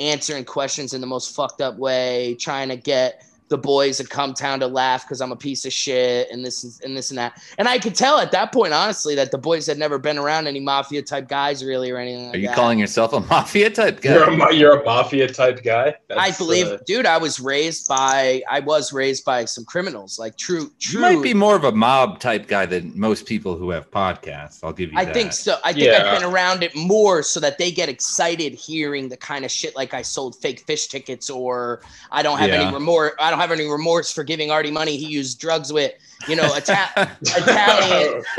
answering 0.00 0.44
questions 0.44 0.94
in 0.94 1.00
the 1.00 1.06
most 1.06 1.34
fucked 1.34 1.60
up 1.60 1.76
way 1.76 2.36
trying 2.38 2.68
to 2.68 2.76
get 2.76 3.24
the 3.48 3.58
boys 3.58 3.98
had 3.98 4.08
Cumtown 4.08 4.58
to 4.60 4.66
laugh 4.66 5.04
because 5.04 5.20
I'm 5.20 5.30
a 5.30 5.36
piece 5.36 5.64
of 5.64 5.72
shit 5.72 6.30
and 6.30 6.44
this 6.44 6.64
is 6.64 6.80
and 6.80 6.96
this 6.96 7.10
and 7.10 7.18
that. 7.18 7.40
And 7.58 7.68
I 7.68 7.78
could 7.78 7.94
tell 7.94 8.18
at 8.18 8.32
that 8.32 8.52
point, 8.52 8.72
honestly, 8.72 9.14
that 9.16 9.30
the 9.30 9.38
boys 9.38 9.66
had 9.66 9.78
never 9.78 9.98
been 9.98 10.16
around 10.16 10.46
any 10.46 10.60
mafia 10.60 11.02
type 11.02 11.28
guys 11.28 11.62
really 11.62 11.90
or 11.90 11.98
anything. 11.98 12.26
Like 12.26 12.34
Are 12.34 12.38
you 12.38 12.48
that. 12.48 12.56
calling 12.56 12.78
yourself 12.78 13.12
a 13.12 13.20
mafia 13.30 13.70
type 13.70 14.00
guy? 14.00 14.14
You're 14.14 14.48
a, 14.48 14.54
you're 14.54 14.80
a 14.80 14.84
mafia 14.84 15.28
type 15.28 15.62
guy. 15.62 15.94
That's, 16.08 16.20
I 16.20 16.36
believe, 16.36 16.66
uh, 16.66 16.78
dude. 16.86 17.06
I 17.06 17.18
was 17.18 17.38
raised 17.38 17.86
by 17.86 18.42
I 18.50 18.60
was 18.60 18.92
raised 18.92 19.24
by 19.24 19.44
some 19.44 19.64
criminals, 19.64 20.18
like 20.18 20.36
true. 20.36 20.70
True. 20.80 21.00
You 21.06 21.16
might 21.16 21.22
be 21.22 21.34
more 21.34 21.54
of 21.54 21.64
a 21.64 21.72
mob 21.72 22.20
type 22.20 22.46
guy 22.46 22.64
than 22.64 22.98
most 22.98 23.26
people 23.26 23.56
who 23.56 23.70
have 23.70 23.90
podcasts. 23.90 24.60
I'll 24.64 24.72
give 24.72 24.90
you. 24.90 24.98
I 24.98 25.04
that. 25.04 25.14
think 25.14 25.32
so. 25.32 25.58
I 25.64 25.72
think 25.72 25.86
yeah. 25.86 26.12
I've 26.12 26.20
been 26.20 26.30
around 26.30 26.62
it 26.62 26.74
more 26.74 27.22
so 27.22 27.40
that 27.40 27.58
they 27.58 27.70
get 27.70 27.90
excited 27.90 28.54
hearing 28.54 29.10
the 29.10 29.16
kind 29.18 29.44
of 29.44 29.50
shit 29.50 29.76
like 29.76 29.92
I 29.92 30.00
sold 30.00 30.34
fake 30.36 30.64
Phish 30.66 30.88
tickets 30.88 31.28
or 31.28 31.82
I 32.10 32.22
don't 32.22 32.38
have 32.38 32.48
yeah. 32.48 32.62
any 32.62 32.74
remorse. 32.74 33.12
I 33.20 33.33
don't 33.34 33.40
have 33.40 33.58
any 33.58 33.68
remorse 33.68 34.12
for 34.12 34.24
giving 34.24 34.50
Artie 34.50 34.70
money 34.70 34.96
he 34.96 35.06
used 35.06 35.40
drugs 35.40 35.72
with. 35.72 35.92
You 36.28 36.36
know, 36.36 36.52
Ita- 36.54 37.16
Italian. 37.20 38.22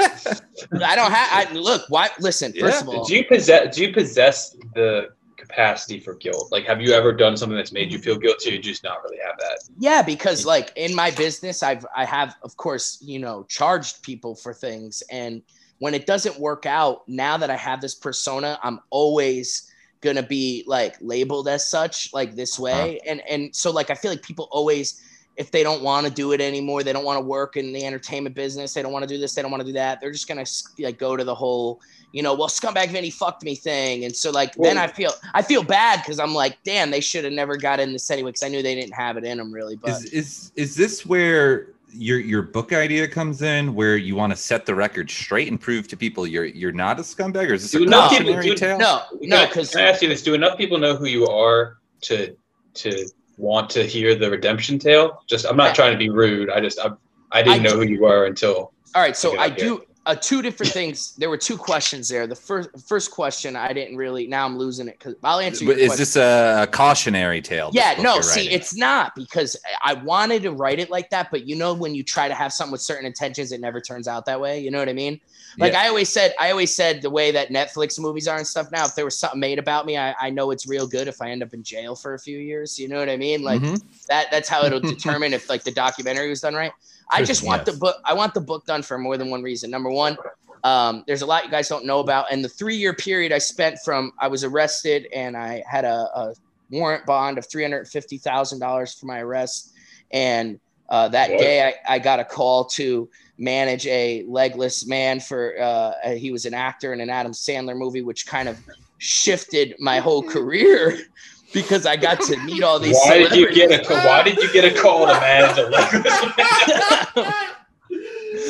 I 0.84 0.96
don't 0.96 1.12
have. 1.12 1.50
I 1.50 1.54
look. 1.54 1.84
Why? 1.90 2.10
Listen. 2.20 2.54
First 2.54 2.82
of 2.82 2.90
all, 2.90 3.06
do 3.06 3.16
you 3.16 3.26
possess? 3.26 3.76
Do 3.76 3.84
you 3.84 3.94
possess 3.94 4.56
the 4.74 5.10
capacity 5.38 6.00
for 6.00 6.16
guilt? 6.16 6.52
Like, 6.52 6.66
have 6.66 6.82
you 6.82 6.94
ever 6.94 7.14
done 7.14 7.38
something 7.38 7.56
that's 7.56 7.72
made 7.72 7.92
you 7.92 8.00
feel 8.00 8.18
guilty? 8.18 8.52
You 8.52 8.60
just 8.60 8.84
not 8.84 9.04
really 9.04 9.20
have 9.26 9.38
that? 9.38 9.70
Yeah, 9.78 10.02
because 10.02 10.46
like 10.46 10.72
in 10.76 10.96
my 10.96 11.12
business, 11.12 11.62
I've 11.62 11.86
I 11.96 12.06
have 12.06 12.36
of 12.44 12.58
course 12.58 12.98
you 13.02 13.20
know 13.20 13.46
charged 13.50 14.02
people 14.02 14.36
for 14.36 14.54
things, 14.54 15.04
and 15.12 15.42
when 15.80 15.94
it 15.94 16.06
doesn't 16.06 16.40
work 16.40 16.66
out, 16.66 17.08
now 17.08 17.38
that 17.38 17.50
I 17.50 17.58
have 17.58 17.82
this 17.82 17.96
persona, 17.96 18.58
I'm 18.64 18.80
always 18.90 19.72
gonna 20.06 20.24
be 20.24 20.64
like 20.68 20.96
labeled 21.02 21.48
as 21.48 21.68
such 21.68 22.14
like 22.14 22.36
this 22.36 22.58
way 22.58 23.00
uh-huh. 23.00 23.12
and 23.12 23.22
and 23.30 23.56
so 23.56 23.72
like 23.72 23.90
i 23.90 23.96
feel 23.96 24.12
like 24.12 24.22
people 24.22 24.48
always 24.52 25.02
if 25.38 25.52
they 25.52 25.64
don't 25.64 25.84
want 25.84 26.08
to 26.08 26.12
do 26.12 26.32
it 26.32 26.40
anymore, 26.40 26.84
they 26.84 26.94
don't 26.94 27.04
want 27.04 27.18
to 27.18 27.26
work 27.26 27.58
in 27.58 27.74
the 27.74 27.86
entertainment 27.86 28.36
business, 28.36 28.74
they 28.74 28.82
don't 28.82 28.94
want 28.94 29.04
to 29.04 29.14
do 29.14 29.20
this, 29.20 29.36
they 29.36 29.42
don't 29.42 29.52
want 29.52 29.62
to 29.62 29.68
do 29.68 29.74
that. 29.74 30.00
They're 30.00 30.12
just 30.12 30.28
gonna 30.28 30.46
like 30.80 30.98
go 30.98 31.18
to 31.18 31.24
the 31.24 31.36
whole, 31.36 31.82
you 32.14 32.24
know, 32.24 32.34
well, 32.34 32.48
scumbag 32.48 32.90
Vinny 32.90 33.10
fucked 33.10 33.44
me 33.44 33.56
thing, 33.56 34.06
and 34.06 34.16
so 34.16 34.32
like 34.32 34.56
then 34.56 34.78
I 34.78 34.88
feel 34.88 35.12
I 35.34 35.42
feel 35.42 35.64
bad 35.64 36.02
because 36.02 36.20
I'm 36.20 36.34
like, 36.34 36.58
damn, 36.64 36.90
they 36.90 37.02
should 37.02 37.26
have 37.26 37.34
never 37.34 37.58
got 37.58 37.80
in 37.80 37.92
this 37.92 38.10
anyway 38.10 38.30
because 38.30 38.44
I 38.44 38.48
knew 38.48 38.62
they 38.62 38.76
didn't 38.76 38.96
have 38.96 39.18
it 39.18 39.26
in 39.26 39.38
them 39.38 39.52
really. 39.54 39.76
But 39.76 39.92
is 39.92 40.06
is, 40.06 40.52
is 40.56 40.76
this 40.76 41.06
where 41.06 41.75
your 41.96 42.20
your 42.20 42.42
book 42.42 42.74
idea 42.74 43.08
comes 43.08 43.42
in 43.42 43.74
where 43.74 43.98
you 43.98 44.16
want 44.16 44.32
to 44.32 44.38
set 44.38 44.66
the 44.66 44.76
record 44.76 45.10
straight 45.10 45.48
and 45.48 45.60
prove 45.60 45.88
to 45.88 45.98
people 45.98 46.28
you're 46.28 46.46
you're 46.46 46.72
not 46.72 47.00
a 47.00 47.02
scumbag 47.02 47.50
or 47.50 47.54
is 47.54 47.64
this 47.64 47.72
do 47.72 47.84
a 47.84 47.92
cautionary 47.92 48.50
do, 48.50 48.56
tale? 48.56 48.78
No, 48.78 49.04
no, 49.22 49.46
because 49.48 49.72
can 49.72 49.82
I 49.82 49.90
ask 49.90 50.02
you 50.02 50.10
this: 50.10 50.22
Do 50.22 50.34
enough 50.34 50.58
people 50.58 50.78
know 50.78 50.96
who 50.96 51.06
you 51.06 51.28
are 51.28 51.78
to 52.02 52.36
to 52.76 53.08
want 53.38 53.70
to 53.72 53.84
hear 53.84 54.16
the 54.16 54.30
redemption 54.30 54.80
tale. 54.80 55.24
Just 55.28 55.46
I'm 55.46 55.58
not 55.58 55.76
trying 55.76 55.92
to 55.92 55.98
be 55.98 56.10
rude. 56.10 56.50
I 56.50 56.60
just 56.60 56.80
I, 56.80 56.92
I 57.32 57.42
didn't 57.42 57.60
I 57.60 57.64
know 57.64 57.72
do, 57.72 57.78
who 57.78 57.84
you 57.84 58.02
were 58.02 58.26
until. 58.26 58.74
All 58.94 59.02
right, 59.02 59.16
so 59.16 59.38
I 59.38 59.50
do 59.50 59.84
uh, 60.06 60.16
two 60.16 60.42
different 60.42 60.72
things. 60.72 61.16
There 61.16 61.30
were 61.30 61.38
two 61.38 61.58
questions 61.58 62.08
there. 62.08 62.28
The 62.28 62.36
first 62.36 62.70
first 62.88 63.12
question 63.12 63.56
I 63.56 63.74
didn't 63.74 63.98
really. 63.98 64.28
Now 64.28 64.46
I'm 64.46 64.58
losing 64.58 64.88
it 64.88 65.00
because 65.00 65.16
I'll 65.24 65.40
answer. 65.40 65.66
Is 65.72 65.88
question. 65.88 65.98
this 65.98 66.16
a 66.16 66.68
cautionary 66.72 67.42
tale? 67.42 67.72
Yeah, 67.74 67.96
no. 68.00 68.22
See, 68.22 68.50
it's 68.50 68.76
not 68.76 69.16
because 69.16 69.58
I 69.84 69.94
wanted 69.94 70.44
to 70.44 70.52
write 70.52 70.80
it 70.80 70.90
like 70.90 71.10
that, 71.10 71.32
but 71.32 71.48
you 71.48 71.56
know 71.56 71.74
when 71.74 71.96
you 71.96 72.04
try 72.04 72.28
to 72.28 72.36
have 72.36 72.54
something 72.54 72.72
with 72.72 72.82
certain 72.82 73.06
intentions, 73.06 73.52
it 73.52 73.62
never 73.62 73.82
turns 73.82 74.08
out 74.08 74.26
that 74.26 74.40
way. 74.40 74.60
You 74.60 74.72
know 74.72 74.80
what 74.80 74.90
I 74.90 74.94
mean? 74.94 75.20
Like 75.58 75.74
yeah. 75.74 75.84
I 75.84 75.88
always 75.88 76.10
said, 76.10 76.34
I 76.40 76.52
always 76.52 76.74
said 76.76 77.02
the 77.02 77.10
way 77.10 77.32
that 77.32 77.50
Netflix 77.50 78.00
movies 78.00 78.28
are 78.28 78.38
and 78.38 78.46
stuff 78.46 78.72
now, 78.72 78.86
if 78.86 78.96
there 78.96 79.06
was 79.06 79.18
something 79.18 79.40
made 79.40 79.58
about 79.58 79.86
me, 79.86 79.98
I, 79.98 80.14
I 80.20 80.30
know 80.30 80.52
it's 80.52 80.68
real 80.68 80.88
good 80.88 81.08
if 81.08 81.22
I 81.22 81.32
end 81.32 81.44
up 81.44 81.54
in 81.54 81.64
jail 81.64 81.96
for 81.96 82.14
a 82.14 82.20
few 82.20 82.38
years. 82.38 82.78
You 82.78 82.90
know 82.90 83.00
what 83.00 83.10
I 83.10 83.18
mean? 83.18 83.42
Like 83.42 83.62
mm-hmm. 83.62 83.76
that 84.08 84.30
that's 84.32 84.50
how 84.50 84.66
it'll 84.66 84.80
determine 84.82 85.34
if 85.34 85.50
like 85.50 85.64
the 85.64 85.72
documentary 85.72 86.30
was 86.30 86.42
done 86.42 86.56
right. 86.56 86.74
I 87.10 87.24
just 87.24 87.44
want 87.44 87.64
yes. 87.66 87.74
the 87.76 87.80
book 87.80 87.98
I 88.06 88.14
want 88.14 88.34
the 88.34 88.42
book 88.42 88.66
done 88.66 88.82
for 88.82 88.98
more 88.98 89.18
than 89.18 89.30
one 89.30 89.44
reason. 89.44 89.70
Number 89.70 89.92
one, 89.92 90.18
um, 90.64 91.04
there's 91.08 91.22
a 91.22 91.26
lot 91.26 91.46
you 91.46 91.52
guys 91.52 91.70
don't 91.70 91.86
know 91.86 92.00
about. 92.00 92.32
And 92.32 92.44
the 92.44 92.50
three 92.50 92.76
year 92.76 92.94
period 92.94 93.32
I 93.32 93.38
spent 93.38 93.78
from 93.86 94.12
I 94.20 94.28
was 94.28 94.44
arrested 94.44 95.08
and 95.14 95.38
I 95.38 95.64
had 95.68 95.86
a, 95.86 96.10
a 96.16 96.34
warrant 96.72 97.06
bond 97.06 97.38
of 97.38 97.48
three 97.48 97.64
hundred 97.64 97.88
fifty 97.88 98.18
thousand 98.18 98.60
dollars 98.60 98.94
for 98.94 99.06
my 99.06 99.20
arrest, 99.20 99.74
and 100.12 100.60
uh, 100.90 101.08
that 101.10 101.32
What? 101.32 101.40
day 101.40 101.68
I, 101.68 101.96
I 101.96 102.00
got 102.00 102.20
a 102.20 102.26
call 102.26 102.66
to 102.66 103.10
manage 103.38 103.86
a 103.88 104.24
legless 104.28 104.88
man 104.88 105.20
for 105.20 105.60
uh, 105.60 106.10
he 106.16 106.32
was 106.32 106.46
an 106.46 106.54
actor 106.54 106.94
in 106.94 107.02
an 107.02 107.10
Adam 107.10 107.32
Sandler 107.32 107.78
movie, 107.78 108.02
which 108.02 108.26
kind 108.26 108.48
of 108.48 108.58
shifted 108.98 109.76
my 109.80 110.00
whole 110.00 110.24
career 110.24 110.98
because 111.54 111.86
I 111.86 111.96
got 111.96 112.22
to 112.22 112.38
meet 112.44 112.64
all 112.64 112.80
these. 112.80 112.98
Why 113.06 113.20
did 113.20 113.36
you 113.36 113.54
get 113.54 113.72
a. 113.72 113.94
Why 113.94 114.24
did 114.24 114.38
you 114.38 114.52
get 114.52 114.66
a 114.66 114.82
call 114.82 115.06
to 115.08 115.14
manage 115.14 115.58
a 115.58 115.70
legless 115.70 116.04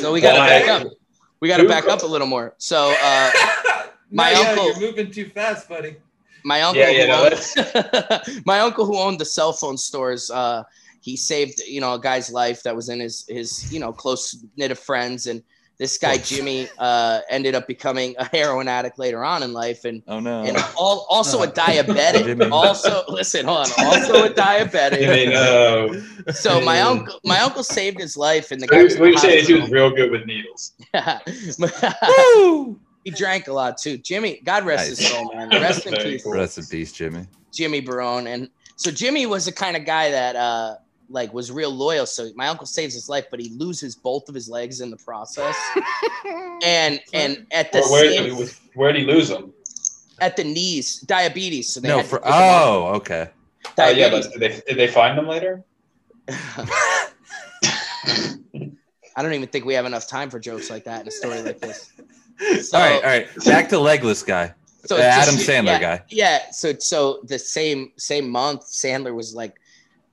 So 0.06 0.12
we 0.12 0.20
got 0.20 0.34
to 0.34 0.38
back 0.38 0.68
up. 0.68 0.92
We 1.40 1.48
got 1.48 1.56
to 1.56 1.66
back 1.66 1.88
up 1.88 2.04
a 2.04 2.06
little 2.06 2.28
more. 2.28 2.54
So 2.58 2.94
uh, 3.02 3.30
My 4.12 4.32
No, 4.32 4.42
uncle- 4.50 4.66
you're 4.80 4.90
moving 4.92 5.10
too 5.10 5.28
fast, 5.30 5.68
buddy. 5.68 5.96
my 6.44 6.62
uncle, 6.62 6.80
Yeah, 6.80 6.90
yeah, 6.90 7.02
who 7.02 7.30
no, 7.30 8.16
owned, 8.36 8.42
my 8.46 8.60
uncle 8.60 8.86
who 8.86 8.96
owned 8.98 9.18
the 9.18 9.24
cell 9.24 9.52
phone 9.52 9.76
stores, 9.76 10.30
uh, 10.30 10.62
he 11.00 11.16
saved 11.16 11.58
you 11.66 11.80
know 11.80 11.94
a 11.94 12.00
guy's 12.00 12.30
life 12.30 12.62
that 12.62 12.74
was 12.76 12.88
in 12.88 13.00
his 13.00 13.24
his 13.28 13.72
you 13.72 13.80
know 13.80 13.92
close 13.92 14.44
knit 14.56 14.70
of 14.70 14.78
friends, 14.78 15.26
and 15.26 15.42
this 15.78 15.98
guy. 15.98 16.16
Jimmy 16.30 16.68
uh, 16.78 17.20
ended 17.30 17.54
up 17.54 17.66
becoming 17.66 18.14
a 18.18 18.24
heroin 18.24 18.68
addict 18.68 18.98
later 18.98 19.24
on 19.24 19.42
in 19.42 19.52
life, 19.52 19.84
and 19.84 20.02
Oh 20.08 20.20
no. 20.20 20.42
and 20.42 20.56
all, 20.76 21.06
also 21.10 21.42
a 21.42 21.46
diabetic. 21.64 22.50
Also, 22.50 23.02
listen, 23.08 23.46
hold 23.46 23.66
on. 23.78 23.86
Also 23.86 24.24
a 24.24 24.30
diabetic. 24.30 25.00
You 25.02 25.08
mean, 25.08 25.32
uh, 25.32 26.32
So 26.32 26.60
my 26.60 26.80
uncle, 26.80 27.20
my 27.24 27.40
uncle 27.40 27.62
saved 27.62 28.00
his 28.00 28.16
life, 28.16 28.50
and 28.50 28.60
the 28.60 28.66
guy 28.66 28.76
what 28.78 28.84
was 28.84 28.94
in 28.96 29.12
the 29.12 29.18
say 29.18 29.42
he 29.42 29.54
was 29.54 29.70
real 29.70 29.90
good 29.90 30.10
with 30.10 30.24
needles. 30.26 30.72
Woo! 32.38 32.78
he 33.04 33.10
drank 33.10 33.46
a 33.48 33.52
lot 33.52 33.78
too. 33.78 33.96
Jimmy, 33.98 34.40
God 34.44 34.64
rest 34.64 34.88
his 34.88 35.08
soul, 35.08 35.30
man. 35.32 35.48
Rest 35.50 35.86
in 35.86 35.94
peace. 35.94 36.24
Rest 36.26 36.58
in 36.58 36.64
peace, 36.66 36.92
Jimmy. 36.92 37.26
Jimmy 37.52 37.80
Barone. 37.80 38.26
And 38.26 38.50
so 38.74 38.90
Jimmy 38.90 39.26
was 39.26 39.44
the 39.46 39.52
kind 39.52 39.76
of 39.76 39.84
guy 39.84 40.10
that 40.10 40.34
uh 40.36 40.76
like 41.08 41.32
was 41.32 41.50
real 41.52 41.70
loyal. 41.70 42.06
So 42.06 42.30
my 42.34 42.48
uncle 42.48 42.66
saves 42.66 42.94
his 42.94 43.08
life, 43.08 43.26
but 43.30 43.40
he 43.40 43.50
loses 43.50 43.94
both 43.94 44.28
of 44.28 44.34
his 44.34 44.48
legs 44.48 44.80
in 44.80 44.90
the 44.90 44.96
process. 44.96 45.56
and 46.64 47.00
and 47.12 47.46
at 47.52 47.72
the 47.72 47.82
Where, 47.82 48.10
same, 48.12 48.36
where, 48.36 48.46
where 48.74 48.92
did 48.92 49.02
he 49.02 49.06
lose 49.06 49.28
them? 49.28 49.52
at 50.20 50.34
the 50.36 50.44
knees, 50.44 51.00
diabetes. 51.00 51.72
So 51.72 51.78
they 51.80 51.88
No, 51.88 52.02
for 52.02 52.18
pick 52.18 52.26
him 52.26 52.32
oh, 52.34 52.86
okay. 52.96 53.28
Oh 53.78 53.88
yeah, 53.90 54.08
Diabetes. 54.08 54.26
but 54.28 54.40
did 54.40 54.52
they, 54.52 54.60
did 54.66 54.76
they 54.78 54.88
find 54.88 55.18
them 55.18 55.26
later? 55.28 55.62
I 59.18 59.22
don't 59.22 59.32
even 59.32 59.48
think 59.48 59.64
we 59.64 59.74
have 59.74 59.86
enough 59.86 60.06
time 60.06 60.28
for 60.30 60.38
jokes 60.38 60.68
like 60.70 60.84
that 60.84 61.00
in 61.02 61.08
a 61.08 61.10
story 61.10 61.42
like 61.42 61.58
this. 61.60 61.90
all 62.74 62.80
right, 62.80 62.94
all 62.96 63.02
right. 63.02 63.26
Back 63.44 63.68
to 63.70 63.78
legless 63.78 64.22
guy. 64.22 64.52
So 64.84 64.96
The 64.96 65.04
Adam 65.04 65.34
just- 65.36 65.48
Sandler 65.48 65.64
yeah, 65.66 65.80
guy. 65.80 66.02
Yeah. 66.08 66.50
So 66.52 66.74
so 66.78 67.20
the 67.24 67.38
same 67.38 67.92
same 67.96 68.28
month, 68.30 68.62
Sandler 68.66 69.14
was 69.14 69.34
like 69.34 69.54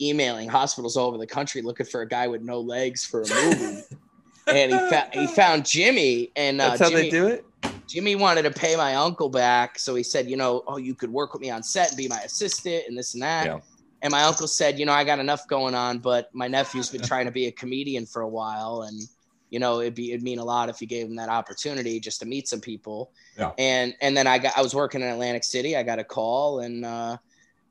emailing 0.10 0.50
hospitals 0.50 0.98
all 0.98 1.08
over 1.08 1.18
the 1.18 1.28
country 1.28 1.62
looking 1.62 1.86
for 1.86 2.02
a 2.02 2.08
guy 2.08 2.28
with 2.28 2.42
no 2.42 2.60
legs 2.60 3.06
for 3.06 3.22
a 3.22 3.30
movie. 3.30 3.82
and 4.48 4.72
he 4.72 4.78
found 4.90 5.14
he 5.14 5.28
found 5.28 5.66
Jimmy 5.66 6.32
and 6.36 6.60
uh, 6.60 6.70
That's 6.70 6.82
how 6.82 6.90
Jimmy, 6.90 7.02
they 7.04 7.10
do 7.10 7.28
it. 7.28 7.46
Jimmy 7.88 8.16
wanted 8.16 8.44
to 8.44 8.52
pay 8.52 8.76
my 8.76 8.96
uncle 8.96 9.30
back, 9.30 9.78
so 9.78 9.94
he 9.96 10.04
said, 10.04 10.30
you 10.30 10.38
know, 10.38 10.64
oh, 10.68 10.78
you 10.78 10.96
could 10.96 11.12
work 11.12 11.34
with 11.34 11.42
me 11.42 11.50
on 11.50 11.64
set 11.64 11.90
and 11.90 11.98
be 11.98 12.08
my 12.08 12.20
assistant 12.22 12.84
and 12.88 12.98
this 12.98 13.14
and 13.14 13.24
that. 13.24 13.46
Yeah. 13.46 13.60
And 14.02 14.12
my 14.12 14.24
uncle 14.24 14.48
said, 14.48 14.80
you 14.80 14.86
know, 14.86 14.92
I 14.92 15.04
got 15.04 15.20
enough 15.20 15.48
going 15.48 15.76
on, 15.76 16.00
but 16.00 16.30
my 16.34 16.48
nephew's 16.48 16.90
been 16.90 17.02
trying 17.02 17.26
to 17.26 17.32
be 17.32 17.48
a 17.48 17.52
comedian 17.52 18.06
for 18.06 18.22
a 18.22 18.28
while, 18.28 18.82
and 18.88 19.02
you 19.50 19.60
know, 19.60 19.80
it'd 19.80 19.94
be 19.94 20.12
it'd 20.12 20.24
mean 20.24 20.40
a 20.40 20.44
lot 20.44 20.70
if 20.70 20.82
you 20.82 20.88
gave 20.88 21.06
him 21.06 21.16
that 21.16 21.30
opportunity 21.30 22.00
just 22.00 22.20
to 22.20 22.26
meet 22.26 22.48
some 22.48 22.60
people. 22.60 23.12
Yeah. 23.38 23.52
And 23.58 23.96
and 24.02 24.18
then 24.18 24.28
I 24.28 24.40
got 24.40 24.58
I 24.58 24.62
was 24.62 24.74
working 24.74 25.02
in 25.02 25.08
Atlantic 25.08 25.44
City. 25.44 25.78
I 25.78 25.84
got 25.84 26.00
a 26.00 26.04
call, 26.04 26.62
and 26.62 26.84
uh, 26.84 27.18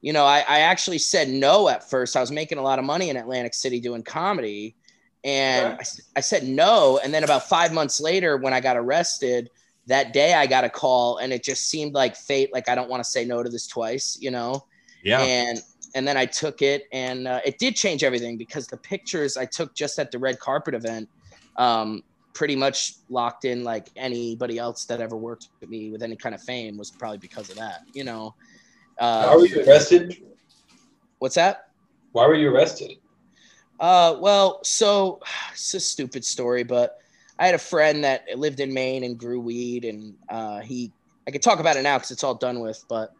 you 0.02 0.12
know, 0.12 0.24
I, 0.24 0.40
I 0.40 0.58
actually 0.60 0.98
said 0.98 1.28
no 1.28 1.68
at 1.68 1.88
first. 1.88 2.16
I 2.16 2.20
was 2.20 2.30
making 2.30 2.58
a 2.58 2.62
lot 2.62 2.78
of 2.78 2.84
money 2.84 3.08
in 3.08 3.16
Atlantic 3.16 3.54
City 3.54 3.80
doing 3.80 4.02
comedy, 4.02 4.74
and 5.24 5.78
I 6.16 6.20
said 6.20 6.42
no. 6.44 7.00
And 7.02 7.14
then 7.14 7.24
about 7.24 7.48
five 7.48 7.72
months 7.72 8.00
later, 8.00 8.36
when 8.36 8.52
I 8.52 8.60
got 8.60 8.76
arrested, 8.76 9.48
that 9.86 10.12
day 10.12 10.34
I 10.34 10.46
got 10.46 10.64
a 10.64 10.68
call, 10.68 11.18
and 11.18 11.32
it 11.32 11.42
just 11.42 11.68
seemed 11.68 11.94
like 11.94 12.16
fate. 12.16 12.52
Like 12.52 12.68
I 12.68 12.74
don't 12.74 12.90
want 12.90 13.02
to 13.02 13.08
say 13.08 13.24
no 13.24 13.42
to 13.42 13.48
this 13.48 13.66
twice, 13.66 14.18
you 14.20 14.30
know 14.30 14.66
Yeah. 15.02 15.20
and 15.22 15.60
and 15.94 16.08
then 16.08 16.16
I 16.16 16.24
took 16.26 16.62
it, 16.62 16.84
and 16.92 17.28
uh, 17.28 17.40
it 17.44 17.58
did 17.58 17.76
change 17.76 18.02
everything 18.02 18.38
because 18.38 18.66
the 18.66 18.78
pictures 18.78 19.36
I 19.36 19.44
took 19.44 19.74
just 19.74 19.98
at 19.98 20.10
the 20.10 20.18
red 20.18 20.38
carpet 20.38 20.74
event, 20.74 21.08
um, 21.58 22.02
pretty 22.32 22.56
much 22.56 22.94
locked 23.10 23.44
in 23.44 23.62
like 23.62 23.90
anybody 23.94 24.58
else 24.58 24.86
that 24.86 25.00
ever 25.00 25.16
worked 25.16 25.48
with 25.60 25.68
me 25.68 25.90
with 25.90 26.02
any 26.02 26.16
kind 26.16 26.34
of 26.34 26.42
fame 26.42 26.78
was 26.78 26.90
probably 26.90 27.18
because 27.18 27.50
of 27.50 27.56
that. 27.56 27.82
You 27.92 28.04
know, 28.04 28.34
Why 28.98 29.06
uh, 29.06 29.36
were 29.36 29.46
you 29.46 29.64
arrested? 29.64 30.22
what's 31.18 31.36
that? 31.36 31.68
Why 32.12 32.26
were 32.26 32.34
you 32.34 32.54
arrested? 32.54 32.92
Uh, 33.80 34.16
well, 34.20 34.60
so 34.64 35.20
it's 35.52 35.74
a 35.74 35.80
stupid 35.80 36.24
story, 36.24 36.62
but 36.62 36.98
I 37.38 37.46
had 37.46 37.54
a 37.54 37.58
friend 37.58 38.04
that 38.04 38.26
lived 38.36 38.60
in 38.60 38.72
Maine 38.72 39.04
and 39.04 39.18
grew 39.18 39.40
weed, 39.40 39.84
and 39.84 40.14
uh, 40.28 40.60
he 40.60 40.92
I 41.26 41.30
could 41.30 41.42
talk 41.42 41.60
about 41.60 41.76
it 41.76 41.82
now 41.82 41.98
because 41.98 42.10
it's 42.10 42.24
all 42.24 42.34
done 42.34 42.60
with, 42.60 42.84
but 42.88 43.12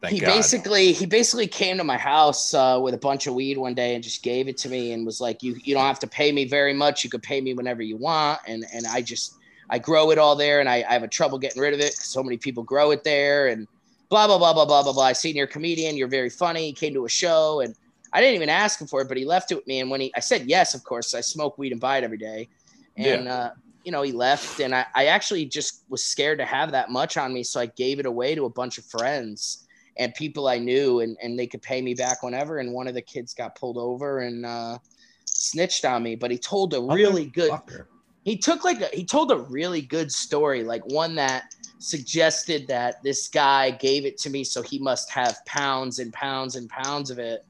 Thank 0.00 0.14
he 0.14 0.20
God. 0.20 0.26
basically 0.26 0.92
he 0.92 1.06
basically 1.06 1.48
came 1.48 1.76
to 1.78 1.84
my 1.84 1.96
house 1.96 2.54
uh, 2.54 2.78
with 2.80 2.94
a 2.94 2.98
bunch 2.98 3.26
of 3.26 3.34
weed 3.34 3.58
one 3.58 3.74
day 3.74 3.94
and 3.94 4.04
just 4.04 4.22
gave 4.22 4.46
it 4.46 4.56
to 4.58 4.68
me 4.68 4.92
and 4.92 5.04
was 5.04 5.20
like 5.20 5.42
you 5.42 5.56
you 5.64 5.74
don't 5.74 5.84
have 5.84 5.98
to 6.00 6.06
pay 6.06 6.30
me 6.30 6.44
very 6.44 6.72
much 6.72 7.02
you 7.02 7.10
could 7.10 7.22
pay 7.22 7.40
me 7.40 7.52
whenever 7.52 7.82
you 7.82 7.96
want 7.96 8.38
and 8.46 8.64
and 8.72 8.86
i 8.86 9.02
just 9.02 9.34
i 9.70 9.78
grow 9.78 10.12
it 10.12 10.18
all 10.18 10.36
there 10.36 10.60
and 10.60 10.68
i, 10.68 10.84
I 10.88 10.92
have 10.92 11.02
a 11.02 11.08
trouble 11.08 11.36
getting 11.36 11.60
rid 11.60 11.74
of 11.74 11.80
it 11.80 11.90
because 11.92 12.06
so 12.06 12.22
many 12.22 12.36
people 12.36 12.62
grow 12.62 12.92
it 12.92 13.02
there 13.02 13.48
and 13.48 13.66
blah 14.08 14.26
blah 14.26 14.38
blah 14.38 14.52
blah 14.52 14.64
blah 14.64 14.82
blah 14.82 14.92
blah. 14.92 15.04
I 15.04 15.12
seen 15.12 15.36
you're 15.36 15.46
a 15.46 15.48
comedian. 15.48 15.96
You're 15.96 16.08
very 16.08 16.30
funny. 16.30 16.66
He 16.66 16.72
came 16.72 16.94
to 16.94 17.04
a 17.04 17.08
show 17.08 17.60
and 17.60 17.74
i 18.10 18.22
didn't 18.22 18.36
even 18.36 18.48
ask 18.48 18.80
him 18.80 18.86
for 18.86 19.02
it 19.02 19.08
but 19.08 19.18
he 19.18 19.24
left 19.26 19.52
it 19.52 19.56
with 19.56 19.66
me. 19.66 19.80
And 19.80 19.90
when 19.90 20.00
he 20.00 20.12
i 20.16 20.20
said 20.20 20.46
yes 20.46 20.74
of 20.74 20.82
course. 20.84 21.14
I 21.14 21.20
smoke 21.20 21.58
weed 21.58 21.72
and 21.72 21.80
buy 21.80 21.98
it 21.98 22.04
every 22.04 22.18
day. 22.18 22.48
And 22.96 23.28
uh 23.28 23.50
you 23.88 23.92
know, 23.92 24.02
he 24.02 24.12
left, 24.12 24.60
and 24.60 24.74
I, 24.74 24.84
I 24.94 25.06
actually 25.06 25.46
just 25.46 25.84
was 25.88 26.04
scared 26.04 26.38
to 26.40 26.44
have 26.44 26.72
that 26.72 26.90
much 26.90 27.16
on 27.16 27.32
me. 27.32 27.42
So 27.42 27.58
I 27.58 27.66
gave 27.66 28.00
it 28.00 28.04
away 28.04 28.34
to 28.34 28.44
a 28.44 28.50
bunch 28.50 28.76
of 28.76 28.84
friends 28.84 29.66
and 29.96 30.14
people 30.14 30.46
I 30.46 30.58
knew, 30.58 31.00
and, 31.00 31.16
and 31.22 31.38
they 31.38 31.46
could 31.46 31.62
pay 31.62 31.80
me 31.80 31.94
back 31.94 32.22
whenever. 32.22 32.58
And 32.58 32.72
one 32.74 32.86
of 32.86 32.92
the 32.92 33.00
kids 33.00 33.32
got 33.32 33.54
pulled 33.54 33.78
over 33.78 34.18
and 34.20 34.44
uh, 34.44 34.78
snitched 35.24 35.86
on 35.86 36.02
me, 36.02 36.16
but 36.16 36.30
he 36.30 36.36
told 36.36 36.74
a 36.74 36.82
really 36.82 37.26
good, 37.26 37.50
Fucker. 37.50 37.86
he 38.24 38.36
took 38.36 38.62
like 38.62 38.82
a, 38.82 38.88
he 38.92 39.06
told 39.06 39.32
a 39.32 39.38
really 39.38 39.80
good 39.80 40.12
story, 40.12 40.62
like 40.62 40.84
one 40.92 41.14
that 41.14 41.54
suggested 41.78 42.66
that 42.68 43.02
this 43.02 43.28
guy 43.28 43.70
gave 43.70 44.04
it 44.04 44.18
to 44.18 44.30
me, 44.30 44.44
so 44.44 44.62
he 44.62 44.78
must 44.78 45.10
have 45.10 45.38
pounds 45.46 45.98
and 45.98 46.12
pounds 46.12 46.56
and 46.56 46.68
pounds 46.68 47.10
of 47.10 47.18
it. 47.18 47.44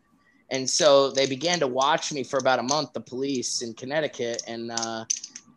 And 0.51 0.69
so 0.69 1.11
they 1.11 1.27
began 1.27 1.59
to 1.61 1.67
watch 1.67 2.13
me 2.13 2.25
for 2.25 2.39
about 2.39 2.59
a 2.59 2.63
month, 2.63 2.93
the 2.93 3.01
police 3.01 3.61
in 3.63 3.75
Connecticut, 3.75 4.43
and 4.47 4.71
uh, 4.71 5.05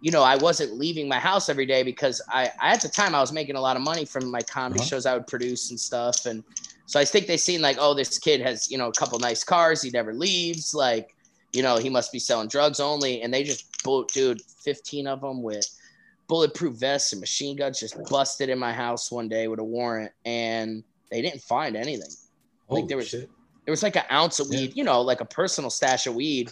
you 0.01 0.11
know 0.11 0.23
I 0.23 0.35
wasn't 0.35 0.77
leaving 0.77 1.07
my 1.07 1.19
house 1.19 1.47
every 1.49 1.65
day 1.65 1.83
because 1.83 2.21
I, 2.29 2.49
I 2.61 2.73
at 2.73 2.81
the 2.81 2.89
time 2.89 3.15
I 3.15 3.21
was 3.21 3.31
making 3.31 3.55
a 3.55 3.61
lot 3.61 3.77
of 3.77 3.83
money 3.83 4.05
from 4.05 4.29
my 4.31 4.41
comedy 4.41 4.79
Uh-huh. 4.79 4.87
shows 4.87 5.05
I 5.05 5.13
would 5.13 5.27
produce 5.27 5.69
and 5.69 5.79
stuff, 5.79 6.25
and 6.25 6.43
so 6.87 6.99
I 6.99 7.05
think 7.05 7.27
they 7.27 7.37
seen 7.37 7.61
like, 7.61 7.77
oh, 7.79 7.93
this 7.93 8.19
kid 8.19 8.41
has 8.41 8.69
you 8.69 8.77
know 8.77 8.89
a 8.89 8.93
couple 8.93 9.17
nice 9.19 9.43
cars, 9.43 9.81
he 9.81 9.91
never 9.91 10.13
leaves, 10.13 10.73
like 10.73 11.15
you 11.53 11.61
know 11.63 11.77
he 11.77 11.89
must 11.89 12.11
be 12.11 12.19
selling 12.19 12.47
drugs 12.49 12.79
only, 12.79 13.21
and 13.21 13.33
they 13.33 13.43
just 13.43 13.65
dude, 14.13 14.41
fifteen 14.63 15.07
of 15.07 15.21
them 15.21 15.41
with 15.41 15.65
bulletproof 16.31 16.75
vests 16.77 17.11
and 17.11 17.19
machine 17.19 17.57
guns 17.57 17.77
just 17.77 17.97
busted 18.09 18.47
in 18.47 18.57
my 18.57 18.71
house 18.71 19.11
one 19.11 19.27
day 19.27 19.49
with 19.49 19.59
a 19.59 19.63
warrant, 19.63 20.13
and 20.25 20.81
they 21.11 21.21
didn't 21.21 21.41
find 21.41 21.75
anything. 21.75 22.07
Holy 22.69 22.83
there 22.87 22.95
was- 22.95 23.09
shit. 23.09 23.29
There 23.65 23.71
was 23.73 23.83
like 23.83 23.97
an 23.97 24.05
ounce 24.09 24.39
of 24.39 24.47
Yeah. 24.49 24.61
weed, 24.61 24.77
you 24.77 24.83
know, 24.85 25.01
like 25.01 25.19
a 25.19 25.25
personal 25.25 25.69
stash 25.69 26.07
of 26.07 26.15
weed, 26.15 26.49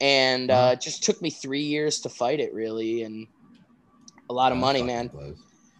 and 0.00 0.50
uh, 0.50 0.70
it 0.72 0.80
just 0.80 1.04
took 1.04 1.20
me 1.20 1.28
three 1.28 1.62
years 1.62 2.00
to 2.00 2.08
fight 2.08 2.40
it, 2.40 2.52
really, 2.54 3.02
and 3.02 3.26
a 4.30 4.32
lot 4.32 4.52
of 4.52 4.58
money, 4.58 4.82
man. 4.82 5.10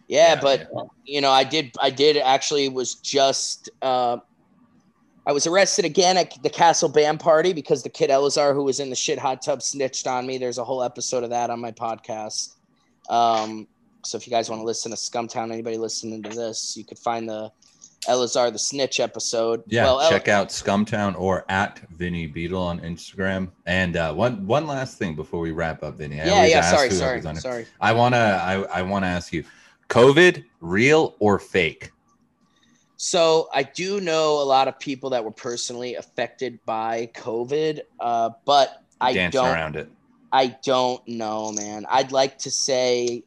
Yeah, 0.06 0.34
Yeah, 0.34 0.40
but 0.40 0.68
you 1.06 1.22
know, 1.22 1.30
I 1.30 1.44
did, 1.44 1.72
I 1.80 1.88
did 1.88 2.18
actually 2.18 2.68
was 2.68 2.96
just, 2.96 3.70
uh, 3.80 4.18
I 5.26 5.32
was 5.32 5.46
arrested 5.46 5.84
again 5.86 6.16
at 6.18 6.40
the 6.42 6.50
Castle 6.50 6.88
Bam 6.90 7.16
Party 7.18 7.52
because 7.54 7.82
the 7.82 7.88
kid 7.88 8.10
Elazar, 8.10 8.52
who 8.54 8.64
was 8.64 8.80
in 8.80 8.90
the 8.90 8.96
shit 8.96 9.18
hot 9.18 9.40
tub, 9.42 9.62
snitched 9.62 10.06
on 10.06 10.26
me. 10.26 10.36
There's 10.38 10.58
a 10.58 10.64
whole 10.64 10.82
episode 10.82 11.24
of 11.24 11.30
that 11.30 11.48
on 11.50 11.58
my 11.60 11.72
podcast. 11.72 12.56
Um, 13.10 13.68
so 14.02 14.16
if 14.16 14.26
you 14.26 14.30
guys 14.30 14.48
want 14.48 14.60
to 14.60 14.64
listen 14.64 14.90
to 14.92 14.96
Scumtown, 14.96 15.52
anybody 15.52 15.76
listening 15.76 16.22
to 16.22 16.30
this, 16.30 16.74
you 16.76 16.84
could 16.84 16.98
find 16.98 17.28
the 17.28 17.52
Elazar 18.08 18.50
the 18.50 18.58
snitch 18.58 18.98
episode. 18.98 19.62
Yeah, 19.66 19.84
well, 19.84 20.00
El- 20.00 20.08
check 20.08 20.28
out 20.28 20.48
Scumtown 20.48 21.18
or 21.18 21.44
at 21.50 21.80
Vinny 21.90 22.26
Beedle 22.26 22.60
on 22.60 22.80
Instagram. 22.80 23.50
And 23.66 23.96
uh, 23.96 24.14
one 24.14 24.46
one 24.46 24.66
last 24.66 24.96
thing 24.96 25.14
before 25.14 25.40
we 25.40 25.50
wrap 25.50 25.82
up, 25.82 25.98
Vinny. 25.98 26.20
I 26.20 26.24
yeah, 26.24 26.46
yeah. 26.46 26.62
Sorry, 26.62 26.90
sorry, 26.90 27.20
sorry. 27.36 27.66
I 27.80 27.92
wanna 27.92 28.40
I, 28.42 28.62
I 28.78 28.82
wanna 28.82 29.06
ask 29.06 29.32
you, 29.34 29.44
COVID, 29.88 30.44
real 30.60 31.14
or 31.18 31.38
fake? 31.38 31.90
So 32.96 33.48
I 33.52 33.62
do 33.62 34.00
know 34.00 34.40
a 34.40 34.44
lot 34.44 34.68
of 34.68 34.78
people 34.78 35.10
that 35.10 35.24
were 35.24 35.30
personally 35.30 35.94
affected 35.96 36.58
by 36.64 37.10
COVID, 37.14 37.80
uh, 37.98 38.30
but 38.44 38.82
I 39.00 39.12
Dancing 39.12 39.40
don't. 39.40 39.54
around 39.54 39.76
it. 39.76 39.90
I 40.32 40.56
don't 40.64 41.06
know, 41.08 41.52
man. 41.52 41.86
I'd 41.90 42.12
like 42.12 42.38
to 42.38 42.50
say 42.50 43.24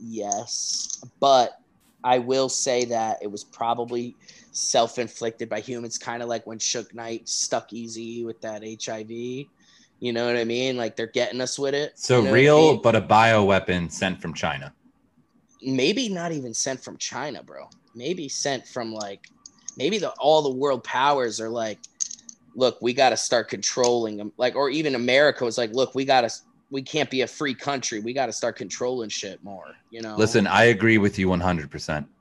yes, 0.00 1.02
but 1.20 1.58
I 2.04 2.18
will 2.18 2.48
say 2.48 2.84
that 2.86 3.18
it 3.22 3.30
was 3.30 3.44
probably 3.44 4.16
self-inflicted 4.52 5.48
by 5.48 5.60
humans, 5.60 5.98
kind 5.98 6.22
of 6.22 6.28
like 6.28 6.46
when 6.46 6.58
Suge 6.58 6.94
Knight 6.94 7.28
stuck 7.28 7.70
Eazy 7.70 8.24
with 8.24 8.40
that 8.42 8.62
HIV. 8.62 9.10
You 9.10 10.12
know 10.12 10.26
what 10.26 10.36
I 10.36 10.44
mean? 10.44 10.76
Like 10.76 10.96
they're 10.96 11.06
getting 11.06 11.40
us 11.40 11.58
with 11.58 11.74
it. 11.74 11.98
So 11.98 12.18
you 12.18 12.22
know 12.24 12.30
what 12.30 12.36
I 12.36 12.40
real, 12.40 12.72
mean? 12.72 12.82
but 12.82 12.96
a 12.96 13.00
bioweapon 13.00 13.90
sent 13.90 14.20
from 14.20 14.34
China. 14.34 14.74
maybe 15.62 16.08
not 16.08 16.32
even 16.32 16.54
sent 16.54 16.82
from 16.82 16.96
China, 16.96 17.42
bro. 17.42 17.68
Maybe 17.94 18.28
sent 18.28 18.66
from 18.66 18.92
like 18.92 19.28
maybe 19.76 19.98
the 19.98 20.10
all 20.18 20.42
the 20.42 20.50
world 20.54 20.84
powers 20.84 21.40
are 21.40 21.48
like, 21.48 21.78
look, 22.54 22.80
we 22.80 22.92
got 22.92 23.10
to 23.10 23.16
start 23.16 23.48
controlling 23.48 24.16
them. 24.16 24.32
Like, 24.36 24.54
or 24.56 24.70
even 24.70 24.94
America 24.94 25.44
was 25.44 25.58
like, 25.58 25.72
look, 25.72 25.94
we 25.94 26.04
got 26.04 26.22
to, 26.22 26.30
we 26.70 26.82
can't 26.82 27.10
be 27.10 27.22
a 27.22 27.26
free 27.26 27.54
country. 27.54 28.00
We 28.00 28.12
got 28.12 28.26
to 28.26 28.32
start 28.32 28.56
controlling 28.56 29.08
shit 29.08 29.42
more. 29.42 29.74
You 29.90 30.02
know. 30.02 30.16
Listen, 30.16 30.46
I 30.46 30.64
agree 30.64 30.98
with 30.98 31.18
you 31.18 31.28
100%. 31.28 32.06